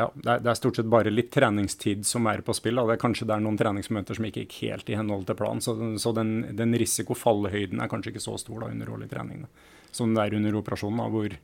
ja, 0.00 0.08
det 0.14 0.30
er, 0.30 0.40
det 0.40 0.50
er 0.50 0.56
stort 0.56 0.78
sett 0.78 0.88
bare 0.90 1.12
litt 1.12 1.28
treningstid 1.34 2.06
som 2.08 2.26
er 2.30 2.40
på 2.44 2.54
spill. 2.56 2.80
Da. 2.80 2.86
Det 2.88 2.96
er 2.96 3.02
kanskje 3.02 3.28
det 3.28 3.36
er 3.36 3.44
noen 3.44 3.58
treningsmøter 3.60 4.18
som 4.18 4.26
ikke 4.26 4.46
gikk 4.46 4.58
helt 4.64 4.90
i 4.90 4.96
henhold 4.98 5.26
til 5.28 5.38
planen. 5.38 5.62
Så, 5.62 5.76
så 6.02 6.14
den, 6.16 6.32
den 6.58 6.74
risikofallhøyden 6.80 7.82
er 7.82 7.90
kanskje 7.92 8.14
ikke 8.14 8.24
så 8.24 8.38
stor 8.40 8.64
da, 8.64 8.70
under 8.72 8.90
årlig 8.94 9.10
trening. 9.12 9.44
Da. 9.44 9.68
Som 9.92 10.16
det 10.16 10.24
er 10.24 10.38
under 10.38 10.56
operasjonen, 10.62 11.02
da, 11.02 11.10
hvor, 11.12 11.36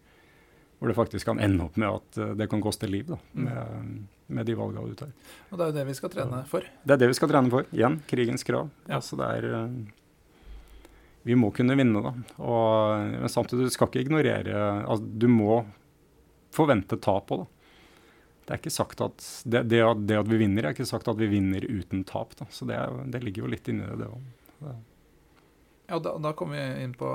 hvor 0.79 0.91
det 0.91 0.95
faktisk 0.95 1.27
kan 1.27 1.41
ende 1.43 1.65
opp 1.67 1.77
med 1.81 1.89
at 1.91 2.19
eh, 2.23 2.35
det 2.39 2.49
kan 2.51 2.63
koste 2.63 2.89
liv 2.91 3.11
da, 3.11 3.19
med, 3.33 3.87
med 4.31 4.47
de 4.47 4.57
valgene 4.59 4.93
du 4.93 4.99
tar. 4.99 5.11
Og 5.51 5.59
det 5.59 5.65
er 5.65 5.73
jo 5.73 5.77
det 5.81 5.87
vi 5.89 5.97
skal 5.99 6.13
trene 6.13 6.43
for. 6.51 6.67
Det 6.85 6.95
er 6.95 7.03
det 7.03 7.11
vi 7.11 7.19
skal 7.19 7.33
trene 7.33 7.53
for. 7.53 7.67
Igjen, 7.75 7.99
krigens 8.11 8.47
krav. 8.47 8.71
Ja. 8.87 9.01
Altså, 9.01 9.19
det 9.19 9.31
er, 9.41 9.49
eh, 9.59 10.89
vi 11.27 11.37
må 11.39 11.51
kunne 11.55 11.77
vinne, 11.79 12.03
da. 12.05 12.15
Og, 12.39 13.07
men 13.19 13.33
samtidig, 13.33 13.69
du 13.69 13.75
skal 13.75 13.91
ikke 13.91 14.07
ignorere 14.07 14.59
altså, 14.87 15.05
Du 15.05 15.27
må 15.33 15.63
forvente 16.55 16.97
tap 17.03 17.35
òg, 17.35 17.45
da. 17.45 17.55
Det 18.49 18.55
er 18.55 18.61
ikke 18.63 18.73
sagt 18.73 19.03
at 19.05 19.25
det, 19.45 19.67
det, 19.69 19.83
det 20.09 20.17
at 20.17 20.29
vi 20.31 20.39
vinner, 20.41 20.65
er 20.65 20.73
ikke 20.73 20.87
sagt 20.89 21.11
at 21.11 21.19
vi 21.21 21.27
vinner 21.29 21.67
uten 21.69 22.01
tap. 22.09 22.31
Da. 22.39 22.47
Så 22.55 22.65
det, 22.71 22.79
er, 22.81 23.03
det 23.13 23.21
ligger 23.27 23.45
jo 23.45 23.51
litt 23.53 23.67
inni 23.69 23.85
det, 23.85 23.99
det 24.01 24.09
òg. 24.09 24.79
Ja, 25.89 25.99
da, 26.05 26.13
da 26.21 26.35
kommer 26.37 26.59
vi 26.59 26.85
inn 26.85 26.93
på 26.95 27.09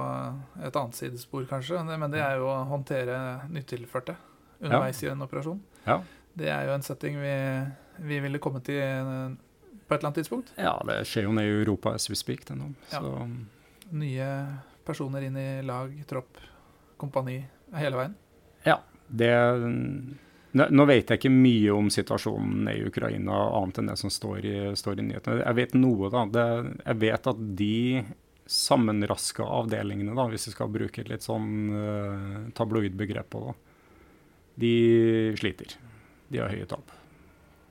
et 0.58 0.76
annet 0.76 0.98
sidespor, 0.98 1.46
kanskje. 1.50 1.78
Men 1.86 2.10
det 2.14 2.24
er 2.26 2.40
jo 2.42 2.48
å 2.50 2.64
håndtere 2.72 3.18
nytilførte 3.54 4.16
underveis 4.64 5.02
i 5.04 5.12
en 5.12 5.22
operasjon. 5.22 5.60
Ja. 5.86 6.00
Det 6.34 6.50
er 6.50 6.66
jo 6.66 6.74
en 6.74 6.86
setting 6.86 7.20
vi, 7.22 7.36
vi 8.10 8.18
ville 8.24 8.42
kommet 8.42 8.66
til 8.66 8.82
eh, 8.82 9.36
på 9.84 9.94
et 9.94 10.00
eller 10.00 10.10
annet 10.10 10.22
tidspunkt. 10.24 10.54
ja, 10.58 10.74
det 10.90 11.04
skjer 11.06 11.28
jo 11.28 11.36
nede 11.38 11.52
i 11.52 11.60
Europa 11.60 11.94
as 11.94 12.10
we 12.10 12.18
speak. 12.18 12.48
Det 12.50 12.58
nå. 12.58 12.72
Ja. 12.90 13.04
Så 13.04 13.94
Nye 13.94 14.28
personer 14.88 15.28
inn 15.28 15.38
i 15.38 15.62
lag, 15.62 15.92
tropp, 16.10 16.40
kompani 16.98 17.38
hele 17.78 18.00
veien. 18.00 18.16
Ja. 18.66 18.80
det 19.08 19.34
nå 20.54 20.86
vet 20.86 21.10
jeg 21.10 21.18
ikke 21.18 21.32
mye 21.34 21.74
om 21.74 21.88
situasjonen 21.94 22.68
i 22.70 22.84
Ukraina, 22.86 23.38
annet 23.58 23.80
enn 23.82 23.88
det 23.90 23.96
som 23.98 24.12
står 24.14 24.46
i, 24.46 24.58
står 24.78 25.02
i 25.02 25.06
nyhetene. 25.08 25.40
Jeg 25.42 25.58
vet 25.58 25.74
noe, 25.78 26.10
da. 26.14 26.26
Det, 26.30 26.46
jeg 26.84 27.00
vet 27.02 27.30
at 27.32 27.40
de 27.58 27.78
sammenraska 28.46 29.46
avdelingene, 29.46 30.16
da, 30.18 30.26
hvis 30.32 30.50
vi 30.50 30.54
skal 30.56 30.72
bruke 30.74 31.04
et 31.04 31.12
litt 31.12 31.26
sånn 31.26 31.48
uh, 31.72 32.36
tabloid 32.58 32.98
begrep 33.00 33.30
på 33.32 33.46
det, 33.46 33.54
de 34.64 34.74
sliter. 35.40 35.78
De 36.30 36.42
har 36.42 36.52
høye 36.54 36.68
tap. 36.70 36.92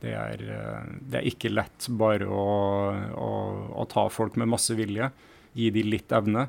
Det 0.02 0.14
er, 0.18 0.42
uh, 0.48 0.88
det 0.98 1.20
er 1.20 1.28
ikke 1.30 1.52
lett 1.52 1.88
bare 2.00 2.26
å, 2.26 2.46
å, 3.14 3.30
å 3.78 3.86
ta 3.90 4.08
folk 4.10 4.38
med 4.40 4.50
masse 4.50 4.74
vilje, 4.78 5.10
gi 5.52 5.68
de 5.74 5.84
litt 5.84 6.12
evne, 6.16 6.48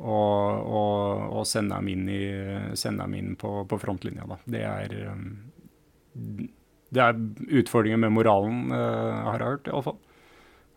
og, 0.00 0.62
og, 0.64 1.26
og 1.40 1.48
sende 1.48 1.76
dem 1.76 1.90
inn, 1.92 2.06
i, 2.08 2.22
sende 2.78 3.04
dem 3.04 3.18
inn 3.18 3.34
på, 3.40 3.66
på 3.68 3.80
frontlinja. 3.82 4.24
Da. 4.30 4.38
Det 4.56 4.62
er 4.64 4.94
um, 5.10 5.26
det 6.90 7.02
er 7.04 7.18
utfordringer 7.60 8.00
med 8.02 8.14
moralen, 8.14 8.70
uh, 8.72 9.26
har 9.28 9.42
jeg 9.42 9.52
hørt, 9.52 9.68
iallfall. 9.70 9.98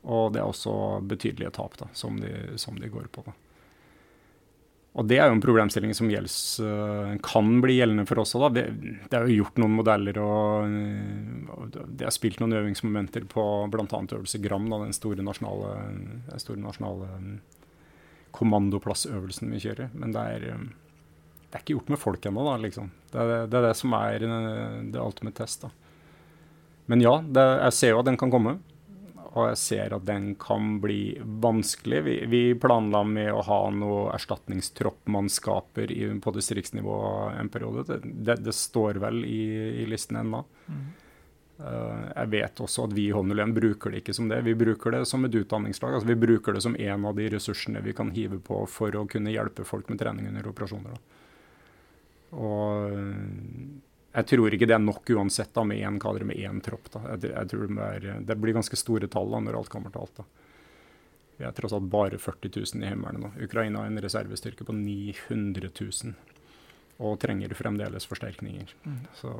Og 0.03 0.33
det 0.35 0.41
er 0.41 0.49
også 0.49 0.73
betydelige 1.07 1.53
tap 1.55 1.77
da, 1.79 1.87
som 1.95 2.19
de, 2.19 2.33
som 2.59 2.75
de 2.79 2.91
går 2.91 3.07
på. 3.13 3.23
Da. 3.27 3.35
Og 4.93 5.07
det 5.09 5.17
er 5.17 5.29
jo 5.29 5.37
en 5.39 5.41
problemstilling 5.41 5.95
som 5.97 6.09
gjelds, 6.11 6.35
eh, 6.61 7.13
kan 7.25 7.47
bli 7.63 7.79
gjeldende 7.79 8.05
for 8.05 8.21
oss 8.21 8.35
òg. 8.37 8.51
Det, 8.53 8.65
det 9.09 9.17
er 9.17 9.25
jo 9.25 9.39
gjort 9.39 9.57
noen 9.63 9.77
modeller 9.79 10.19
og, 10.21 11.79
det 11.97 12.05
er 12.05 12.13
spilt 12.13 12.43
noen 12.43 12.53
øvingsmomenter 12.59 13.25
på 13.31 13.45
bl.a. 13.73 13.87
øvelse 13.87 14.41
Gram, 14.43 14.67
da, 14.69 14.83
den 14.83 14.93
store 14.93 15.25
nasjonale, 15.25 15.71
den 16.29 16.43
store 16.43 16.61
nasjonale 16.61 17.09
eh, 17.17 17.63
kommandoplassøvelsen 18.37 19.49
vi 19.55 19.63
kjører. 19.65 19.89
Men 19.97 20.13
det 20.13 20.27
er, 20.35 20.45
eh, 20.51 20.67
det 21.47 21.57
er 21.57 21.65
ikke 21.65 21.79
gjort 21.79 21.89
med 21.95 22.01
folk 22.03 22.29
ennå, 22.29 22.45
da, 22.51 22.59
liksom. 22.61 22.93
Det 23.09 23.23
er 23.23 23.33
det, 23.47 23.57
er 23.57 23.67
det 23.69 23.73
som 23.79 23.97
er 23.97 24.27
eh, 24.29 24.77
det 24.93 25.01
ultimate 25.01 25.41
test. 25.41 25.65
da. 25.65 25.73
Men 26.91 27.01
ja, 27.01 27.17
jeg 27.23 27.73
ser 27.73 27.95
jo 27.95 28.03
at 28.03 28.11
den 28.11 28.19
kan 28.19 28.29
komme. 28.33 28.59
Og 29.33 29.47
jeg 29.49 29.57
ser 29.57 29.93
at 29.95 30.03
den 30.05 30.33
kan 30.37 30.75
bli 30.81 31.15
vanskelig. 31.41 32.01
Vi, 32.05 32.17
vi 32.29 32.41
planla 32.61 33.01
med 33.07 33.31
å 33.33 33.41
ha 33.47 33.61
noe 33.73 34.11
erstatningstroppmannskaper 34.13 35.93
i, 35.93 36.03
på 36.21 36.33
distriktsnivå 36.35 36.97
en 37.39 37.49
periode. 37.53 37.87
Det, 37.87 37.97
det, 38.03 38.35
det 38.45 38.53
står 38.53 39.01
vel 39.01 39.23
i, 39.25 39.41
i 39.81 39.87
listen 39.89 40.21
ennå. 40.21 40.43
Eh, 41.57 42.03
jeg 42.15 42.31
vet 42.33 42.61
også 42.65 42.85
at 42.85 42.93
vi 42.93 43.07
i 43.07 43.15
Honolien 43.15 43.55
bruker 43.55 43.93
det 43.93 44.03
ikke 44.03 44.15
som 44.17 44.29
det. 44.29 44.43
Vi 44.45 44.53
bruker 44.57 44.93
det 44.93 45.03
som 45.09 45.25
et 45.25 45.39
utdanningslag. 45.41 45.97
Altså, 45.97 46.11
vi 46.11 46.19
bruker 46.27 46.53
det 46.53 46.61
som 46.65 46.77
en 46.77 47.09
av 47.09 47.17
de 47.17 47.29
ressursene 47.33 47.81
vi 47.85 47.95
kan 47.97 48.13
hive 48.13 48.37
på 48.37 48.63
for 48.69 48.93
å 48.99 49.07
kunne 49.09 49.33
hjelpe 49.33 49.65
folk 49.65 49.89
med 49.89 50.01
trening 50.01 50.29
under 50.29 50.51
operasjoner. 50.53 50.93
Da. 50.93 51.19
Og 52.33 53.01
jeg 54.13 54.27
tror 54.29 54.53
ikke 54.53 54.67
det 54.69 54.75
er 54.75 54.83
nok 54.83 55.09
uansett 55.15 55.53
da, 55.55 55.63
med 55.65 55.81
én 55.81 55.99
kader 56.01 56.25
med 56.29 56.37
én 56.37 56.59
tropp. 56.61 56.91
Da. 56.93 57.01
Jeg, 57.13 57.31
jeg 57.31 57.49
tror 57.49 57.69
det, 57.69 57.87
er, 57.87 58.19
det 58.21 58.37
blir 58.37 58.53
ganske 58.53 58.77
store 58.77 59.09
tall 59.09 59.31
da, 59.33 59.39
når 59.41 59.57
alt 59.57 59.71
kommer 59.73 59.93
til 59.93 60.03
alt. 60.03 60.21
Da. 60.21 60.27
Vi 61.39 61.47
er 61.47 61.55
tross 61.57 61.73
alt 61.73 61.89
bare 61.89 62.19
40 62.21 62.51
000 62.53 62.83
i 62.83 62.91
Heimevernet 62.91 63.23
nå. 63.23 63.31
Ukraina 63.47 63.81
har 63.81 63.89
en 63.89 64.03
reservestyrke 64.05 64.67
på 64.67 64.75
900 64.77 65.71
000 65.81 66.13
og 67.03 67.17
trenger 67.19 67.55
fremdeles 67.57 68.05
forsterkninger. 68.05 68.75
Mm. 68.85 68.99
Så 69.17 69.33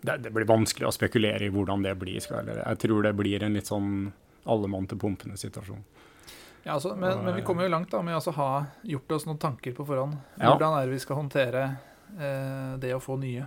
det, 0.00 0.20
det 0.22 0.30
blir 0.30 0.46
vanskelig 0.46 0.86
å 0.86 0.94
spekulere 0.94 1.48
i 1.48 1.50
hvordan 1.52 1.82
det 1.82 1.96
blir. 1.98 2.20
Skal 2.22 2.46
jeg, 2.46 2.62
jeg 2.62 2.82
tror 2.86 3.02
det 3.02 3.16
blir 3.18 3.42
en 3.42 3.58
litt 3.58 3.66
sånn 3.66 4.12
alle 4.48 4.70
mann 4.70 4.86
til 4.88 5.00
pumpene-situasjon. 5.02 5.82
Ja, 6.62 6.76
altså, 6.76 6.94
men, 6.94 7.24
men 7.24 7.34
vi 7.34 7.42
kommer 7.42 7.66
jo 7.66 7.72
langt 7.72 7.90
da 7.90 8.00
med 8.04 8.14
å 8.14 8.32
ha 8.38 8.50
gjort 8.86 9.12
oss 9.16 9.26
noen 9.26 9.42
tanker 9.42 9.74
på 9.74 9.86
forhånd. 9.88 10.16
Hvordan 10.38 10.78
er 10.78 10.86
det 10.86 10.94
vi 10.94 11.02
skal 11.02 11.18
håndtere 11.18 11.66
det 12.80 12.94
å 12.94 13.00
få 13.02 13.18
nye 13.20 13.46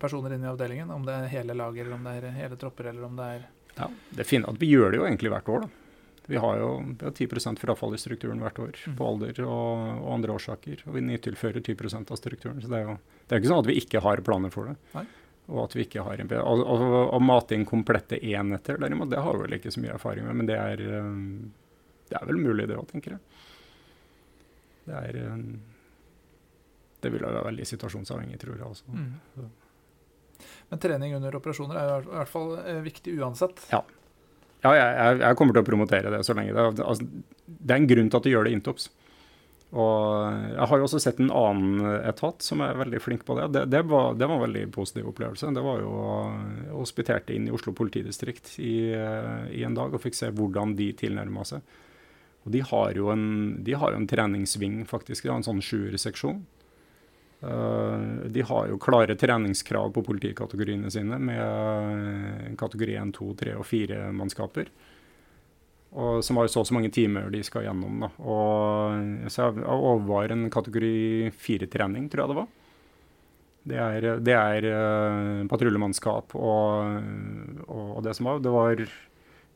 personer 0.00 0.34
inn 0.34 0.44
i 0.44 0.48
avdelingen? 0.48 0.90
Om 0.90 1.04
det 1.06 1.14
er 1.14 1.26
hele 1.32 1.54
lager, 1.58 1.84
eller 1.86 1.98
om 1.98 2.04
det 2.04 2.12
er 2.22 2.30
hele 2.38 2.56
tropper, 2.56 2.86
eller 2.92 3.04
om 3.08 3.16
det 3.16 3.24
er 3.24 3.46
Ja, 3.76 3.88
det 4.14 4.26
fine 4.26 4.46
at 4.48 4.56
Vi 4.60 4.68
gjør 4.70 4.90
det 4.92 5.00
jo 5.00 5.04
egentlig 5.08 5.30
hvert 5.34 5.48
år. 5.48 5.60
da. 5.66 5.68
Vi 6.26 6.36
har 6.40 6.56
jo 6.56 6.68
vi 6.80 7.04
har 7.04 7.10
10 7.12 7.58
frafall 7.60 7.92
i 7.94 7.98
strukturen 8.00 8.40
hvert 8.40 8.58
år 8.58 8.72
Mm. 8.86 8.94
på 8.96 9.04
alder 9.08 9.40
og, 9.44 10.00
og 10.06 10.12
andre 10.14 10.32
årsaker. 10.32 10.86
Og 10.86 10.94
vi 10.94 11.00
nytilfører 11.02 11.60
10% 11.60 12.10
av 12.10 12.16
strukturen. 12.16 12.62
Så 12.62 12.68
det 12.70 12.78
er 12.78 12.86
jo 12.88 12.98
det 13.28 13.34
er 13.36 13.40
ikke 13.42 13.50
sånn 13.52 13.60
at 13.64 13.66
vi 13.68 13.76
ikke 13.80 14.00
har 14.00 14.16
planer 14.24 14.50
for 14.50 14.66
det. 14.70 14.76
Nei. 14.94 15.04
Og 15.48 15.64
at 15.64 15.74
vi 15.76 15.84
ikke 15.84 16.02
har 16.02 16.16
en 16.22 16.30
og, 16.40 16.60
og, 16.64 17.12
og 17.12 17.20
mate 17.20 17.52
inn 17.52 17.66
komplette 17.66 18.16
enheter, 18.24 18.78
derimot, 18.80 19.10
det 19.10 19.18
har 19.20 19.34
vi 19.36 19.42
vel 19.44 19.58
ikke 19.58 19.70
så 19.74 19.80
mye 19.82 19.92
erfaring 19.92 20.24
med. 20.24 20.36
Men 20.36 20.46
det 20.46 20.56
er, 20.56 20.80
um, 21.02 21.52
det 22.08 22.16
er 22.16 22.24
vel 22.30 22.36
mulig, 22.40 22.66
det 22.68 22.78
òg, 22.78 22.86
tenker 22.88 23.10
jeg. 23.10 23.20
Det 24.86 24.94
er 24.94 25.18
um, 25.32 25.60
Det 27.04 27.12
vil 27.12 27.26
være 27.26 27.44
veldig 27.46 27.68
situasjonsavhengig, 27.68 28.40
tror 28.42 28.56
jeg 28.56 28.66
også. 28.66 28.96
Mm. 28.96 29.52
Men 30.70 30.82
trening 30.82 31.14
under 31.18 31.36
operasjoner 31.38 31.78
er 31.78 31.90
jo 31.92 32.00
i 32.08 32.18
hvert 32.18 32.32
fall 32.32 32.56
eh, 32.64 32.80
viktig 32.84 33.14
uansett. 33.20 33.62
Ja, 33.70 33.84
jeg, 34.64 34.80
jeg, 34.80 35.20
jeg 35.20 35.38
kommer 35.38 35.56
til 35.56 35.64
å 35.64 35.68
promotere 35.68 36.12
det 36.12 36.24
så 36.26 36.36
lenge. 36.36 36.54
Det, 36.56 36.84
altså, 36.84 37.08
det 37.44 37.74
er 37.74 37.82
en 37.82 37.90
grunn 37.90 38.10
til 38.10 38.20
at 38.20 38.26
du 38.26 38.32
gjør 38.32 38.48
det 38.48 38.54
intops. 38.56 38.88
Og 39.74 40.34
jeg 40.54 40.66
har 40.70 40.78
jo 40.78 40.86
også 40.86 41.00
sett 41.02 41.18
en 41.18 41.32
annen 41.34 41.86
etat 42.06 42.44
som 42.46 42.60
er 42.62 42.76
veldig 42.78 43.00
flink 43.02 43.24
på 43.26 43.34
det. 43.40 43.48
Det, 43.56 43.64
det, 43.72 43.80
var, 43.90 44.12
det 44.14 44.28
var 44.30 44.38
en 44.38 44.44
veldig 44.44 44.68
positiv 44.74 45.08
opplevelse. 45.10 45.50
Det 45.56 45.64
var 45.64 45.80
jo 45.82 45.94
Jeg 46.60 46.76
hospiterte 46.76 47.34
inn 47.34 47.48
i 47.48 47.54
Oslo 47.54 47.74
politidistrikt 47.74 48.54
i, 48.62 48.76
i 48.94 49.64
en 49.66 49.74
dag 49.74 49.90
og 49.90 50.02
fikk 50.04 50.18
se 50.20 50.30
hvordan 50.30 50.76
de 50.78 50.92
tilnærma 51.00 51.46
seg. 51.48 51.74
Og 52.44 52.52
de 52.54 52.60
har 52.62 52.94
jo 52.94 53.08
en, 53.10 53.26
de 53.66 53.74
har 53.74 53.94
jo 53.94 53.98
en 53.98 54.08
treningsving, 54.08 54.84
faktisk. 54.86 55.24
De 55.24 55.32
har 55.32 55.40
en 55.40 55.46
sånn 55.46 55.64
sjuerseksjon. 55.64 56.44
Uh, 56.44 56.63
de 57.44 58.42
har 58.48 58.68
jo 58.70 58.78
klare 58.80 59.16
treningskrav 59.20 59.90
på 59.92 60.02
politikategoriene 60.06 60.90
sine 60.92 61.18
med 61.20 62.56
kategori 62.60 62.96
1, 63.02 63.14
2, 63.18 63.30
3 63.42 63.54
og 63.58 63.66
4-mannskaper. 63.68 64.70
Og 65.94 66.24
som 66.26 66.40
har 66.40 66.50
så 66.50 66.64
og 66.64 66.66
så 66.66 66.74
mange 66.74 66.90
timer 66.90 67.30
de 67.30 67.42
skal 67.46 67.68
gjennom. 67.68 68.02
Da. 68.02 68.10
Og, 68.26 69.30
så 69.30 69.46
jeg 69.46 69.64
overvar 69.70 70.34
en 70.34 70.48
kategori 70.52 71.30
4-trening, 71.38 72.08
tror 72.10 72.24
jeg 72.24 72.32
det 72.32 72.38
var. 72.40 72.52
Det 73.64 73.80
er, 73.80 74.06
det 74.20 74.34
er 74.36 74.66
uh, 74.68 75.44
patruljemannskap 75.48 76.34
og, 76.36 76.98
og, 77.64 78.02
det 78.04 78.12
som 78.12 78.26
var 78.28 78.42
Det 78.44 78.52
var 78.52 78.82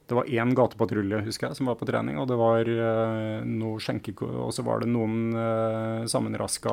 det 0.08 0.16
var 0.16 0.30
én 0.32 0.54
gatepatrulje 0.56 1.18
husker 1.26 1.50
jeg, 1.50 1.56
som 1.58 1.68
var 1.68 1.74
på 1.76 1.84
trening, 1.84 2.16
og 2.16 2.30
det 2.30 2.38
var 2.40 2.64
uh, 2.64 3.44
noe 3.44 3.76
skjenke... 3.84 4.14
Og 4.24 4.54
så 4.56 4.64
var 4.64 4.80
det 4.80 4.88
noen 4.88 5.34
uh, 5.36 6.06
sammenraska 6.08 6.72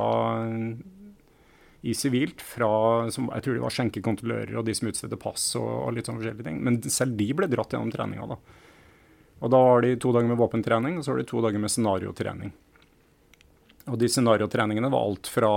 i 1.85 1.93
sivilt 1.93 2.41
fra 2.41 2.67
som, 3.13 3.27
Jeg 3.35 3.45
tror 3.45 3.57
det 3.57 3.61
var 3.61 3.73
skjenkekontrollører 3.75 4.57
og 4.57 4.65
de 4.65 4.73
som 4.73 4.89
utstedte 4.89 5.19
pass 5.21 5.51
og, 5.59 5.67
og, 5.69 5.91
litt 5.93 6.09
sånn 6.09 6.17
forskjellige 6.17 6.47
ting. 6.47 6.61
Men 6.65 6.79
selv 6.89 7.13
de 7.19 7.27
ble 7.37 7.49
dratt 7.51 7.75
gjennom 7.75 7.91
treninga, 7.93 8.25
da. 8.33 8.37
Og 9.45 9.51
da 9.53 9.59
har 9.67 9.83
de 9.85 9.91
to 10.01 10.13
dager 10.15 10.31
med 10.31 10.39
våpentrening, 10.39 10.97
og 10.97 11.05
så 11.05 11.13
har 11.13 11.21
de 11.21 11.27
to 11.29 11.43
dager 11.45 11.61
med 11.61 11.69
scenariotrening. 11.69 12.53
Og 13.85 13.99
de 14.01 14.09
scenariotreningene 14.09 14.89
var 14.89 15.05
alt 15.05 15.27
fra 15.29 15.49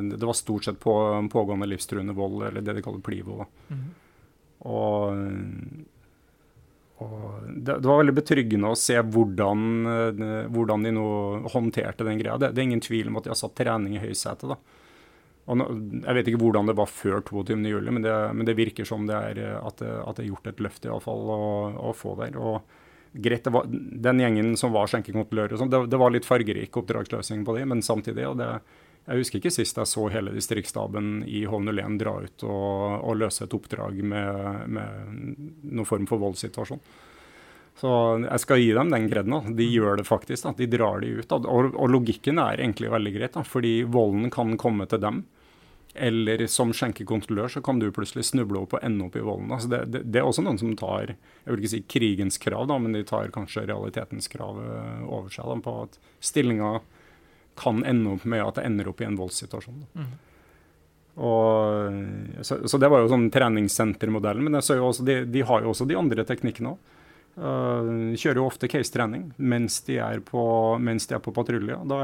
Det 0.00 0.24
var 0.24 0.36
stort 0.38 0.64
sett 0.64 0.78
på 0.80 0.94
pågående 1.32 1.68
livstruende 1.68 2.16
vold, 2.16 2.46
eller 2.48 2.64
det 2.64 2.78
de 2.78 2.84
kaller 2.86 3.04
plivo. 3.04 3.44
Mm. 3.68 3.88
Og, 4.72 5.02
og 7.04 7.24
det, 7.50 7.74
det, 7.74 7.88
var 7.90 8.00
veldig 8.00 8.16
betryggende 8.22 8.72
å 8.72 8.78
se 8.78 8.96
hvordan, 8.96 9.66
hvordan 10.54 10.86
de 10.88 10.94
nå 10.96 11.08
håndterte 11.52 12.08
den 12.08 12.22
greia. 12.22 12.38
Det, 12.40 12.54
det, 12.54 12.62
er 12.62 12.70
ingen 12.70 12.86
tvil 12.88 13.12
om 13.12 13.20
at 13.20 13.28
de 13.28 13.34
har 13.34 13.42
satt 13.42 13.58
trening 13.60 13.98
i 13.98 14.06
høysetet. 14.06 14.56
Nå, 15.50 15.64
jeg 16.04 16.14
vet 16.18 16.28
ikke 16.30 16.42
hvordan 16.44 16.68
det 16.70 16.76
var 16.78 16.90
før 16.90 17.18
22.07, 17.26 17.90
men, 17.90 18.04
det, 18.04 18.14
men 18.38 18.46
det 18.46 18.54
virker 18.58 18.86
som 18.86 19.08
det 19.08 19.16
er 19.16 19.40
at 19.58 19.82
det, 19.82 19.90
at 19.90 20.18
det 20.18 20.26
er 20.26 20.30
gjort 20.30 20.52
et 20.52 20.62
løft 20.62 20.86
i 20.86 20.92
alle 20.92 21.02
fall 21.02 21.32
å, 21.34 21.42
å 21.90 21.96
få 21.96 22.14
der. 22.20 22.38
og 22.38 22.62
greit, 23.12 23.46
var, 23.46 23.66
Den 23.68 24.20
gjengen 24.20 24.56
som 24.56 24.72
var 24.72 24.88
skjenkekontrollører, 24.90 25.56
sånn, 25.58 25.70
det, 25.72 25.84
det, 25.92 26.00
var 26.00 26.14
litt 26.14 26.28
fargerik 26.28 26.76
oppdragsløsning 26.80 27.44
på 27.46 27.56
dem, 27.58 27.74
men 27.74 27.84
samtidig 27.84 28.26
og 28.28 28.38
det, 28.40 28.48
Jeg 29.06 29.18
husker 29.18 29.40
ikke 29.40 29.50
sist 29.50 29.78
jeg 29.78 29.90
så 29.90 30.08
hele 30.14 30.30
distriktsstaben 30.30 31.24
i 31.26 31.44
Hovn-01 31.50 31.98
dra 31.98 32.12
ut 32.22 32.44
og, 32.46 33.00
og, 33.02 33.16
løse 33.18 33.44
et 33.44 33.56
oppdrag 33.56 33.98
med, 33.98 34.68
med 34.70 35.48
noen 35.72 35.88
form 35.88 36.06
for 36.06 36.22
voldssituasjon. 36.22 36.82
Så 37.80 37.90
jeg 38.22 38.40
skal 38.42 38.60
gi 38.60 38.72
dem 38.76 38.90
den 38.92 39.08
kreden. 39.10 39.56
De 39.56 39.64
gjør 39.64 39.96
det 39.98 40.04
faktisk. 40.04 40.44
Da. 40.44 40.52
De 40.58 40.68
drar 40.70 41.00
de 41.00 41.08
ut. 41.18 41.32
Og, 41.32 41.72
og, 41.72 41.86
logikken 41.90 42.38
er 42.38 42.60
egentlig 42.60 42.92
veldig 42.92 43.12
greit, 43.14 43.32
da, 43.34 43.42
fordi 43.48 43.78
volden 43.88 44.30
kan 44.30 44.54
komme 44.60 44.86
til 44.86 45.00
dem. 45.02 45.22
Eller 45.94 46.46
som 46.48 46.70
skjenkekontrollør 46.72 47.50
så 47.52 47.60
kan 47.64 47.80
du 47.80 47.90
plutselig 47.92 48.24
snuble 48.30 48.62
opp 48.62 48.78
og 48.78 48.84
ende 48.86 49.04
opp 49.04 49.16
i 49.18 49.24
volden. 49.24 49.50
Altså 49.52 49.68
det, 49.68 49.82
det, 49.92 50.00
det, 50.08 50.22
er 50.22 50.28
også 50.28 50.44
noen 50.44 50.60
som 50.60 50.72
tar 50.80 51.12
jeg 51.12 51.50
vil 51.50 51.60
ikke 51.60 51.72
si 51.74 51.82
krigens 51.84 52.40
krav, 52.40 52.64
da, 52.70 52.78
men 52.80 52.96
de 52.96 53.04
tar 53.04 53.32
kanskje 53.34 53.66
realitetens 53.68 54.30
krav 54.32 54.62
eh, 54.62 55.04
over 55.04 55.28
seg 55.34 55.50
da, 55.50 55.58
på 55.60 55.76
at 55.84 55.98
stillinga 56.24 56.78
kan 57.60 57.82
ende 57.84 58.14
opp 58.16 58.24
med 58.24 58.40
at 58.40 58.56
det 58.56 58.64
ender 58.70 58.88
opp 58.88 59.02
i 59.02 59.08
en 59.08 59.18
voldssituasjon. 59.20 59.82
Mm. 59.92 60.12
Og, 61.20 62.40
så, 62.40 62.62
så, 62.64 62.78
det 62.80 62.88
var 62.88 63.02
jo 63.02 63.10
sånn 63.12 63.28
treningssentermodellen. 63.32 64.46
Men 64.48 64.60
også, 64.62 65.04
de, 65.04 65.22
de, 65.28 65.44
har 65.44 65.64
jo 65.64 65.74
også 65.74 65.84
de 65.88 65.98
andre 65.98 66.24
teknikkene 66.28 66.72
òg. 66.72 66.98
Uh, 67.32 68.12
kjører 68.12 68.42
jo 68.42 68.44
ofte 68.44 68.68
case-trening 68.68 69.30
mens 69.40 69.78
de 69.86 69.94
er 70.04 70.20
på, 70.20 70.42
mens 70.84 71.06
de 71.08 71.16
er 71.16 71.22
på 71.24 71.32
patrulje. 71.32 71.78
Da, 71.88 72.00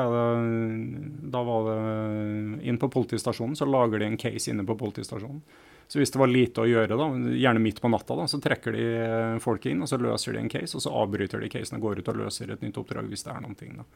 da, 1.34 1.42
var 1.44 1.66
det 1.68 2.68
inn 2.70 2.78
på 2.80 2.88
politistasjonen, 2.94 3.56
så 3.58 3.68
lager 3.68 4.00
de 4.00 4.08
en 4.08 4.20
case 4.20 4.48
inne 4.48 4.64
på 4.64 4.78
politistasjonen. 4.80 5.42
Så 5.88 6.00
hvis 6.00 6.12
det 6.12 6.20
var 6.20 6.32
lite 6.32 6.64
å 6.64 6.68
gjøre, 6.68 6.96
da, 7.00 7.08
gjerne 7.36 7.60
midt 7.64 7.80
på 7.80 7.90
natta, 7.92 8.16
da, 8.16 8.24
så 8.28 8.40
trekker 8.44 8.76
de 8.76 8.86
folk 9.44 9.68
inn 9.68 9.84
og 9.84 9.88
så 9.88 10.00
løser 10.00 10.36
de 10.36 10.42
en 10.44 10.52
case, 10.52 10.76
og 10.76 10.84
så 10.84 10.92
avbryter 11.00 11.44
de 11.44 11.50
casen 11.52 11.76
og 11.78 11.84
går 11.84 12.00
ut 12.00 12.10
og 12.12 12.22
løser 12.22 12.52
et 12.52 12.64
nytt 12.64 12.80
oppdrag 12.80 13.08
hvis 13.08 13.24
det 13.24 13.32
er 13.32 13.44
noen 13.44 13.56
ting. 13.56 13.76
Da. 13.80 13.86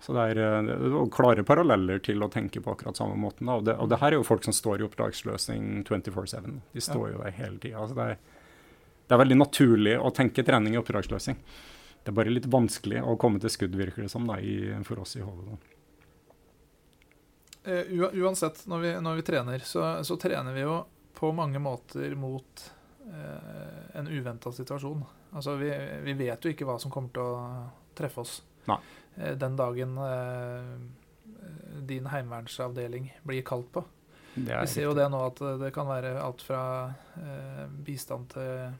Så 0.00 0.16
det 0.16 0.26
er, 0.32 0.40
det 0.64 0.76
er, 0.76 0.98
klare 1.12 1.44
paralleller 1.44 2.00
til 2.04 2.24
å 2.24 2.30
tenke 2.32 2.62
på 2.64 2.72
akkurat 2.72 2.96
samme 2.96 3.16
måten. 3.20 3.48
Og, 3.52 3.64
det, 3.68 3.76
og 3.76 3.88
det 3.92 4.00
her 4.00 4.14
er 4.14 4.20
jo 4.20 4.28
folk 4.28 4.44
som 4.44 4.56
står 4.56 4.80
i 4.80 4.86
oppdragsløsning 4.88 5.82
24-7. 5.88 6.60
De 6.72 6.84
står 6.84 7.10
jo 7.12 7.20
der 7.20 7.36
hele 7.36 7.60
tida. 7.60 7.82
Altså 7.84 7.98
det 7.98 8.06
er 8.14 8.39
det 9.10 9.16
er 9.16 9.24
veldig 9.24 9.40
naturlig 9.40 9.96
å 9.98 10.12
tenke 10.14 10.44
trening 10.46 10.76
i 10.76 10.78
oppdragsløsning. 10.78 11.38
Det 11.98 12.12
er 12.12 12.14
bare 12.14 12.30
litt 12.30 12.44
vanskelig 12.46 13.00
å 13.02 13.16
komme 13.18 13.40
til 13.42 13.50
skudd, 13.50 13.72
virker 13.74 14.04
det 14.04 14.10
som, 14.12 14.22
da, 14.28 14.36
i, 14.38 14.70
for 14.86 15.00
oss 15.02 15.16
i 15.18 15.22
HV. 15.24 15.48
Uh, 17.66 18.04
uansett, 18.22 18.60
når 18.70 18.84
vi, 18.84 18.92
når 19.02 19.18
vi 19.18 19.24
trener, 19.26 19.64
så, 19.66 19.82
så, 20.06 20.14
trener 20.14 20.54
vi 20.54 20.62
jo 20.62 20.76
på 21.18 21.32
mange 21.34 21.58
måter 21.58 22.14
mot 22.14 22.62
uh, 23.10 23.98
en 23.98 24.06
uventa 24.06 24.52
situasjon. 24.54 25.02
Altså, 25.34 25.56
vi, 25.58 25.72
vi, 26.06 26.14
vet 26.20 26.46
jo 26.46 26.52
ikke 26.54 26.68
hva 26.68 26.76
som 26.78 26.92
kommer 26.94 27.10
til 27.16 27.26
å 27.26 27.64
treffe 27.98 28.22
oss 28.22 28.36
uh, 28.70 28.76
den 29.34 29.58
dagen 29.58 29.98
din 31.88 32.06
heimevernsavdeling 32.12 33.10
blir 33.26 33.42
kalt 33.42 33.72
på. 33.74 33.82
Vi 34.38 34.70
ser 34.70 34.86
jo 34.86 34.94
det 34.94 35.08
nå 35.10 35.18
at 35.32 35.42
det 35.58 35.72
kan 35.74 35.90
være 35.90 36.14
alt 36.22 36.44
fra 36.46 36.62
bistand 37.82 38.30
til 38.36 38.70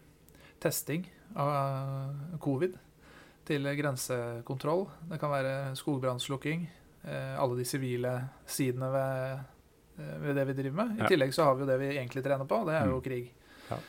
testing 0.60 1.06
av 1.38 2.38
covid 2.42 2.76
til 3.48 3.66
grensekontroll. 3.78 4.86
Det 5.10 5.18
kan 5.20 5.32
være 5.32 5.54
skogbrannslukking. 5.78 6.66
Eh, 7.02 7.36
alle 7.40 7.56
de 7.58 7.64
sivile 7.66 8.12
sidene 8.46 8.90
ved, 8.92 9.40
eh, 9.98 10.16
ved, 10.20 10.36
det 10.36 10.44
vi 10.50 10.58
driver 10.62 10.82
med. 10.82 10.98
I 10.98 11.04
ja. 11.04 11.08
tillegg 11.14 11.34
så 11.34 11.48
har 11.48 11.56
vi 11.56 11.64
jo 11.64 11.70
det 11.70 11.78
vi 11.80 11.94
egentlig 11.94 12.24
trener 12.26 12.48
på, 12.48 12.60
det 12.68 12.76
er 12.76 12.92
jo 12.92 13.00
mm. 13.00 13.04
krig. 13.06 13.32
Ja. 13.70 13.80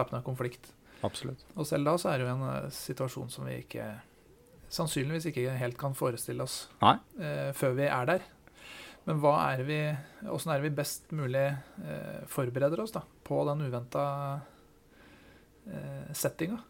Væpna 0.00 0.22
konflikt. 0.26 0.72
Absolutt. 1.06 1.44
Og 1.54 1.68
selv 1.68 1.86
da 1.86 1.96
så 2.00 2.10
er 2.10 2.18
det 2.18 2.26
jo 2.26 2.34
en 2.34 2.70
situasjon 2.74 3.30
som 3.30 3.46
vi 3.46 3.60
ikke 3.62 3.86
sannsynligvis 4.72 5.28
ikke 5.30 5.52
helt 5.60 5.78
kan 5.78 5.94
forestille 5.96 6.42
oss 6.42 6.64
eh, 6.82 7.52
før 7.54 7.76
vi 7.78 7.86
er 7.86 8.08
der. 8.10 8.24
Men 9.06 9.20
hva 9.22 9.36
er 9.52 9.62
vi, 9.62 9.78
hvordan 10.24 10.56
er 10.56 10.64
vi 10.64 10.74
best 10.74 11.12
mulig 11.14 11.46
eh, 11.46 12.22
forbereder 12.30 12.82
oss 12.82 12.94
da, 12.96 13.04
på 13.26 13.38
den 13.46 13.62
uventa 13.68 14.06
eh, 15.70 16.12
settinga? 16.16 16.60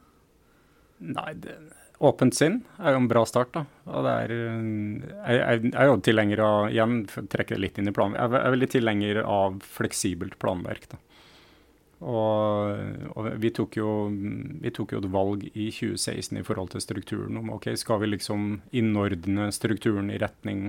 Nei, 1.06 1.32
det, 1.42 1.56
åpent 2.04 2.36
sinn 2.36 2.60
er 2.76 2.94
jo 2.94 3.02
en 3.02 3.08
bra 3.10 3.24
start. 3.28 3.54
da. 3.56 3.64
Og 3.92 4.06
det 4.06 4.14
er, 4.24 4.36
eh, 4.36 5.16
jeg, 5.32 5.64
jeg 5.70 5.74
er 5.74 5.90
jo 5.90 5.98
tilhenger 6.04 6.44
av 6.44 6.60
igjen, 6.70 7.02
trekker 7.06 7.56
det 7.56 7.62
litt 7.64 7.80
inn 7.80 7.90
i 7.90 7.96
planen, 7.96 8.18
jeg 8.18 8.40
er 8.40 8.56
veldig 8.56 8.70
tilhenger 8.72 9.22
av 9.24 9.60
fleksibelt 9.78 10.38
planverk. 10.42 10.88
da. 10.92 11.02
Og, 12.04 13.14
og 13.16 13.28
vi, 13.40 13.50
tok 13.56 13.78
jo, 13.78 13.90
vi, 14.12 14.72
tok 14.74 14.92
jo, 14.92 15.00
et 15.00 15.12
valg 15.12 15.46
i 15.54 15.70
2016 15.72 16.42
i 16.42 16.44
forhold 16.44 16.74
til 16.74 16.84
strukturen 16.84 17.38
om 17.40 17.54
ok, 17.54 17.70
skal 17.80 18.02
vi 18.02 18.10
liksom 18.10 18.50
innordne 18.76 19.48
strukturen 19.54 20.12
i 20.12 20.18
retning 20.20 20.68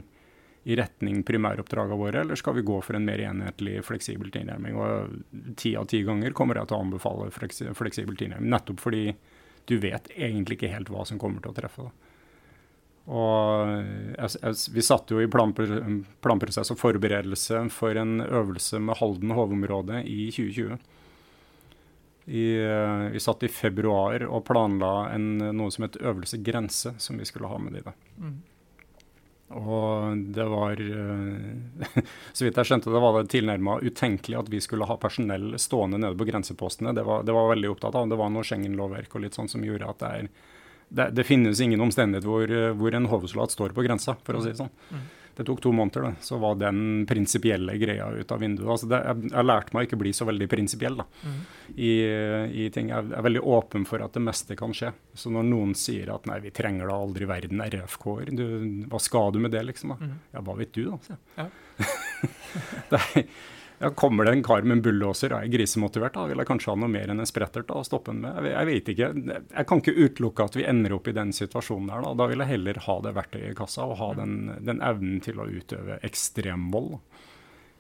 i 0.68 0.76
retning 0.76 1.22
primæroppdragene 1.24 1.97
våre, 1.99 2.22
eller 2.26 2.39
skal 2.39 2.57
vi 2.57 2.65
gå 2.68 2.82
for 2.84 2.97
en 2.97 3.05
mer 3.07 3.22
enhetlig, 3.24 3.80
fleksibel 3.88 4.32
tilnærming? 4.34 4.76
Og 4.76 5.53
Ti 5.59 5.78
av 5.80 5.88
ti 5.88 6.01
ganger 6.03 6.36
kommer 6.36 6.59
jeg 6.59 6.68
til 6.68 6.78
å 6.78 6.84
anbefale 6.84 7.30
fleksibel 7.32 8.20
tilnærming, 8.20 8.51
nettopp 8.51 8.84
fordi 8.84 9.05
du 9.68 9.78
vet 9.84 10.09
egentlig 10.15 10.57
ikke 10.57 10.74
helt 10.74 10.91
hva 10.91 11.05
som 11.07 11.20
kommer 11.20 11.43
til 11.43 11.53
å 11.53 11.55
treffe. 11.55 11.88
Da. 11.88 12.07
Og 13.07 13.72
jeg, 13.72 14.36
jeg, 14.41 14.59
Vi 14.76 14.84
satt 14.84 15.11
jo 15.11 15.22
i 15.24 15.30
planprosess 15.32 16.74
og 16.74 16.80
forberedelse 16.82 17.63
for 17.72 17.99
en 17.99 18.20
øvelse 18.26 18.82
med 18.84 18.99
Halden 18.99 19.32
hovedområde 19.36 20.03
i 20.03 20.28
2020. 20.36 20.95
I, 22.28 22.43
vi 23.13 23.24
satt 23.24 23.45
i 23.47 23.51
februar 23.51 24.26
og 24.28 24.43
planla 24.49 25.13
en, 25.13 25.30
noe 25.55 25.72
som 25.72 25.86
het 25.88 25.95
øvelse 26.03 26.41
grense, 26.43 26.91
som 26.99 27.15
vi 27.15 27.28
skulle 27.28 27.47
ha 27.47 27.59
med 27.63 27.78
de. 27.78 27.86
Da. 27.86 27.93
Mm. 28.20 28.36
Og 29.56 30.24
det 30.36 30.43
var 30.52 30.82
eh, 30.82 32.02
Så 32.36 32.43
vidt 32.43 32.58
jeg 32.60 32.68
skjønte 32.68 32.91
det, 32.91 33.00
var 33.00 33.16
det 33.16 33.32
tilnærma 33.32 33.78
utenkelig 33.80 34.41
at 34.41 34.52
vi 34.52 34.60
skulle 34.64 34.88
ha 34.89 34.98
personell 35.00 35.54
stående 35.62 36.02
nede 36.04 36.20
på 36.20 36.28
grensepostene. 36.28 36.91
Det 36.98 37.06
var, 37.08 37.24
det 37.24 37.36
var 37.36 37.54
veldig 37.54 37.72
opptatt 37.72 37.95
av. 37.95 38.10
Det 38.12 38.20
var 38.20 38.34
noe 38.34 38.48
Schengen-lovverk 38.48 39.16
og 39.16 39.24
litt 39.24 39.38
sånn 39.39 39.52
som 39.52 39.64
gjorde 39.64 39.88
at 39.88 40.04
det 40.04 40.14
er 40.18 40.30
det, 40.88 41.10
det 41.18 41.26
finnes 41.28 41.60
ingen 41.60 41.82
omstendighet 41.84 42.24
hvor, 42.24 42.52
hvor 42.80 42.95
en 42.95 43.10
hovedsoldat 43.12 43.52
står 43.52 43.74
på 43.76 43.84
grensa, 43.84 44.14
for 44.24 44.38
å 44.39 44.43
si 44.43 44.54
det 44.54 44.60
sånn. 44.62 44.72
Mm. 44.88 45.02
Det 45.38 45.45
tok 45.45 45.59
to 45.61 45.71
måneder, 45.75 46.01
da. 46.01 46.11
Så 46.21 46.39
var 46.41 46.55
den 46.57 47.05
prinsipielle 47.09 47.75
greia 47.77 48.07
ut 48.09 48.31
av 48.33 48.39
vinduet. 48.41 48.71
Altså 48.73 48.88
det, 48.89 49.01
jeg 49.05 49.27
jeg, 49.29 49.45
lærte 49.45 49.75
meg 49.75 49.83
å 49.83 49.88
ikke 49.88 49.99
bli 50.01 50.13
så 50.17 50.25
veldig 50.25 50.47
prinsipiell 50.49 50.97
mm. 50.97 51.35
i, 51.75 51.91
i, 52.63 52.65
ting. 52.73 52.89
Jeg 52.89 53.11
er 53.13 53.27
veldig 53.27 53.43
åpen 53.45 53.85
for 53.85 54.01
at 54.01 54.17
det 54.17 54.23
meste 54.25 54.57
kan 54.57 54.73
skje. 54.73 54.89
Så 55.13 55.29
når 55.33 55.45
noen 55.45 55.75
sier 55.77 56.09
at 56.15 56.25
nei, 56.29 56.39
vi 56.41 56.53
trenger 56.57 56.89
da 56.89 56.97
aldri 56.97 57.29
verden 57.29 57.61
RFK-er, 57.61 58.33
hva 58.89 59.03
skal 59.03 59.35
du 59.35 59.39
med 59.43 59.53
det, 59.53 59.61
liksom? 59.69 59.93
da? 59.93 60.09
Mm. 60.09 60.17
Ja, 60.33 60.43
hva 60.47 60.57
vet 60.57 60.73
du, 60.73 60.89
da? 60.89 61.19
Ja. 61.38 61.47
Ja, 63.80 63.91
Kommer 63.93 64.25
det 64.25 64.32
en 64.32 64.43
kar 64.43 64.63
med 64.65 64.78
en 64.78 64.82
bulldoser 64.82 65.36
er 65.38 65.49
grisemotivert, 65.53 66.15
da 66.15 66.25
vil 66.25 66.41
jeg 66.41 66.49
kanskje 66.49 66.71
ha 66.71 66.80
noe 66.82 66.89
mer 66.89 67.11
enn 67.13 67.21
en 67.21 67.30
sprettert 67.30 67.69
å 67.69 67.84
stoppe 67.86 68.09
den 68.09 68.23
med. 68.23 68.39
Jeg, 68.41 68.53
jeg, 68.55 68.69
vet 68.71 68.91
ikke. 68.93 69.09
Jeg 69.53 69.69
kan 69.69 69.84
ikke 69.84 69.95
utelukke 69.97 70.47
at 70.49 70.57
vi 70.57 70.65
ender 70.65 70.97
opp 70.97 71.09
i 71.11 71.13
den 71.13 71.34
situasjonen 71.36 71.91
der. 71.91 72.07
Da, 72.07 72.15
da 72.17 72.30
vil 72.32 72.41
jeg 72.41 72.53
heller 72.55 72.82
ha 72.88 72.97
det 73.05 73.13
verktøyet 73.19 73.51
i 73.51 73.57
kassa 73.57 73.86
og 73.86 73.99
ha 74.01 74.11
den, 74.17 74.36
den 74.65 74.82
evnen 74.82 75.21
til 75.21 75.43
å 75.43 75.45
utøve 75.45 75.99
ekstremvold 76.09 76.97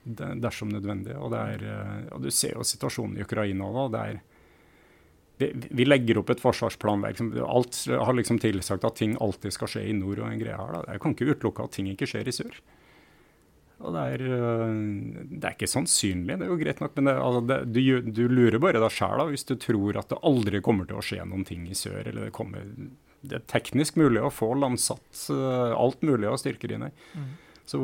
dersom 0.07 0.69
nødvendig. 0.71 1.17
Og, 1.17 1.33
er, 1.35 1.65
eh, 1.65 2.01
og, 2.13 2.21
Du 2.23 2.31
ser 2.31 2.55
jo 2.55 2.65
situasjonen 2.67 3.17
i 3.17 3.25
Ukraina 3.25 3.71
da. 3.73 3.87
det 3.93 4.05
er 4.05 4.25
vi, 5.37 5.85
legger 5.85 6.17
opp 6.21 6.31
et 6.33 6.41
forsvarsplanverk. 6.41 7.19
Alt 7.45 7.83
har 7.89 8.15
liksom 8.17 8.39
tilsagt 8.41 8.85
at 8.87 8.97
ting 8.97 9.13
alltid 9.21 9.53
skal 9.53 9.69
skje 9.69 9.83
i 9.89 9.93
nord. 9.93 10.21
og 10.23 10.31
en 10.31 10.39
greie 10.41 10.57
her. 10.57 10.71
Da. 10.73 10.93
Jeg 10.93 11.03
kan 11.03 11.13
ikke 11.13 11.29
utelukke 11.33 11.67
at 11.67 11.75
ting 11.77 11.91
ikke 11.91 12.09
skjer 12.09 12.29
i 12.29 12.33
sør. 12.33 12.57
Og 13.77 13.93
det 13.93 14.03
er, 14.15 14.21
øh, 14.25 14.77
det 15.29 15.43
er, 15.43 15.53
ikke 15.53 15.69
sannsynlig, 15.69 16.39
det 16.39 16.47
er 16.47 16.49
jo 16.49 16.57
greit 16.57 16.79
nok, 16.81 16.95
men 16.97 17.09
det, 17.09 17.13
altså 17.21 17.41
det, 17.45 17.57
du, 17.75 17.81
du, 18.09 18.23
lurer 18.31 18.57
bare 18.61 18.81
deg 18.81 18.93
sjæl 18.93 19.27
hvis 19.29 19.45
du 19.45 19.53
tror 19.61 19.99
at 20.01 20.09
det 20.09 20.21
aldri 20.25 20.61
kommer 20.65 20.89
til 20.89 20.97
å 20.97 21.03
skje 21.05 21.27
noen 21.29 21.45
ting 21.45 21.67
i 21.69 21.77
sør. 21.77 22.01
eller 22.01 22.27
Det 22.27 22.33
kommer, 22.33 22.65
det 23.21 23.37
er 23.37 23.45
teknisk 23.51 23.99
mulig 24.01 24.23
å 24.25 24.33
få 24.33 24.49
landsatt 24.57 25.27
øh, 25.33 25.75
alt 25.77 26.01
mulig 26.01 26.29
av 26.29 26.39
styrker 26.41 26.73
inn 26.73 26.87
i. 26.89 26.91
Mm. 27.13 27.29
Så, 27.67 27.79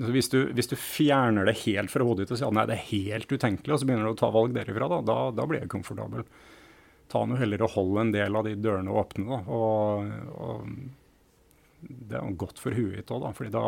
så 0.00 0.12
hvis, 0.16 0.30
du, 0.32 0.38
hvis, 0.56 0.70
du, 0.72 0.78
fjerner 0.80 1.46
det 1.46 1.60
helt 1.62 1.92
fra 1.92 2.04
hodet 2.08 2.24
ditt 2.24 2.34
og 2.34 2.40
sier 2.40 2.50
at 2.50 2.56
nei, 2.56 2.66
det 2.66 2.78
er 2.78 2.86
helt 2.88 3.30
utenkelig, 3.30 3.74
og 3.74 3.82
så 3.82 3.86
begynner 3.86 4.08
du 4.08 4.14
å 4.16 4.20
ta 4.22 4.30
valg 4.34 4.54
derifra, 4.56 4.88
da, 4.90 5.02
da, 5.04 5.18
da 5.36 5.46
blir 5.46 5.62
jeg 5.62 5.70
komfortabel. 5.70 6.24
Ta 7.12 7.22
nå 7.26 7.36
heller 7.38 7.66
og 7.66 7.74
hold 7.76 8.00
en 8.00 8.14
del 8.14 8.38
av 8.38 8.48
de 8.48 8.56
dørene 8.58 8.94
åpne. 8.96 9.28
da, 9.28 9.42
og, 9.46 10.10
og 10.40 10.99
det 11.80 12.18
er 12.18 12.34
godt 12.38 12.60
for 12.60 12.76
huet 12.76 12.98
ditt 12.98 13.12
òg, 13.12 13.22
da. 13.24 13.30
fordi 13.36 13.52
da, 13.54 13.62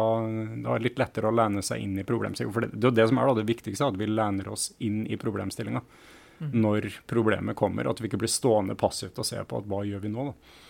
da, 0.64 0.74
er 0.74 0.80
det 0.80 0.88
litt 0.88 0.98
lettere 1.00 1.30
å 1.30 1.36
lene 1.36 1.62
seg 1.64 1.84
inn 1.84 1.94
i 2.00 2.06
problemstillinga. 2.06 2.54
For 2.54 2.66
det, 2.66 2.72
det, 2.74 2.90
er 2.90 2.98
det 2.98 3.06
som 3.08 3.20
er 3.20 3.30
da, 3.30 3.36
det 3.38 3.48
viktigste, 3.48 3.88
at 3.88 4.00
vi 4.00 4.10
lener 4.10 4.50
oss 4.52 4.66
inn 4.84 5.02
i 5.06 5.18
problemstillinga 5.20 5.80
mm. 5.82 6.50
når 6.52 6.90
problemet 7.10 7.56
kommer. 7.58 7.88
At 7.88 8.02
vi 8.02 8.10
ikke 8.10 8.20
blir 8.24 8.32
stående 8.32 8.76
passivt 8.78 9.20
og 9.22 9.28
se 9.28 9.40
på 9.40 9.62
at 9.62 9.70
hva 9.70 9.82
gjør 9.88 10.04
vi 10.04 10.12
nå, 10.12 10.28
da. 10.28 10.60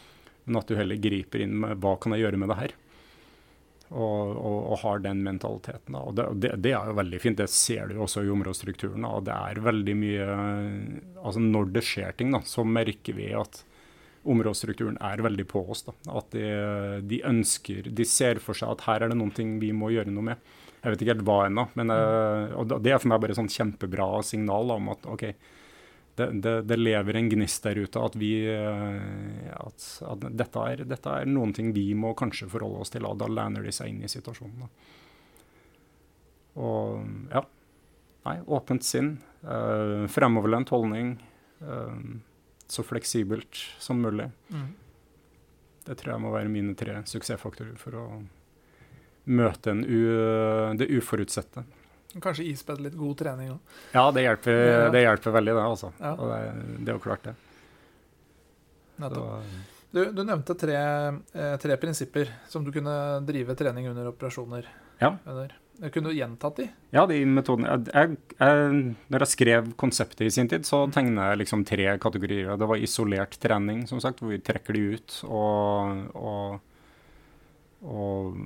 Men 0.45 0.59
at 0.59 0.71
du 0.71 0.79
heller 0.79 0.99
griper 0.99 1.45
inn 1.45 1.59
med 1.63 1.83
hva 1.83 1.97
kan 2.03 2.15
jeg 2.15 2.25
gjøre 2.25 2.41
med 2.43 2.51
det 2.51 2.61
her. 2.61 2.77
Og, 3.93 4.31
og, 4.33 4.59
og 4.73 4.79
har 4.87 5.03
den 5.05 5.21
mentaliteten. 5.27 5.93
da, 5.93 6.01
og 6.01 6.15
det, 6.17 6.29
det, 6.41 6.55
det, 6.65 6.73
er 6.79 6.89
jo 6.89 6.97
veldig 6.99 7.21
fint. 7.23 7.43
Det 7.43 7.51
ser 7.53 7.91
du 7.91 7.99
også 8.01 8.25
i 8.25 8.33
områdestrukturen. 8.33 9.05
og 9.05 9.27
det 9.29 9.35
er 9.35 9.61
veldig 9.67 9.99
mye, 9.99 10.31
altså 11.21 11.43
Når 11.43 11.75
det 11.75 11.85
skjer 11.91 12.17
ting, 12.17 12.33
da, 12.35 12.41
så 12.47 12.65
merker 12.65 13.19
vi 13.19 13.33
at 13.37 13.65
områdestrukturen 14.23 14.99
er 15.03 15.23
veldig 15.25 15.47
på 15.51 15.63
oss. 15.73 15.85
Da. 15.87 15.95
At 16.19 16.35
de, 16.35 16.45
de, 17.09 17.23
ønsker, 17.29 17.89
de 17.91 18.07
ser 18.09 18.41
for 18.43 18.59
seg 18.59 18.75
at 18.75 18.85
her 18.89 19.05
er 19.05 19.13
det 19.13 19.19
noen 19.19 19.33
ting 19.35 19.57
vi 19.63 19.73
må 19.77 19.91
gjøre 19.95 20.13
noe 20.15 20.33
med. 20.33 20.53
Jeg 20.83 20.95
vet 20.95 21.03
ikke 21.05 21.15
helt 21.15 21.27
hva 21.27 21.41
ennå, 21.47 21.65
uh, 21.79 22.55
og 22.59 22.73
det 22.83 22.91
er 22.91 22.99
for 22.99 23.13
meg 23.13 23.21
bare 23.23 23.37
sånn 23.39 23.51
kjempebra 23.53 24.07
signal 24.27 24.73
om 24.75 24.89
at 24.91 25.05
OK, 25.07 25.29
det, 26.19 26.27
det, 26.43 26.55
det, 26.67 26.79
lever 26.81 27.19
en 27.21 27.29
gnist 27.31 27.63
der 27.65 27.79
ute. 27.85 28.03
At, 28.03 28.17
vi, 28.19 28.33
uh, 28.51 29.53
at, 29.63 29.87
at 30.11 30.27
dette, 30.43 30.65
er, 30.73 30.83
dette, 30.91 31.15
er, 31.23 31.31
noen 31.31 31.55
ting 31.55 31.71
vi 31.77 31.87
må 31.95 32.17
kanskje 32.19 32.51
forholde 32.51 32.83
oss 32.83 32.93
til. 32.93 33.07
Og 33.09 33.21
da 33.23 33.31
lener 33.31 33.63
de 33.63 33.75
seg 33.75 33.93
inn 33.93 34.03
i 34.03 34.11
situasjonen. 34.11 34.67
Da. 34.67 34.91
Og 36.63 37.31
ja. 37.33 37.47
Nei, 38.23 38.37
åpent 38.55 38.85
sinn. 38.87 39.17
Uh, 39.43 40.05
fremoverlent 40.11 40.71
holdning. 40.71 41.17
Uh, 41.63 42.21
så 42.73 42.85
fleksibelt 42.87 43.59
som 43.83 44.01
mulig. 44.01 44.31
Mm. 44.49 44.71
Det 45.85 45.97
tror 45.99 46.15
jeg 46.15 46.23
må 46.23 46.33
være 46.33 46.51
mine 46.53 46.75
tre 46.79 47.01
suksessfaktorer 47.11 47.77
for 47.81 47.99
å 47.99 48.07
møte 49.29 49.75
det 50.79 50.89
uforutsette. 50.97 51.65
Kanskje 52.21 52.47
ispedd 52.51 52.81
litt 52.85 52.97
god 52.99 53.17
trening 53.19 53.55
òg. 53.55 53.77
Ja, 53.95 54.05
det 54.13 54.25
hjelper, 54.27 54.89
det 54.93 55.05
hjelper, 55.05 55.35
veldig, 55.37 55.55
det. 55.57 55.65
altså. 55.65 55.93
Ja. 56.01 56.13
Og 56.13 56.33
det, 56.33 56.41
det, 56.79 56.89
er 56.89 56.97
jo 56.97 57.05
klart, 57.05 57.29
det. 57.29 57.35
Du, 59.93 60.05
du, 60.13 60.23
nevnte 60.25 60.57
tre, 60.57 60.77
eh, 61.33 61.55
tre, 61.61 61.77
prinsipper 61.81 62.31
som 62.49 62.65
du 62.65 62.73
kunne 62.73 62.95
drive 63.29 63.57
trening 63.59 63.89
under 63.91 64.09
operasjoner 64.13 64.69
ja. 65.03 65.17
under. 65.29 65.59
Kunne 65.91 66.13
du 66.13 66.15
gjentatt 66.15 66.61
de? 66.61 66.69
Ja, 66.95 67.03
de 67.11 67.17
metodene. 67.27 67.73
Jeg, 67.91 68.17
jeg, 68.39 68.75
når 69.11 69.25
jeg 69.25 69.33
skrev 69.33 69.71
konseptet 69.81 70.29
i 70.29 70.31
sin 70.31 70.51
tid, 70.51 70.67
så 70.69 70.85
mm. 70.87 70.93
tegna 70.95 71.31
jeg 71.33 71.41
liksom 71.43 71.65
tre 71.67 71.89
kategorier. 72.03 72.53
Det 72.61 72.69
var 72.71 72.79
isolert 72.79 73.35
trening, 73.43 73.83
som 73.91 74.03
sagt, 74.03 74.23
hvor 74.23 74.31
vi 74.31 74.39
trekker 74.45 74.79
de 74.79 74.85
ut 74.95 75.17
og, 75.27 76.05
og, 76.15 76.61
og 77.83 78.39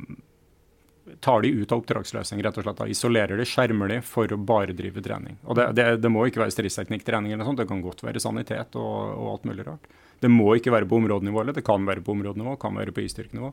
tar 1.20 1.42
de 1.42 1.48
ut 1.48 1.72
av 1.72 1.82
oppdragsløsning, 1.82 2.42
rett 2.42 2.57
og 2.59 2.64
slett. 2.66 2.80
Da. 2.80 2.88
Isolerer 2.90 3.36
de, 3.36 3.46
skjermer 3.48 3.92
de 3.92 4.00
for 4.07 4.32
å 4.32 4.40
bare 4.40 4.74
drive 4.76 5.02
trening. 5.04 5.36
Og 5.44 5.59
det, 5.59 5.70
det, 5.78 5.86
det 6.02 6.12
må 6.12 6.26
ikke 6.26 6.42
være 6.42 6.54
stridsteknikktrening, 6.54 7.32
eller 7.34 7.44
noe 7.44 7.50
sånt, 7.52 7.61
det 7.62 7.68
kan 7.70 7.84
godt 7.84 8.04
være 8.07 8.22
sanitet 8.22 8.78
og, 8.80 8.96
og, 9.12 9.32
alt 9.34 9.48
mulig 9.50 9.66
rart. 9.68 9.90
Det 10.22 10.32
må 10.32 10.54
ikke 10.57 10.72
være 10.72 10.88
på 10.88 10.98
områdenivå, 11.02 11.42
eller 11.42 11.57
det 11.57 11.66
kan 11.66 11.84
være 11.86 12.04
på 12.04 12.16
områdenivå, 12.16 12.57
kan 12.61 12.80
være 12.80 12.96
på 12.96 13.04
istyrkenivå. 13.04 13.52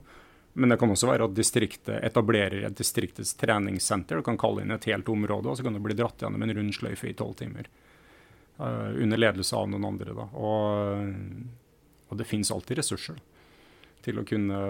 Men 0.54 0.70
det 0.70 0.78
kan 0.78 0.91
også 0.93 1.10
være 1.10 1.26
at 1.26 1.36
distriktet 1.38 1.97
etablerer 2.06 2.68
et 2.68 2.78
distriktets 2.78 3.34
treningssenter. 3.41 4.20
Du 4.22 4.26
kan 4.26 4.38
kalle 4.38 4.62
inn 4.62 4.74
et 4.76 4.86
helt 4.91 5.10
område, 5.10 5.49
og 5.49 5.58
så 5.58 5.66
kan 5.66 5.74
du 5.74 5.82
bli 5.82 5.97
dratt 5.97 6.22
gjennom 6.22 6.45
en 6.45 6.54
rund 6.54 6.76
sløyfe 6.78 7.10
i 7.10 7.16
tolv 7.18 7.39
timer. 7.39 7.70
Uh, 8.60 8.93
under 9.01 9.18
ledelse 9.18 9.58
av 9.58 9.66
noen 9.72 9.88
andre. 9.89 10.14
Da. 10.14 10.28
Og, 10.38 11.10
og 12.10 12.20
det 12.20 12.30
finnes 12.30 12.54
alltid 12.54 12.84
ressurser 12.84 13.18
til 14.06 14.22
å, 14.22 14.26
kunne, 14.30 14.62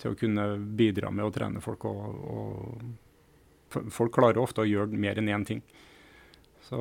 til 0.00 0.14
å 0.14 0.18
kunne 0.18 0.48
bidra 0.56 1.12
med 1.12 1.28
å 1.28 1.34
trene 1.34 1.60
folk. 1.60 1.84
Og, 1.90 2.24
og 2.32 3.92
folk 3.92 4.14
klarer 4.16 4.40
ofte 4.40 4.64
å 4.64 4.68
gjøre 4.68 4.96
mer 4.96 5.20
enn 5.20 5.28
én 5.36 5.44
ting. 5.48 5.60
Så, 6.62 6.80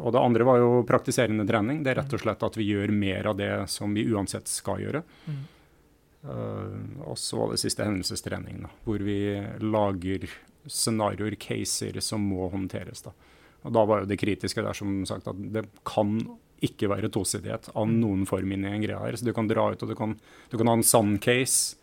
og 0.00 0.14
det 0.16 0.20
andre 0.20 0.46
var 0.48 0.58
jo 0.58 0.84
praktiserende 0.88 1.46
trening. 1.46 1.84
Det 1.84 1.92
er 1.92 2.00
rett 2.02 2.14
og 2.16 2.22
slett 2.24 2.42
at 2.42 2.56
vi 2.58 2.66
gjør 2.72 2.90
mer 2.96 3.30
av 3.30 3.38
det 3.38 3.52
som 3.70 3.94
vi 3.94 4.08
uansett 4.10 4.50
skal 4.50 4.82
gjøre. 4.82 5.04
Mm. 5.30 5.42
Uh, 6.24 7.04
og 7.04 7.18
så 7.20 7.36
var 7.36 7.52
det 7.52 7.60
siste 7.60 7.84
hendelsestrening, 7.84 8.62
da, 8.64 8.70
hvor 8.86 9.02
vi 9.04 9.18
lager 9.60 10.24
scenarioer, 10.64 11.36
caser, 11.36 12.00
som 12.00 12.24
må 12.24 12.48
håndteres. 12.52 13.04
da. 13.04 13.12
Og 13.64 13.72
Da 13.72 13.84
var 13.84 14.02
jo 14.02 14.08
det 14.08 14.20
kritiske 14.20 14.64
der 14.64 14.76
som 14.76 15.02
sagt 15.08 15.28
at 15.28 15.40
det 15.52 15.66
kan 15.84 16.16
ikke 16.64 16.88
være 16.88 17.10
tosidighet 17.12 17.68
av 17.76 17.90
noen 17.90 18.24
form 18.28 18.54
inni 18.56 18.70
en 18.70 18.84
greie 18.84 19.00
her. 19.00 19.16
Så 19.16 19.26
du 19.26 19.34
kan 19.36 19.48
dra 19.50 19.70
ut 19.72 19.82
og 19.84 19.90
du 19.90 19.96
kan, 19.98 20.14
du 20.48 20.56
kan 20.56 20.70
ha 20.70 20.78
en 20.78 20.86
sann 20.86 21.18
case, 21.20 21.76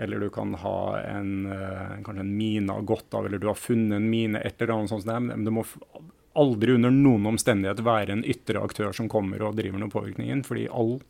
eller 0.00 0.22
du 0.22 0.30
kan 0.30 0.54
ha 0.62 0.78
en, 1.02 1.32
uh, 1.50 1.98
kanskje 2.06 2.22
en 2.22 2.36
mine 2.36 2.72
av 2.72 2.86
godt 2.86 3.18
av, 3.18 3.26
eller 3.26 3.42
du 3.42 3.48
har 3.50 3.58
funnet 3.58 3.98
en 3.98 4.10
mine, 4.10 4.38
et 4.38 4.62
eller 4.62 4.76
annet 4.78 4.94
sånt. 4.94 5.10
Men 5.10 5.44
det 5.44 5.54
må 5.54 5.66
aldri 6.38 6.76
under 6.78 6.94
noen 6.94 7.26
omstendighet 7.32 7.82
være 7.82 8.14
en 8.14 8.22
ytre 8.22 8.62
aktør 8.62 8.94
som 8.94 9.10
kommer 9.10 9.42
og 9.42 9.58
driver 9.58 9.82
noe 9.82 10.12
inn, 10.22 10.44
fordi 10.46 10.68
all 10.70 11.00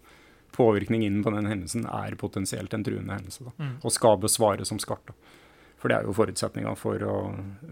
påvirkning 0.57 1.05
inn 1.07 1.21
på 1.25 1.33
den 1.35 1.49
hendelsen 1.51 1.87
er 1.87 2.17
potensielt 2.21 2.75
en 2.75 2.85
truende 2.87 3.17
hendelse. 3.17 3.53
Mm. 3.57 3.77
Og 3.83 3.95
skal 3.95 4.19
besvare 4.23 4.67
som 4.69 4.81
skarpt. 4.83 5.13
For 5.81 5.89
det 5.89 5.97
er 5.97 6.09
jo 6.09 6.15
forutsetninga 6.17 6.75
for, 6.77 7.03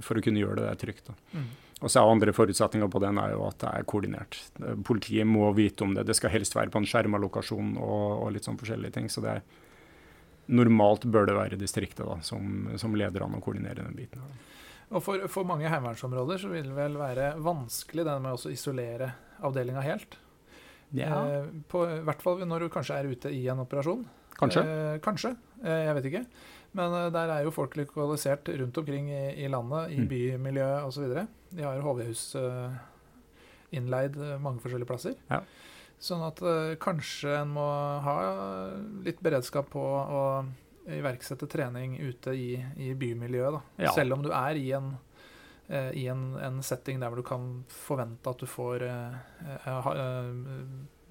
for, 0.01 0.19
å 0.19 0.25
kunne 0.25 0.41
gjøre 0.41 0.63
det 0.63 0.69
der 0.71 0.79
trygt. 0.81 1.11
Mm. 1.37 1.49
Og 1.79 1.93
så 1.93 2.01
er 2.01 2.11
andre 2.11 2.35
forutsetninger 2.35 2.91
på 2.91 3.03
den 3.05 3.21
er 3.21 3.35
jo 3.35 3.45
at 3.47 3.59
det 3.63 3.71
er 3.71 3.89
koordinert. 3.89 4.39
Politiet 4.87 5.29
må 5.29 5.51
vite 5.55 5.85
om 5.85 5.93
det. 5.95 6.07
Det 6.09 6.17
skal 6.17 6.33
helst 6.33 6.57
være 6.57 6.73
på 6.75 6.81
en 6.81 6.89
skjerma 6.89 7.21
lokasjon 7.23 7.77
og, 7.77 8.07
og, 8.25 8.31
litt 8.35 8.49
sånn 8.49 8.59
forskjellige 8.59 8.97
ting. 8.97 9.11
Så 9.13 9.23
det 9.23 9.37
er, 9.37 9.45
normalt 10.49 11.05
bør 11.05 11.29
det 11.29 11.37
være 11.37 11.61
distriktet 11.61 12.07
da, 12.09 12.17
som, 12.25 12.71
som 12.81 12.97
leder 12.97 13.27
an 13.27 13.37
å 13.37 13.43
koordinere 13.45 13.85
den 13.85 13.99
biten. 13.99 14.25
Og 14.89 15.05
for, 15.05 15.29
for 15.29 15.45
mange 15.45 15.69
heimevernsområder 15.69 16.41
så 16.41 16.51
vil 16.51 16.71
det 16.71 16.79
vel 16.79 16.97
være 16.97 17.35
vanskelig 17.45 18.09
det 18.09 18.17
med 18.25 18.39
å 18.39 18.53
isolere 18.55 19.13
avdelinga 19.45 19.85
helt? 19.85 20.17
Ja. 20.97 21.41
Eh, 21.41 21.49
på, 21.69 21.83
I 21.89 22.05
hvert 22.07 22.23
fall 22.25 22.45
når 22.49 22.65
du 22.65 22.73
kanskje 22.73 22.99
er 22.99 23.11
ute 23.11 23.33
i 23.35 23.43
en 23.51 23.65
operasjon. 23.65 24.05
Kanskje. 24.39 24.63
Eh, 24.63 24.95
kanskje. 25.05 25.35
Eh, 25.65 25.85
jeg 25.89 25.97
vet 25.99 26.11
ikke. 26.11 26.25
Men 26.79 26.95
der 27.15 27.33
er 27.33 27.47
jo 27.47 27.55
folk 27.55 27.75
lokalisert 27.79 28.51
rundt 28.61 28.79
omkring 28.79 29.09
i, 29.11 29.23
i 29.45 29.49
landet, 29.49 29.95
i 29.97 30.03
mm. 30.03 30.09
bymiljøet 30.11 30.85
osv. 30.87 31.15
De 31.57 31.65
har 31.65 31.81
HV-hus 31.83 32.25
innleid 33.73 34.17
mange 34.41 34.61
forskjellige 34.63 34.89
plasser. 34.89 35.17
Ja. 35.33 35.41
Sånn 35.99 36.23
at 36.23 36.39
kanskje 36.79 37.33
en 37.41 37.57
må 37.57 37.65
ha 38.05 38.19
litt 39.03 39.19
beredskap 39.25 39.73
på 39.73 39.81
å 39.83 40.23
iverksette 40.93 41.49
trening 41.51 41.97
ute 41.99 42.37
i, 42.37 42.53
i 42.77 42.93
bymiljøet. 42.97 43.57
Da. 43.57 43.89
Ja. 43.89 43.97
Selv 43.97 44.19
om 44.19 44.23
du 44.25 44.31
er 44.31 44.61
i 44.61 44.69
en 44.77 44.93
i 45.69 46.07
en, 46.09 46.31
en, 46.41 46.63
setting 46.65 46.97
der 47.01 47.13
hvor 47.13 47.21
du 47.21 47.27
kan 47.27 47.43
forvente 47.69 48.31
at 48.31 48.41
du 48.41 48.47
får 48.49 48.87
uh, 48.89 49.19
uh, 49.69 49.91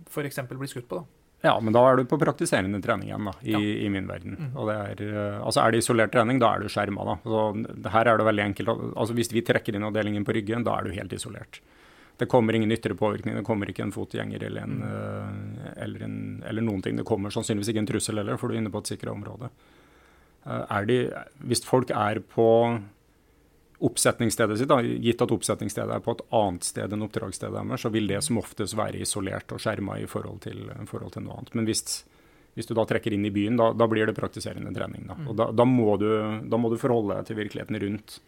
f.eks. 0.10 0.39
bli 0.49 0.70
skutt 0.72 0.88
på. 0.89 1.03
da. 1.03 1.18
Ja, 1.45 1.53
men 1.62 1.74
da 1.74 1.84
er 1.86 1.99
du 1.99 2.08
på 2.10 2.18
praktiserende 2.18 2.80
trening 2.82 3.12
igjen, 3.12 3.28
da, 3.30 3.34
i, 3.45 3.53
ja. 3.53 3.60
i 3.86 3.89
min 3.93 4.08
verden. 4.10 4.34
Mm. 4.39 4.53
Og 4.58 4.72
det 4.72 4.78
er, 5.05 5.18
altså 5.38 5.62
er 5.62 5.74
det 5.74 5.84
isolert 5.84 6.12
trening, 6.16 6.39
da 6.41 6.55
er 6.55 6.66
du 6.66 6.72
skjerma. 6.74 7.05
Da. 7.05 7.18
Så 7.30 7.91
her 7.93 8.10
er 8.10 8.18
det 8.18 8.26
veldig 8.26 8.45
enkelt. 8.47 8.72
Altså 8.97 9.18
Hvis 9.18 9.30
vi 9.36 9.43
trekker 9.45 9.78
inn 9.78 9.86
avdelingen 9.86 10.26
på 10.26 10.34
ryggen, 10.34 10.66
da 10.66 10.80
er 10.80 10.88
du 10.88 10.97
helt 10.97 11.14
isolert. 11.14 11.62
Det 12.18 12.26
kommer 12.26 12.58
ingen 12.58 12.74
ytre 12.74 12.97
påvirkning, 12.97 13.36
det 13.38 13.45
kommer 13.45 13.70
ikke 13.70 13.86
en 13.86 13.93
fotgjenger 13.93 14.47
eller, 14.47 14.66
en, 14.66 14.80
mm. 14.82 15.58
eller, 15.76 16.05
en, 16.08 16.20
eller, 16.49 16.66
noen 16.66 16.82
ting. 16.82 16.97
Det 16.97 17.05
kommer 17.05 17.34
sannsynligvis 17.34 17.70
ikke 17.70 17.84
en 17.86 17.91
trussel 17.93 18.24
heller, 18.24 18.39
for 18.41 18.49
du 18.49 18.58
er 18.58 18.64
inne 18.64 18.74
på 18.74 18.82
et 18.82 18.95
sikra 18.95 19.14
område. 19.14 19.51
De, 20.89 20.97
hvis 21.45 21.62
folk 21.68 21.91
er 21.93 22.24
på 22.34 22.47
oppsetningsstedet 23.80 24.57
sitt, 24.57 24.69
da, 24.69 24.82
gitt 24.82 25.21
at 25.21 25.32
oppsetningsstedet 25.34 25.95
er 25.95 26.03
på 26.03 26.15
et 26.15 26.23
annet 26.36 26.65
sted 26.65 26.93
enn 26.93 27.05
oppdragsstedet 27.05 27.59
deres, 27.59 27.84
så 27.84 27.91
vil 27.93 28.09
det 28.09 28.21
som 28.25 28.39
oftest 28.41 28.78
være 28.78 29.03
isolert 29.05 29.53
og 29.53 29.61
skjerma 29.61 29.99
i 30.01 30.07
forhold 30.09 30.41
til, 30.47 30.63
forhold 30.89 31.13
til 31.13 31.28
noe 31.28 31.38
annet. 31.38 31.53
Men 31.59 31.69
hvis, 31.69 31.84
hvis, 32.57 32.69
du 32.69 32.73
da 32.78 32.88
trekker 32.89 33.13
inn 33.13 33.28
i 33.30 33.34
byen, 33.34 33.59
da, 33.59 33.69
da 33.78 33.89
blir 33.89 34.09
det 34.09 34.17
praktiserende 34.17 34.73
trening. 34.73 35.05
Da. 35.11 35.19
Og 35.28 35.38
da, 35.38 35.51
da, 35.53 35.67
må 35.69 35.93
du, 36.01 36.09
da 36.49 36.59
må 36.61 36.73
du 36.73 36.80
forholde 36.82 37.19
deg 37.19 37.30
til 37.30 37.39
virkeligheten 37.43 37.80
rundt 37.86 38.19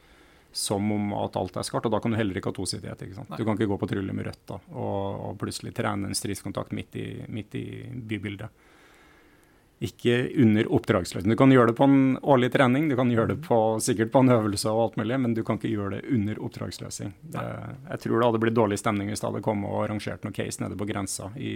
som 0.51 0.91
om 0.91 1.11
at 1.13 1.37
alt 1.37 1.57
er 1.61 1.65
skarpt. 1.65 1.89
Og 1.89 1.93
da 1.93 2.01
kan 2.01 2.13
du 2.13 2.17
heller 2.17 2.37
ikke 2.37 2.53
ha 2.53 2.57
tosidighet. 2.57 3.01
ikke 3.05 3.17
sant? 3.17 3.33
Du 3.33 3.45
kan 3.45 3.57
ikke 3.57 3.69
gå 3.69 3.77
på 3.81 3.89
trylle 3.89 4.13
med 4.13 4.29
rødt 4.29 4.45
da, 4.49 4.61
og, 4.73 5.01
og, 5.29 5.37
plutselig 5.41 5.73
trene 5.77 6.09
en 6.09 6.17
stridskontakt 6.17 6.73
midt 6.77 6.97
i, 7.01 7.07
midt 7.29 7.57
i 7.57 7.67
bybildet 7.89 8.67
ikke 9.79 10.15
under 10.43 10.67
oppdragsløsning. 10.75 11.31
Du 11.31 11.39
kan 11.39 11.51
gjøre 11.53 11.71
det 11.71 11.77
på 11.79 11.85
en 11.87 12.17
årlig 12.19 12.49
trening, 12.51 12.89
du 12.91 12.97
kan 12.99 13.11
gjøre 13.13 13.31
det 13.31 13.37
på, 13.45 13.57
sikkert 13.79 14.11
på 14.11 14.23
en 14.25 14.33
øvelse 14.35 14.71
og 14.73 14.81
alt 14.83 14.97
mulig, 14.99 15.19
men 15.23 15.35
du 15.37 15.39
kan 15.47 15.59
ikke 15.59 15.71
gjøre 15.71 15.93
det 15.93 16.15
under 16.17 16.41
oppdragsløsning. 16.43 17.13
Det, 17.21 17.43
jeg 17.93 18.03
tror 18.03 18.17
det 18.17 18.27
hadde 18.27 18.41
blitt 18.43 18.57
dårlig 18.57 18.79
stemning 18.81 19.11
hvis 19.11 19.23
det 19.23 19.29
hadde 19.29 19.43
kommet 19.45 19.71
og 19.71 19.85
arrangert 19.85 20.27
noen 20.27 20.35
case 20.35 20.63
nede 20.65 20.75
på 20.79 20.89
grensa 20.89 21.31
i, 21.39 21.53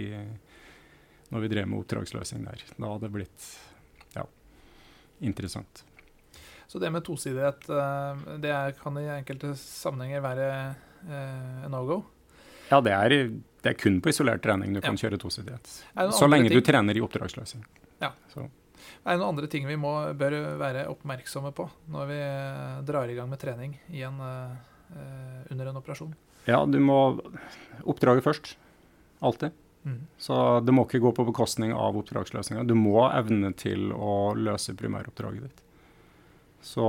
når 1.28 1.44
vi 1.44 1.52
drev 1.52 1.68
med 1.68 1.82
oppdragsløsning 1.82 2.48
der. 2.48 2.64
Da 2.78 2.94
hadde 2.94 3.04
det 3.04 3.12
blitt 3.18 3.50
ja, 4.16 4.24
interessant. 5.20 5.84
Så 6.64 6.80
det 6.80 6.94
med 6.96 7.04
tosidighet, 7.04 7.68
eh, 7.68 8.26
det 8.40 8.56
kan 8.80 8.96
i 9.04 9.06
enkelte 9.18 9.52
sammenhenger 9.60 10.24
være 10.24 10.50
eh, 11.04 11.68
no 11.68 11.84
go? 11.84 12.02
Ja, 12.72 12.80
det 12.80 12.96
er, 12.96 13.20
det 13.60 13.74
er, 13.74 13.76
kun 13.76 14.00
på 14.00 14.08
isolert 14.08 14.40
trening 14.42 14.72
du 14.72 14.80
kan 14.80 14.96
ja. 14.96 15.04
kjøre 15.04 15.20
tosidighet. 15.20 15.80
Så 16.16 16.24
lenge 16.24 16.48
du 16.48 16.62
trener 16.64 16.96
i 16.96 17.04
oppdragsløsning. 17.04 17.68
Ja. 18.04 18.12
Så. 18.32 18.46
Er 19.04 19.14
det 19.14 19.20
noen 19.20 19.32
andre 19.32 19.48
ting 19.50 19.66
vi 19.68 19.78
må, 19.80 19.92
bør 20.18 20.36
være 20.60 20.86
oppmerksomme 20.92 21.52
på 21.56 21.66
når 21.92 22.08
vi 22.10 22.20
drar 22.88 23.10
i 23.10 23.16
gang 23.16 23.30
med 23.30 23.40
trening 23.40 23.76
en, 24.04 24.20
uh, 24.20 25.42
under 25.52 25.70
en 25.70 25.80
operasjon? 25.80 26.14
Ja, 26.44 26.64
du 26.68 26.76
må 26.84 26.98
Oppdraget 27.88 28.24
først. 28.24 28.54
Alltid. 29.24 29.54
Mm. 29.84 30.00
Så 30.20 30.60
det 30.64 30.72
må 30.72 30.86
ikke 30.86 31.02
gå 31.04 31.12
på 31.16 31.26
bekostning 31.28 31.72
av 31.76 31.96
oppdragsløsninga. 32.00 32.64
Du 32.68 32.74
må 32.76 33.04
evne 33.10 33.52
til 33.56 33.92
å 33.92 34.34
løse 34.36 34.76
primæroppdraget 34.76 35.48
ditt. 35.48 35.64
Så 36.64 36.84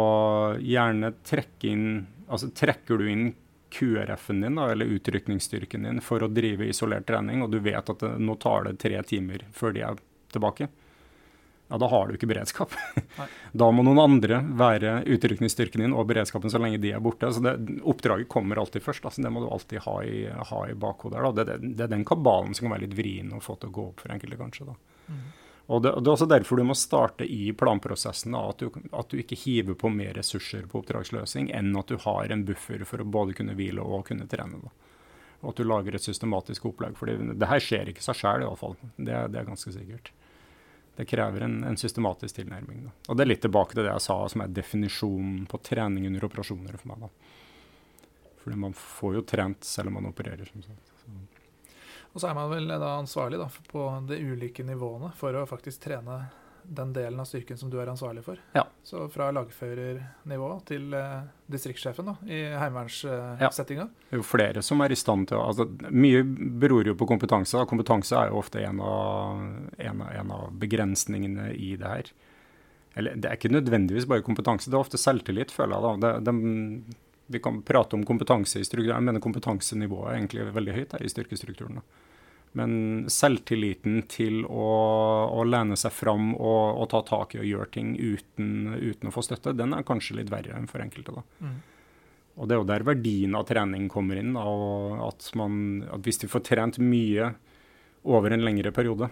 gjerne 0.64 1.16
trekke 1.28 1.72
inn 1.72 1.88
Altså 2.26 2.48
trekker 2.50 2.98
du 2.98 3.04
inn 3.06 3.28
QRF-en 3.70 4.40
din, 4.42 4.56
da, 4.58 4.72
eller 4.74 4.90
utrykningsstyrken 4.96 5.84
din, 5.86 6.00
for 6.02 6.24
å 6.26 6.30
drive 6.32 6.66
isolert 6.66 7.06
trening, 7.06 7.44
og 7.46 7.52
du 7.54 7.60
vet 7.62 7.92
at 7.92 8.02
det, 8.02 8.10
nå 8.18 8.34
tar 8.42 8.66
det 8.66 8.80
tre 8.82 8.98
timer 9.06 9.44
før 9.54 9.76
de 9.76 9.84
er 9.86 10.00
tilbake, 10.34 10.70
ja, 11.68 11.78
da 11.82 11.88
har 11.90 12.08
du 12.08 12.14
ikke 12.14 12.30
beredskap. 12.30 12.74
da 13.60 13.70
må 13.74 13.86
noen 13.86 14.02
andre 14.04 14.38
være 14.58 15.00
utrykningsstyrken 15.16 15.82
din 15.82 15.96
og 15.98 16.06
beredskapen 16.12 16.52
så 16.54 16.62
lenge 16.62 16.78
de 16.84 16.92
er 16.94 17.02
borte. 17.02 17.32
Så 17.34 17.42
det, 17.42 17.56
Oppdraget 17.82 18.30
kommer 18.30 18.62
alltid 18.62 18.86
først. 18.86 19.08
Altså, 19.08 19.24
det 19.26 19.32
må 19.34 19.42
du 19.42 19.50
alltid 19.50 19.82
ha 19.88 19.96
i, 20.06 20.20
ha 20.52 20.60
i 20.70 20.76
bakhodet. 20.78 21.24
Det, 21.40 21.48
det, 21.50 21.58
det, 21.72 21.88
er 21.88 21.96
den 21.96 22.06
kabalen 22.06 22.54
som 22.54 22.68
kan 22.68 22.76
være 22.76 22.86
litt 22.86 22.98
vrien 23.00 23.34
å 23.34 23.42
få 23.42 23.58
til 23.58 23.74
å 23.74 23.76
gå 23.80 23.88
opp 23.90 24.06
for 24.06 24.14
enkelte, 24.14 24.38
kanskje. 24.44 24.70
da. 24.70 24.78
Mm. 25.10 25.26
Og 25.66 25.82
det, 25.82 25.96
det, 25.98 26.06
er 26.06 26.14
også 26.14 26.28
derfor 26.30 26.62
du 26.62 26.68
må 26.70 26.76
starte 26.78 27.26
i 27.26 27.50
planprosessen. 27.58 28.36
Da, 28.38 28.44
at, 28.54 28.62
du, 28.62 28.90
at, 28.92 29.10
du, 29.10 29.22
ikke 29.22 29.38
hiver 29.40 29.78
på 29.82 29.90
mer 29.90 30.14
ressurser 30.20 30.68
på 30.70 30.84
oppdragsløsning 30.84 31.50
enn 31.50 31.74
at 31.80 31.90
du 31.90 31.98
har 32.06 32.30
en 32.30 32.46
buffer 32.46 32.86
for 32.86 33.02
å 33.02 33.08
både 33.18 33.34
kunne 33.40 33.58
hvile 33.58 33.82
og 33.82 34.06
kunne 34.12 34.30
trene. 34.30 34.62
Da. 34.62 35.02
Og 35.42 35.50
at 35.54 35.62
du 35.62 35.66
lager 35.66 35.98
et 35.98 36.06
systematisk 36.06 36.70
opplegg. 36.70 36.94
For 37.00 37.10
det 37.10 37.50
her 37.50 37.64
skjer 37.64 37.90
ikke 37.90 38.06
seg 38.06 38.22
sjøl, 38.22 38.46
iallfall. 38.46 38.78
Det, 38.98 39.18
det 39.34 39.42
er 39.42 39.50
ganske 39.50 39.74
sikkert. 39.74 40.14
Det 40.96 41.06
krever 41.06 41.44
en, 41.44 41.64
en 41.68 41.78
systematisk 41.78 42.38
tilnærming. 42.40 42.86
Da. 42.88 42.94
Og 43.10 43.18
det 43.18 43.26
er 43.26 43.32
litt 43.34 43.44
tilbake 43.44 43.76
til 43.76 43.84
det 43.84 43.92
jeg 43.92 44.06
sa 44.06 44.16
som 44.32 44.44
er 44.46 44.54
definisjonen 44.56 45.44
på 45.52 45.60
trening 45.66 46.08
under 46.08 46.28
operasjoner 46.30 46.78
for 46.80 46.92
meg. 46.94 47.08
Da. 47.08 48.30
Fordi 48.44 48.60
man 48.62 48.78
får 48.80 49.18
jo 49.18 49.26
trent 49.28 49.68
selv 49.68 49.92
om 49.92 50.00
man 50.00 50.08
opererer. 50.12 50.48
som 50.52 50.64
sagt. 50.64 50.94
Så. 51.04 51.18
Og 52.14 52.22
så 52.22 52.30
er 52.30 52.38
man 52.38 52.48
vel 52.54 52.72
da 52.72 52.94
ansvarlig 52.96 53.42
da, 53.42 53.50
på 53.72 53.86
de 54.08 54.22
ulike 54.24 54.64
nivåene 54.64 55.12
for 55.20 55.36
å 55.36 55.48
faktisk 55.50 55.84
trene 55.84 56.22
den 56.68 56.94
delen 56.94 57.20
av 57.20 57.26
styrken 57.26 57.58
som 57.58 57.70
du 57.70 57.78
er 57.82 57.90
ansvarlig 57.92 58.24
for. 58.26 58.40
Ja. 58.54 58.66
Så 58.84 59.08
fra 59.14 59.30
lagførernivå 59.36 60.50
til 60.70 60.94
eh, 60.94 61.22
distriktssjefen 61.52 62.10
da, 62.10 62.16
i 62.26 62.42
heimevernssettinga. 62.58 63.88
Ja. 63.88 64.10
Det 64.10 64.18
er 64.18 64.22
jo 64.22 64.28
flere 64.28 64.64
som 64.66 64.84
er 64.86 64.94
i 64.94 65.00
stand 65.00 65.30
til 65.30 65.40
å 65.40 65.48
altså, 65.50 65.68
Mye 65.92 66.24
beror 66.26 66.88
jo 66.92 66.96
på 66.98 67.08
kompetanse. 67.10 67.58
Da. 67.58 67.68
Kompetanse 67.70 68.18
er 68.20 68.32
jo 68.32 68.42
ofte 68.42 68.64
en 68.66 68.82
av, 68.84 69.42
en, 69.78 70.06
en 70.06 70.36
av, 70.38 70.48
begrensningene 70.62 71.52
i 71.54 71.76
det 71.80 71.92
her. 71.92 72.14
Eller 72.96 73.18
det 73.20 73.30
er 73.30 73.40
ikke 73.40 73.52
nødvendigvis 73.52 74.08
bare 74.08 74.24
kompetanse, 74.24 74.72
det 74.72 74.78
er 74.78 74.86
ofte 74.86 75.00
selvtillit, 75.02 75.52
føler 75.52 75.76
jeg. 75.76 76.02
da. 76.02 76.14
Det, 76.20 76.30
det, 76.30 77.02
vi 77.28 77.42
kan 77.44 77.62
prate 77.66 77.98
om 77.98 78.06
kompetanse 78.08 78.62
i 78.62 78.66
strukturen, 78.68 79.04
mener 79.04 79.24
kompetansenivået 79.24 80.12
er 80.12 80.20
egentlig 80.20 80.46
veldig 80.56 80.76
høyt 80.76 80.92
da, 80.94 81.02
i 81.02 81.10
styrkestrukturen. 81.12 81.82
da. 81.82 82.04
Men 82.56 83.06
selvtilliten 83.12 84.06
til 84.08 84.46
å, 84.48 84.68
å 85.28 85.44
lene 85.44 85.76
seg 85.80 85.92
fram 85.92 86.30
og, 86.34 86.78
og, 86.80 86.86
ta 86.94 87.02
tak 87.04 87.36
i 87.36 87.42
og 87.42 87.50
gjøre 87.50 87.72
ting 87.74 87.96
uten, 88.00 88.70
uten, 88.80 89.10
å 89.10 89.14
få 89.14 89.26
støtte, 89.28 89.56
den 89.60 89.76
er 89.76 89.84
kanskje 89.88 90.22
litt 90.22 90.32
verre 90.32 90.56
enn 90.56 90.70
for 90.72 90.84
enkelte. 90.84 91.18
da. 91.18 91.26
Mm. 91.44 91.58
Og 92.36 92.48
Det 92.48 92.56
er 92.56 92.62
jo 92.62 92.70
der 92.70 92.88
verdien 92.88 93.36
av 93.36 93.44
trening 93.50 93.90
kommer 93.92 94.22
inn. 94.22 94.38
og 94.40 95.04
at, 95.04 95.28
man, 95.36 95.84
at, 95.84 96.00
Hvis 96.08 96.24
de 96.24 96.32
får 96.32 96.48
trent 96.48 96.80
mye 96.80 97.34
over 98.08 98.32
en 98.32 98.46
lengre 98.46 98.72
periode, 98.72 99.10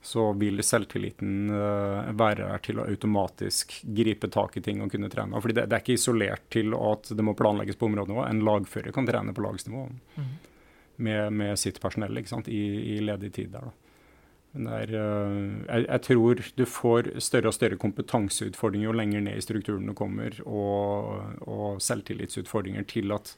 så 0.00 0.30
vil 0.38 0.62
selvtilliten 0.64 1.50
uh, 1.52 2.06
være 2.16 2.46
der 2.46 2.62
til 2.64 2.78
å 2.80 2.86
automatisk 2.88 3.74
gripe 3.84 4.30
tak 4.32 4.56
i 4.56 4.62
ting 4.64 4.78
og 4.80 4.94
kunne 4.94 5.10
trene. 5.12 5.42
Fordi 5.42 5.58
det, 5.58 5.66
det 5.68 5.76
er 5.76 5.84
ikke 5.84 5.98
isolert 5.98 6.46
til 6.54 6.72
at 6.78 7.10
det 7.10 7.26
må 7.26 7.34
planlegges 7.36 7.76
på 7.80 7.90
områdenivå. 7.90 8.22
En 8.28 8.44
lagfører 8.46 8.94
kan 8.96 9.10
trene 9.10 9.34
på 9.34 9.44
lagsnivå. 9.44 9.88
Mm 10.16 10.30
med, 11.00 11.32
med 11.32 11.58
sitt 11.58 11.80
personell 11.82 12.18
i, 12.20 12.60
i, 12.94 12.98
ledig 13.00 13.32
tid 13.36 13.54
der. 13.54 13.70
Der, 14.52 14.90
Er, 14.90 14.90
jeg, 14.90 15.84
jeg, 15.86 16.00
tror 16.02 16.40
du 16.56 16.64
får 16.66 17.12
større 17.22 17.52
og 17.52 17.54
større 17.54 17.78
kompetanseutfordringer 17.78 18.88
jo 18.88 18.96
lenger 18.98 19.20
ned 19.20 19.38
i 19.38 19.44
strukturen 19.44 19.86
du 19.86 19.94
kommer, 19.94 20.34
og, 20.42 21.22
og 21.46 21.80
selvtillitsutfordringer 21.82 22.82
til 22.82 23.14
at 23.14 23.36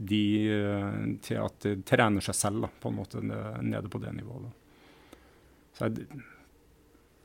de 0.00 0.24
uh, 0.48 1.20
til 1.20 1.42
at 1.42 1.66
de 1.66 1.74
trener 1.84 2.24
seg 2.24 2.38
selv 2.38 2.64
da, 2.64 2.70
på 2.80 2.88
en 2.88 2.96
måte 2.96 3.20
nede 3.20 3.90
på 3.92 4.00
det 4.00 4.14
nivået. 4.16 4.48
Så 5.76 5.90
jeg, 5.90 6.06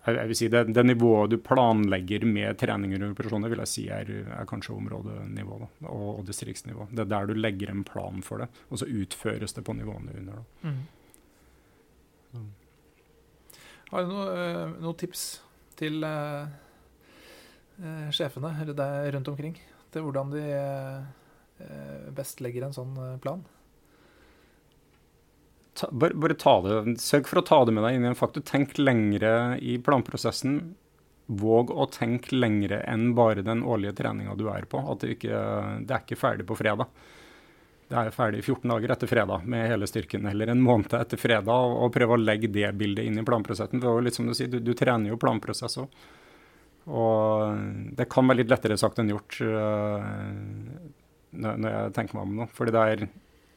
jeg 0.06 0.30
vil 0.30 0.38
si 0.38 0.48
det, 0.54 0.62
det, 0.70 0.84
nivået 0.86 1.32
du 1.34 1.40
planlegger 1.42 2.26
med 2.30 2.60
treninger 2.62 3.02
og 3.02 3.16
operasjoner, 3.16 3.50
vil 3.50 3.62
jeg 3.64 3.72
si 3.72 3.86
er, 3.90 4.12
er 4.38 4.50
kanskje 4.50 4.76
områdenivå 4.76 5.58
da, 5.64 5.70
og, 5.88 6.10
og, 6.20 6.22
distriktsnivå. 6.28 6.88
Det 6.92 7.06
er 7.06 7.10
der 7.14 7.32
du 7.32 7.34
legger 7.40 7.72
en 7.74 7.82
plan 7.88 8.22
for 8.26 8.44
det, 8.44 8.50
og 8.70 8.82
så 8.82 8.90
utføres 8.90 9.58
det 9.58 9.66
på 9.66 9.74
nivåene 9.78 10.14
under. 10.20 10.44
Mm. 10.62 10.84
Har 13.90 14.06
du 14.06 14.14
noen 14.14 14.30
uh, 14.38 14.78
noe 14.84 14.98
tips 15.00 15.26
til 15.80 16.06
uh, 16.06 16.46
uh, 17.82 18.08
sjefene 18.14 18.54
rundt 19.16 19.34
omkring 19.34 19.58
til 19.94 20.06
hvordan 20.06 20.34
de 20.34 20.46
best 22.12 22.42
legger 22.44 22.66
en 22.68 22.74
sånn 22.76 22.98
plan? 23.24 23.46
Ta, 25.76 25.90
bare, 25.92 26.38
ta 26.40 26.56
det. 26.64 26.96
Sørg 27.04 27.30
for 27.30 27.42
å 27.42 27.46
ta 27.46 27.60
det 27.68 27.76
med 27.76 27.86
deg 27.86 27.98
inn 27.98 28.08
i 28.08 28.12
en 28.14 28.18
faktor. 28.18 28.44
Tenk 28.48 28.78
lengre 28.80 29.34
i 29.60 29.78
planprosessen. 29.84 30.60
Våg 31.26 31.72
å 31.74 31.88
tenke 31.90 32.38
lengre 32.38 32.84
enn 32.86 33.14
bare 33.18 33.46
den 33.46 33.64
årlige 33.66 33.98
treninga 34.02 34.36
du 34.38 34.48
er 34.52 34.68
på. 34.70 34.82
At 34.92 35.04
det, 35.04 35.18
ikke, 35.18 35.44
det 35.86 35.96
er 35.96 36.04
ikke 36.06 36.20
ferdig 36.22 36.48
på 36.50 36.58
fredag. 36.60 36.90
Det 37.86 37.98
er 38.02 38.14
ferdig 38.14 38.42
14 38.42 38.72
dager 38.72 38.96
etter 38.96 39.10
fredag 39.10 39.44
med 39.50 39.68
hele 39.70 39.86
styrken, 39.86 40.26
eller 40.26 40.50
en 40.50 40.62
måned 40.66 40.94
etter 40.98 41.22
fredag. 41.22 41.54
Og, 41.54 41.92
prøve 41.94 42.18
å 42.18 42.22
legge 42.22 42.50
det 42.50 42.72
bildet 42.78 43.06
inn 43.06 43.22
i 43.22 43.26
planprosessen. 43.26 43.82
For 43.84 44.02
litt 44.06 44.18
som 44.18 44.30
Du 44.30 44.34
sier, 44.38 44.50
du, 44.50 44.60
du 44.64 44.74
trener 44.78 45.14
jo 45.14 45.22
planprosess 45.22 45.82
òg. 45.84 46.06
Og 46.86 47.94
det 47.98 48.06
kan 48.14 48.28
være 48.30 48.44
litt 48.44 48.52
lettere 48.54 48.78
sagt 48.78 49.00
enn 49.02 49.10
gjort 49.10 49.40
uh, 49.42 50.06
når 51.36 51.70
jeg 51.72 51.94
tenker 51.98 52.18
meg 52.18 52.28
om 52.28 52.36
nå. 52.42 52.50
Fordi 52.54 52.74
det 52.74 52.84
er 52.92 53.08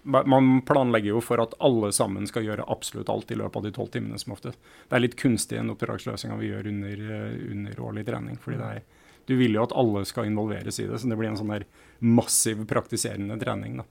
man 0.03 0.63
planlegger 0.63 1.11
jo 1.11 1.21
for 1.21 1.41
at 1.43 1.55
alle 1.65 1.91
sammen 1.93 2.27
skal 2.29 2.47
gjøre 2.47 2.67
absolutt 2.71 3.11
alt 3.13 3.33
i 3.35 3.39
løpet 3.39 3.57
av 3.61 3.67
de 3.67 3.73
tolv 3.75 3.91
timene 3.93 4.19
som 4.21 4.35
ofte. 4.35 4.55
Det 4.89 4.97
er 4.97 5.03
litt 5.03 5.19
kunstig 5.21 5.59
den 5.59 5.73
oppdragsløsninga 5.75 6.39
vi 6.41 6.53
gjør 6.53 6.71
under, 6.71 7.03
eh, 7.17 7.35
under, 7.53 7.81
årlig 7.89 8.07
trening. 8.07 8.39
fordi 8.39 8.59
det 8.59 8.71
er, 8.77 8.83
Du 9.29 9.37
vil 9.37 9.53
jo 9.53 9.63
at 9.63 9.75
alle 9.77 10.07
skal 10.07 10.25
involveres 10.25 10.81
i 10.81 10.87
det, 10.87 10.99
så 10.99 11.09
det 11.09 11.19
blir 11.19 11.29
en 11.29 11.37
sånn 11.37 11.53
der 11.53 11.67
massiv 12.01 12.65
praktiserende 12.67 13.39
trening 13.39 13.77
da, 13.77 13.85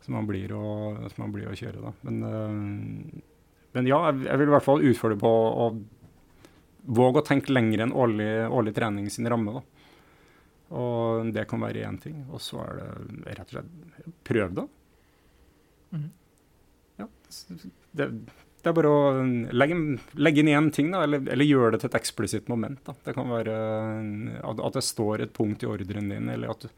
som 0.00 0.14
man 0.14 0.26
blir 0.26 0.52
å, 0.54 1.10
man 1.18 1.32
blir 1.32 1.48
å 1.48 1.56
kjøre. 1.56 1.82
da. 1.82 1.92
Men, 2.02 2.22
øh, 2.22 3.22
men, 3.72 3.86
ja, 3.86 4.12
jeg 4.12 4.38
vil 4.38 4.48
i 4.48 4.54
hvert 4.54 4.64
fall 4.64 4.86
utfordre 4.86 5.18
på 5.18 5.28
å, 5.28 5.82
våge 6.86 7.18
å 7.18 7.26
tenke 7.26 7.50
lenger 7.50 7.80
enn 7.80 7.92
årlig, 7.92 8.46
årlig 8.46 8.74
trening 8.74 9.10
sin 9.10 9.26
ramme. 9.26 9.52
da. 9.52 9.62
Og 10.78 11.32
det 11.32 11.48
kan 11.48 11.60
være 11.60 11.82
én 11.88 12.00
ting. 12.00 12.26
Og 12.30 12.40
så 12.40 12.62
er 12.62 12.78
det 12.78 13.36
rett 13.38 13.48
og 13.48 13.56
slett 13.56 14.14
prøv 14.22 14.54
det. 14.54 14.68
Mm. 15.94 16.10
Ja, 16.98 17.06
det, 17.92 18.06
det, 18.62 18.68
er 18.68 18.76
bare 18.76 18.90
å 18.90 19.00
legge, 19.54 19.78
legge 20.18 20.42
inn 20.42 20.50
én 20.52 20.70
ting, 20.74 20.90
da, 20.92 21.04
eller, 21.06 21.22
eller 21.30 21.48
gjøre 21.48 21.74
det 21.74 21.82
til 21.82 21.90
et 21.92 21.98
eksplisitt 22.00 22.50
moment. 22.52 22.80
Da. 22.86 22.96
Det 23.06 23.14
kan 23.16 23.30
være 23.30 23.56
at, 24.42 24.60
at, 24.60 24.78
det 24.78 24.84
står 24.86 25.24
et 25.24 25.34
punkt 25.36 25.64
i 25.64 25.70
ordren 25.70 26.10
din, 26.12 26.30
eller 26.34 26.54
at, 26.54 26.68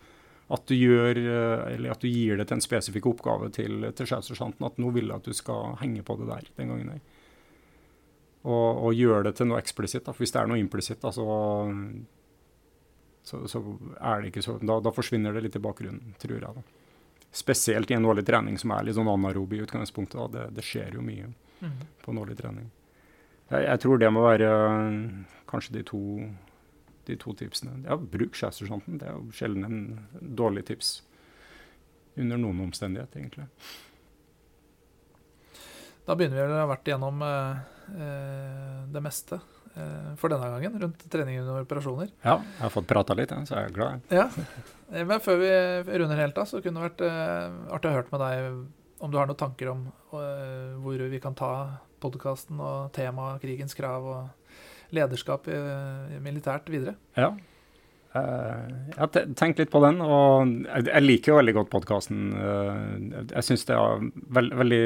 At 0.51 0.67
du, 0.67 0.75
gjør, 0.75 1.19
eh, 1.21 1.65
eller 1.77 1.93
at 1.93 2.03
du 2.03 2.09
gir 2.11 2.37
det 2.37 2.49
til 2.51 2.59
en 2.59 2.65
spesifikk 2.65 3.07
oppgave 3.07 3.53
til, 3.55 3.87
til 3.95 4.09
sjefssersjanten. 4.11 4.67
At 4.67 4.81
nå 4.83 4.91
vil 4.91 5.07
jeg 5.07 5.17
at 5.17 5.29
du 5.31 5.37
skal 5.37 5.77
henge 5.79 6.03
på 6.03 6.17
det 6.19 6.27
der 6.27 6.49
den 6.57 6.73
gangen 6.73 6.91
der. 6.91 7.05
Og, 8.43 8.87
og 8.89 8.97
gjøre 8.97 9.29
det 9.29 9.37
til 9.39 9.47
noe 9.47 9.61
eksplisitt. 9.61 10.09
For 10.09 10.25
hvis 10.25 10.35
det 10.35 10.41
er 10.41 10.51
noe 10.51 10.59
implisitt, 10.59 11.05
så, 11.05 11.27
så, 13.23 13.45
så, 13.47 13.63
er 14.01 14.23
det 14.23 14.33
ikke 14.33 14.43
så 14.43 14.57
da, 14.59 14.81
da, 14.83 14.93
forsvinner 14.97 15.37
det 15.37 15.45
litt 15.47 15.59
i 15.61 15.63
bakgrunnen, 15.63 16.17
tror 16.19 16.39
jeg. 16.41 16.43
da. 16.51 16.80
Spesielt 17.33 17.91
i 17.91 17.95
en 17.95 18.07
årlig 18.11 18.25
trening 18.27 18.59
som 18.59 18.73
er 18.75 18.87
litt 18.87 18.97
sånn 18.99 19.09
anarob 19.11 19.53
i 19.55 19.61
utgangspunktet. 19.63 20.33
Det, 20.35 20.47
det 20.57 20.65
skjer 20.67 20.97
jo 20.99 21.05
mye 21.07 21.29
mm. 21.61 21.77
på 22.03 22.13
en 22.13 22.23
årlig 22.23 22.39
trening. 22.41 22.71
Jeg, 23.51 23.67
jeg, 23.67 23.83
tror 23.85 24.01
det 24.03 24.11
må 24.15 24.25
være 24.27 24.49
kanskje 25.51 25.77
de 25.79 25.85
to, 25.87 26.01
de 27.07 27.19
to 27.23 27.35
tipsene. 27.39 27.77
Ja, 27.87 27.99
bruk 27.99 28.39
sjefssergeanten. 28.39 28.99
Det 28.99 29.07
er 29.11 29.15
jo 29.19 29.37
sjelden 29.37 29.69
en 29.69 30.35
dårlig 30.43 30.67
tips. 30.73 30.99
Under 32.19 32.41
noen 32.43 32.65
omstendighet, 32.67 33.15
egentlig. 33.15 33.47
Da 36.07 36.17
begynner 36.19 36.43
vi 36.43 36.57
å 36.57 36.63
ha 36.65 36.69
vært 36.73 36.89
igjennom 36.91 37.23
eh, 37.23 37.59
eh, 37.95 38.79
det 38.91 39.03
meste 39.05 39.39
eh, 39.39 39.60
for 40.21 40.33
denne 40.33 40.49
gangen 40.53 40.79
rundt 40.83 41.05
trening 41.13 41.41
og 41.45 41.63
operasjoner. 41.63 42.11
Ja, 42.25 42.39
jeg 42.43 42.65
har 42.65 42.73
fått 42.75 42.89
prata 42.91 43.17
litt, 43.19 43.33
så 43.49 43.59
jeg 43.61 43.71
er 43.71 43.77
glad. 43.77 44.09
Ja, 44.15 44.27
eh, 44.93 45.05
Men 45.07 45.23
før 45.25 45.41
vi 45.43 45.51
runder 46.03 46.21
helt 46.21 46.39
av, 46.39 46.49
så 46.51 46.63
kunne 46.63 46.81
det 46.81 46.91
vært 46.91 47.05
eh, 47.07 47.61
artig 47.77 47.91
å 47.93 47.97
høre 47.99 48.13
med 48.15 48.25
deg 48.25 48.51
om 49.01 49.13
du 49.13 49.17
har 49.17 49.31
noen 49.31 49.41
tanker 49.41 49.71
om 49.73 49.87
hvor 50.11 51.01
vi 51.09 51.21
kan 51.23 51.33
ta 51.39 51.53
podkasten 52.03 52.59
og 52.61 52.91
temaet 52.93 53.41
krigens 53.41 53.73
krav 53.79 54.05
og 54.05 54.93
lederskap 54.93 55.47
militært 56.21 56.69
videre. 56.69 56.99
Ja. 57.17 57.31
Uh, 58.11 58.67
jeg 58.91 58.99
har 58.99 59.53
litt 59.55 59.71
på 59.71 59.81
den, 59.85 60.01
og 60.03 60.49
jeg, 60.67 61.03
liker 61.05 61.31
jo 61.31 61.37
veldig 61.39 61.53
godt 61.61 61.69
podkasten. 61.71 62.23
Eh, 62.35 62.81
jeg 63.31 63.47
syns 63.47 63.63
det 63.69 63.77
er 63.77 64.03
veld, 64.35 64.57
veldig 64.59 64.81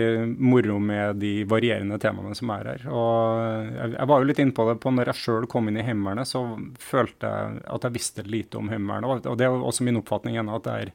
moro 0.45 0.77
med 0.77 1.23
de 1.23 1.31
varierende 1.49 1.97
temaene 2.03 2.37
som 2.37 2.53
er 2.53 2.69
her. 2.75 2.85
Og 2.93 3.95
jeg 3.95 4.11
var 4.11 4.21
jo 4.21 4.29
litt 4.29 4.43
inne 4.45 4.57
på 4.57 4.67
det 4.69 4.77
på 4.83 4.93
når 4.93 5.11
jeg 5.11 5.23
sjøl 5.23 5.49
kom 5.49 5.71
inn 5.71 5.81
i 5.81 5.87
Heimevernet, 5.87 6.29
så 6.29 6.43
følte 6.85 7.31
jeg 7.31 7.63
at 7.79 7.89
jeg 7.89 7.97
visste 7.97 8.27
lite 8.29 8.61
om 8.61 8.69
Heimevernet. 8.73 9.31
Og 9.31 9.41
det 9.41 9.49
er 9.49 9.57
også 9.57 9.89
min 9.89 10.03
oppfatning 10.03 10.37
ennå 10.43 10.61
at 10.61 10.69
det 10.69 10.77
er 10.83 10.93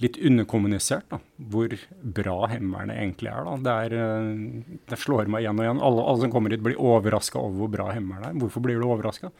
litt 0.00 0.16
underkommunisert 0.24 1.08
da, 1.12 1.18
hvor 1.52 1.72
bra 2.20 2.36
Heimevernet 2.52 3.00
egentlig 3.00 3.32
er. 3.32 3.48
da. 3.48 3.56
Det, 3.64 3.78
er, 3.86 3.96
eh, 3.96 4.76
det, 4.92 5.00
slår 5.00 5.32
meg 5.32 5.44
igjen 5.44 5.56
og 5.56 5.66
igjen. 5.66 5.82
Alle, 5.88 6.04
alle 6.04 6.26
som 6.26 6.36
kommer 6.36 6.52
hit, 6.52 6.64
blir 6.64 6.76
overraska 6.80 7.40
over 7.40 7.64
hvor 7.64 7.72
bra 7.78 7.88
Heimevernet 7.94 8.30
er. 8.34 8.38
Hvorfor 8.44 8.64
blir 8.64 8.80
du 8.80 8.88
overraska? 8.88 9.32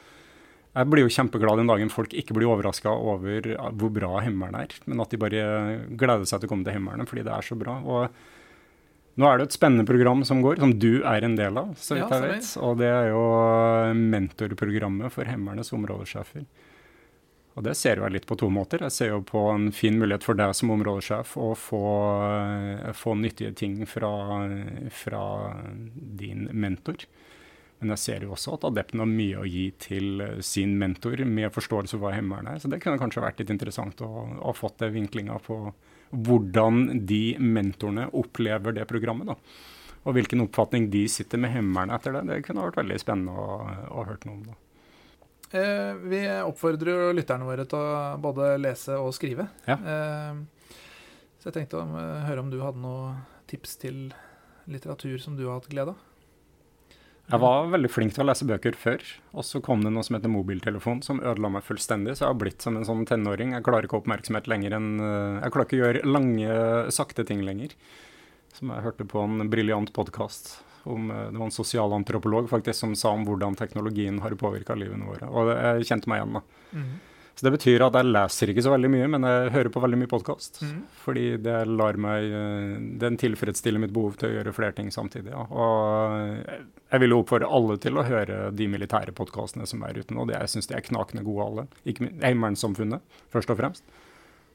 Jeg 0.70 0.86
blir 0.86 1.02
jo 1.02 1.10
kjempeglad 1.10 1.58
den 1.58 1.70
dagen 1.70 1.90
folk 1.90 2.12
ikke 2.14 2.36
blir 2.36 2.50
overraska 2.50 2.92
over 2.94 3.48
hvor 3.74 3.90
bra 3.94 4.20
himmelen 4.22 4.60
er, 4.60 4.74
men 4.86 5.02
at 5.02 5.10
de 5.10 5.18
bare 5.18 5.46
gleder 5.98 6.28
seg 6.28 6.42
til 6.42 6.46
å 6.46 6.52
komme 6.52 6.66
til 6.66 6.76
himmelen 6.78 7.08
fordi 7.10 7.24
det 7.26 7.32
er 7.34 7.46
så 7.46 7.58
bra. 7.58 7.74
Og 7.82 9.18
nå 9.20 9.26
er 9.26 9.40
det 9.40 9.48
et 9.48 9.56
spennende 9.56 9.84
program 9.88 10.22
som 10.24 10.42
går, 10.44 10.60
som 10.62 10.76
du 10.78 11.02
er 11.02 11.26
en 11.26 11.34
del 11.36 11.58
av, 11.58 11.72
så 11.74 11.98
vidt 11.98 12.06
ja, 12.06 12.20
jeg 12.22 12.36
vet. 12.36 12.50
Og 12.62 12.78
det 12.78 12.90
er 12.90 13.10
jo 13.10 13.24
mentorprogrammet 13.98 15.12
for 15.12 15.28
Heimevernets 15.28 15.74
områdesjefer. 15.76 16.46
Og 17.58 17.66
det 17.66 17.74
ser 17.76 17.98
jeg 17.98 18.14
litt 18.14 18.28
på 18.30 18.38
to 18.38 18.46
måter. 18.52 18.84
Jeg 18.86 18.94
ser 18.94 19.10
jo 19.10 19.24
på 19.26 19.42
en 19.50 19.68
fin 19.74 19.98
mulighet 19.98 20.24
for 20.24 20.38
deg 20.38 20.54
som 20.56 20.70
områdesjef 20.72 21.34
å 21.36 21.50
få, 21.58 21.82
få 22.96 23.16
nyttige 23.18 23.52
ting 23.58 23.80
fra, 23.90 24.12
fra, 24.94 25.24
din 26.22 26.46
mentor. 26.54 27.04
Men 27.80 27.94
jeg 27.94 28.02
ser 28.02 28.24
jo 28.26 28.34
også 28.36 28.58
at 28.58 28.66
adepten 28.68 29.00
har 29.00 29.08
mye 29.08 29.40
å 29.40 29.48
gi 29.48 29.66
til 29.80 30.24
sin 30.44 30.74
mentor 30.78 31.22
med 31.24 31.52
forståelse 31.54 31.96
for 31.96 32.04
hva 32.04 32.14
hemmeren 32.16 32.50
er. 32.52 32.60
Så 32.60 32.68
det 32.68 32.82
kunne 32.84 33.00
kanskje 33.00 33.24
vært 33.24 33.40
litt 33.40 33.52
interessant 33.54 34.02
å 34.04 34.10
ha 34.36 34.52
fått 34.56 34.82
det 34.82 34.92
vinklinga 34.92 35.38
på 35.44 35.62
hvordan 36.10 37.06
de 37.06 37.24
mentorene 37.40 38.08
opplever 38.18 38.76
det 38.76 38.88
programmet. 38.90 39.30
da. 39.30 39.36
Og 40.08 40.16
hvilken 40.16 40.44
oppfatning 40.46 40.88
de 40.92 41.04
sitter 41.12 41.40
med 41.40 41.52
Heimevernet 41.54 42.00
etter 42.00 42.16
det. 42.16 42.24
Det 42.28 42.42
kunne 42.46 42.66
vært 42.68 42.80
veldig 42.80 42.98
spennende 43.00 43.36
å, 43.36 43.60
å 44.00 44.04
hørt 44.08 44.26
noe 44.28 44.38
om. 44.38 44.44
da. 44.48 44.58
Eh, 45.50 45.94
vi 46.12 46.20
oppfordrer 46.46 47.10
lytterne 47.16 47.46
våre 47.48 47.66
til 47.68 47.80
å 47.80 48.16
både 48.22 48.54
lese 48.60 48.96
og 49.00 49.12
skrive. 49.16 49.48
Ja. 49.66 49.76
Eh, 49.76 50.76
så 51.40 51.50
jeg 51.50 51.56
tenkte 51.58 51.80
å 51.80 51.86
eh, 51.98 52.28
høre 52.28 52.44
om 52.44 52.52
du 52.52 52.60
hadde 52.62 52.82
noen 52.82 53.24
tips 53.50 53.76
til 53.82 54.10
litteratur 54.70 55.18
som 55.18 55.36
du 55.36 55.46
har 55.48 55.58
hatt 55.58 55.70
glede 55.72 55.96
av? 55.96 56.09
Jeg 57.30 57.42
var 57.42 57.68
veldig 57.70 57.90
flink 57.92 58.14
til 58.16 58.24
å 58.24 58.28
lese 58.28 58.46
bøker 58.48 58.76
før, 58.78 59.04
og 59.38 59.46
så 59.46 59.60
kom 59.62 59.84
det 59.84 59.92
noe 59.94 60.02
som 60.06 60.16
heter 60.16 60.32
mobiltelefon, 60.32 61.02
som 61.06 61.22
ødela 61.22 61.52
meg 61.54 61.66
fullstendig. 61.66 62.16
Så 62.16 62.24
jeg 62.24 62.32
har 62.32 62.40
blitt 62.40 62.64
som 62.66 62.78
en 62.78 62.86
sånn 62.88 63.04
tenåring. 63.06 63.54
Jeg 63.54 63.66
klarer 63.66 63.86
ikke 63.86 64.00
oppmerksomhet 64.00 64.50
lenger 64.50 64.74
enn 64.78 64.88
Jeg 64.98 65.54
klarer 65.54 65.68
ikke 65.68 65.78
å 65.78 65.84
gjøre 65.84 66.06
lange, 66.10 66.56
sakte 66.94 67.26
ting 67.28 67.44
lenger. 67.46 67.76
Som 68.56 68.74
jeg 68.74 68.82
hørte 68.84 69.06
på 69.06 69.22
en 69.22 69.46
briljant 69.52 69.92
podkast 69.94 70.56
om, 70.82 71.10
eh, 71.10 71.30
det 71.30 71.38
var 71.38 71.46
en 71.46 71.54
sosialantropolog 71.54 72.48
faktisk 72.50 72.78
som 72.78 72.96
sa 72.96 73.12
om 73.14 73.24
hvordan 73.26 73.56
teknologien 73.56 74.20
har 74.20 74.30
påvirka 74.30 74.74
livene 74.74 75.06
våre. 75.06 75.28
Og 75.28 75.52
jeg 75.54 75.86
kjente 75.92 76.10
meg 76.10 76.22
igjen. 76.22 76.40
da. 76.40 76.42
Mm. 76.72 76.90
Så 77.40 77.46
Det 77.46 77.54
betyr 77.54 77.80
at 77.86 77.94
jeg 77.96 78.04
leser 78.04 78.50
ikke 78.52 78.62
så 78.66 78.72
veldig 78.74 78.88
mye, 78.92 79.06
men 79.08 79.24
jeg 79.24 79.52
hører 79.54 79.72
på 79.72 79.80
veldig 79.80 79.96
mye 80.02 80.08
podkast. 80.12 80.58
Mm. 80.60 80.80
Fordi 81.00 81.22
det 81.40 81.54
lar 81.72 81.96
meg 81.96 82.26
eh, 82.36 82.74
Den 83.00 83.14
tilfredsstiller 83.16 83.80
mitt 83.80 83.94
behov 83.96 84.18
til 84.20 84.28
å 84.28 84.34
gjøre 84.34 84.52
flere 84.52 84.76
ting 84.76 84.90
samtidig. 84.92 85.32
Ja. 85.32 85.46
Og 85.48 86.18
jeg 86.36 87.00
vil 87.00 87.16
oppfordre 87.16 87.48
alle 87.48 87.78
til 87.80 87.96
å 87.96 88.04
høre 88.04 88.50
de 88.52 88.66
militære 88.68 89.14
podkastene 89.16 89.64
som 89.70 89.80
er 89.88 90.02
ute 90.02 90.12
nå. 90.12 90.26
Jeg 90.28 90.50
syns 90.52 90.68
de 90.68 90.76
er 90.76 90.84
knakende 90.84 91.24
gode, 91.24 91.46
alle. 91.46 91.64
Ikke 91.88 92.10
Heimevernssamfunnet, 92.10 93.16
først 93.32 93.54
og 93.56 93.60
fremst. 93.62 93.88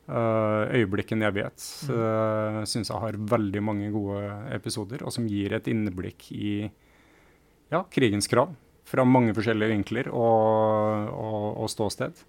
Uh, 0.05 0.69
øyeblikken 0.77 1.25
jeg 1.25 1.33
vet, 1.39 1.65
uh, 1.89 1.89
mm. 1.89 2.59
Eh, 2.59 2.59
syns 2.69 2.93
jeg 2.93 3.01
har 3.01 3.17
veldig 3.33 3.65
mange 3.65 3.89
gode 3.89 4.21
episoder, 4.53 5.01
og 5.01 5.09
som 5.15 5.25
gir 5.25 5.57
et 5.57 5.71
innblikk 5.73 6.27
i 6.38 6.53
ja, 7.73 7.81
krigens 7.89 8.29
krav 8.29 8.53
fra 8.86 9.09
mange 9.09 9.33
forskjellige 9.33 9.73
vinkler 9.73 10.13
og, 10.13 11.09
og, 11.09 11.49
og 11.65 11.73
ståsted. 11.73 12.21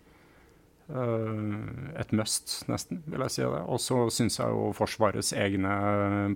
Uh, 0.87 1.66
et 1.99 2.12
must, 2.14 2.61
nesten, 2.70 3.01
vil 3.11 3.24
jeg 3.26 3.34
si 3.34 3.43
det. 3.43 3.64
Og 3.66 3.82
så 3.82 4.05
syns 4.14 4.39
jeg 4.39 4.55
jo 4.55 4.70
Forsvarets 4.76 5.32
egne 5.34 5.74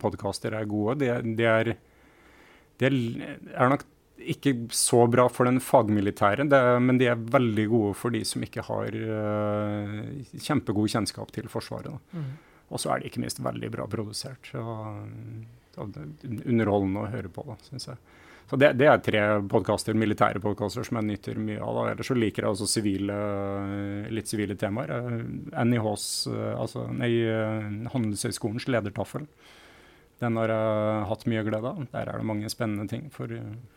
podkaster 0.03 0.57
er 0.59 0.69
gode. 0.71 0.99
De, 1.05 1.37
de, 1.39 1.47
er, 1.47 1.73
de 2.83 2.91
er 2.91 3.71
nok 3.71 3.87
ikke 4.21 4.55
så 4.77 5.05
bra 5.09 5.29
for 5.33 5.49
den 5.49 5.63
fagmilitære, 5.65 6.45
det, 6.51 6.61
men 6.85 6.99
de 7.01 7.09
er 7.09 7.23
veldig 7.33 7.67
gode 7.71 7.95
for 7.97 8.13
de 8.13 8.21
som 8.27 8.43
ikke 8.45 8.67
har 8.67 8.97
uh, 8.99 10.01
kjempegod 10.35 10.91
kjennskap 10.93 11.31
til 11.37 11.49
Forsvaret. 11.53 12.11
Mm. 12.13 12.33
Og 12.71 12.83
så 12.83 12.93
er 12.93 13.01
de 13.01 13.11
ikke 13.11 13.23
minst 13.23 13.41
veldig 13.43 13.71
bra 13.75 13.87
produsert. 13.91 14.51
Og, 14.59 14.99
og 15.81 15.95
underholdende 16.43 17.03
å 17.03 17.11
høre 17.11 17.31
på, 17.33 17.47
syns 17.67 17.89
jeg. 17.91 18.03
Så 18.51 18.59
det, 18.59 18.73
det, 18.81 18.87
er 18.91 18.99
tre 18.99 19.21
podkaster, 19.47 19.95
militære 19.95 20.41
podkaster 20.43 20.83
som 20.83 20.99
jeg 20.99 21.07
nyter 21.07 21.39
mye 21.39 21.63
av. 21.63 21.85
Ellers 21.93 22.09
så 22.11 22.17
liker 22.19 22.43
jeg 22.43 22.51
også 22.51 22.67
sivile, 22.67 23.19
litt 24.11 24.27
sivile 24.27 24.57
temaer. 24.59 24.91
NIHs, 25.55 26.07
eh, 26.33 26.55
altså 26.59 26.89
nei, 26.91 27.13
Handelshøyskolens 27.93 28.67
ledertaffel. 28.67 29.29
Den 30.21 30.37
har 30.37 30.51
jeg 30.53 31.05
hatt 31.13 31.29
mye 31.31 31.45
glede 31.47 31.71
av. 31.71 31.85
Der 31.95 32.11
er 32.11 32.19
det 32.19 32.27
mange 32.29 32.51
spennende 32.51 32.91
ting 32.91 33.07
for, 33.15 33.31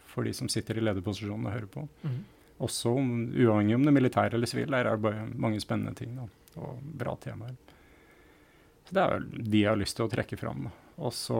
for 0.09 0.25
de 0.25 0.33
som 0.35 0.49
sitter 0.51 0.81
i 0.81 0.87
lederposisjonen 0.87 1.45
og 1.45 1.53
hører 1.53 1.69
på. 1.77 1.85
Mm. 2.01 2.17
Også 2.65 2.95
uavhengig 2.97 3.77
om 3.77 3.85
det 3.85 3.93
er 3.93 3.99
militære 3.99 4.39
eller 4.39 4.49
sivile, 4.49 4.73
der 4.73 4.89
er 4.89 4.97
det 4.97 5.05
bare 5.05 5.27
mange 5.45 5.61
spennende 5.61 5.93
ting 5.97 6.17
da, 6.17 6.25
og 6.59 6.81
bra 6.81 7.15
temaer. 7.21 7.55
Så 8.87 8.97
Det 8.97 9.05
er 9.05 9.27
de 9.37 9.61
jeg 9.61 9.69
har 9.69 9.79
lyst 9.79 9.97
til 9.97 10.05
å 10.07 10.11
trekke 10.11 10.37
fram. 10.41 10.67
Da. 10.67 10.82
Og 11.01 11.13
så 11.15 11.39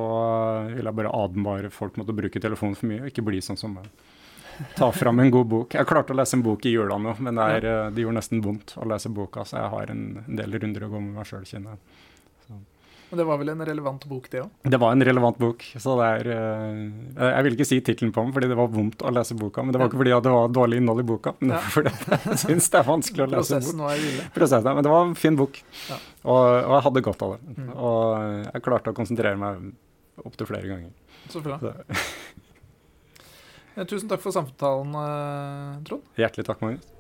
vil 0.72 0.88
jeg 0.88 0.98
bare 0.98 1.14
advare 1.14 1.70
folk 1.74 2.00
mot 2.00 2.10
å 2.10 2.16
bruke 2.18 2.42
telefonen 2.42 2.78
for 2.80 2.90
mye, 2.90 3.04
og 3.04 3.12
ikke 3.12 3.26
bli 3.26 3.42
sånn 3.44 3.60
som 3.60 3.76
meg. 3.78 3.90
Ta 4.78 4.92
fram 4.94 5.20
en 5.20 5.32
god 5.34 5.50
bok. 5.50 5.76
Jeg 5.78 5.90
klarte 5.90 6.14
å 6.14 6.18
lese 6.18 6.38
en 6.38 6.46
bok 6.46 6.66
i 6.70 6.74
jula 6.74 6.98
nå, 7.02 7.16
men 7.26 7.38
det, 7.40 7.46
er, 7.58 7.68
det 7.94 8.04
gjorde 8.04 8.20
nesten 8.20 8.42
vondt 8.46 8.76
å 8.78 8.88
lese 8.90 9.10
boka, 9.14 9.46
så 9.46 9.60
jeg 9.60 9.72
har 9.74 9.94
en, 9.94 10.04
en 10.28 10.42
del 10.42 10.60
runder 10.62 10.86
å 10.86 10.92
gå 10.94 11.02
med 11.02 11.18
meg 11.18 11.30
sjøl, 11.30 11.46
kjenner 11.50 11.76
jeg. 11.76 12.02
Men 13.14 13.20
det 13.20 13.26
var 13.30 13.38
vel 13.38 13.50
en 13.52 13.60
relevant 13.62 14.06
bok, 14.10 14.28
det 14.34 14.40
òg? 14.42 14.70
Det 14.74 14.78
var 14.82 14.96
en 14.96 15.06
relevant 15.06 15.36
bok. 15.38 15.64
så 15.78 15.94
det 16.00 16.06
er, 16.16 16.30
uh, 16.34 17.28
Jeg 17.28 17.46
vil 17.46 17.54
ikke 17.54 17.68
si 17.70 17.78
tittelen 17.86 18.10
på 18.16 18.24
den 18.26 18.32
fordi 18.34 18.48
det 18.50 18.56
var 18.58 18.72
vondt 18.74 19.04
å 19.06 19.12
lese 19.14 19.38
boka. 19.38 19.62
Men 19.62 19.76
det 19.76 19.82
var 19.82 19.92
ikke 19.92 20.00
fordi 20.00 20.16
det 20.26 20.32
var 20.34 20.48
dårlig 20.58 20.80
innhold 20.82 21.04
i 21.04 21.06
boka, 21.12 21.36
men 21.38 21.52
det 21.52 21.60
var 21.60 21.76
fordi 21.76 21.92
jeg 21.94 22.40
syns 22.42 22.72
det 22.74 22.80
er 22.80 22.88
vanskelig 22.88 23.26
å 23.28 23.28
lese 23.36 23.60
Prosessen 23.60 23.84
var 23.86 24.02
ille. 24.02 24.26
Prosessen, 24.34 24.80
Men 24.80 24.88
det 24.88 24.94
var 24.96 25.06
en 25.06 25.14
fin 25.26 25.38
bok, 25.38 25.62
ja. 25.92 26.00
og, 26.24 26.40
og, 26.40 26.74
jeg 26.74 26.86
hadde 26.88 27.06
godt 27.10 27.28
av 27.28 27.36
det. 27.36 27.54
Mm. 27.54 27.70
Og 27.76 28.02
jeg 28.48 28.66
klarte 28.66 28.96
å 28.96 28.98
konsentrere 28.98 29.42
meg 29.46 30.26
opptil 30.26 30.50
flere 30.50 30.74
ganger. 30.74 30.90
Så 31.30 31.46
bra. 31.46 31.62
Så. 31.62 31.76
Tusen 33.94 34.10
takk 34.10 34.26
for 34.26 34.34
samtalen, 34.34 34.98
eh, 35.06 35.78
Trond. 35.86 36.10
Hjertelig 36.18 36.50
takk, 36.50 36.66
Magnus. 36.66 36.93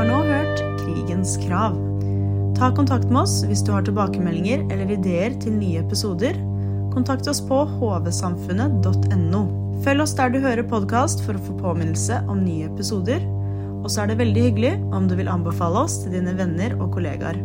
Krigens 0.00 1.36
krav. 1.36 1.76
Ta 2.56 2.70
kontakt 2.76 3.10
med 3.10 3.22
oss 3.22 3.44
hvis 3.44 3.62
du 3.64 3.72
har 3.72 3.82
tilbakemeldinger 3.84 4.62
eller 4.72 4.90
ideer 4.94 5.34
til 5.40 5.52
nye 5.58 5.80
episoder. 5.80 6.36
Kontakt 6.94 7.28
oss 7.28 7.40
på 7.44 7.58
hvsamfunnet.no. 7.68 9.42
Følg 9.84 10.02
oss 10.02 10.14
der 10.16 10.32
du 10.32 10.40
hører 10.40 10.66
podkast 10.68 11.20
for 11.24 11.36
å 11.36 11.44
få 11.44 11.56
påminnelse 11.60 12.22
om 12.28 12.42
nye 12.44 12.68
episoder. 12.68 13.20
Og 13.80 13.88
så 13.92 14.02
er 14.02 14.10
det 14.10 14.20
veldig 14.20 14.42
hyggelig 14.48 14.74
om 14.92 15.08
du 15.08 15.16
vil 15.16 15.28
anbefale 15.28 15.84
oss 15.84 16.02
til 16.02 16.16
dine 16.16 16.32
venner 16.36 16.76
og 16.80 16.92
kollegaer. 16.96 17.36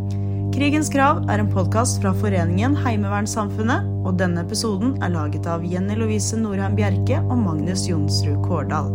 Krigens 0.55 0.87
krav 0.91 1.25
er 1.31 1.43
en 1.43 1.51
podkast 1.51 1.99
fra 2.03 2.13
foreningen 2.15 2.77
Heimevernssamfunnet, 2.79 3.87
og 4.07 4.19
denne 4.19 4.43
episoden 4.47 4.95
er 5.03 5.11
laget 5.15 5.47
av 5.51 5.65
Jenny 5.67 5.99
Lovise 5.99 6.39
Norheim 6.39 6.79
Bjerke 6.79 7.19
og 7.25 7.35
Magnus 7.43 7.89
Jonsrud 7.89 8.39
Kårdal. 8.47 8.91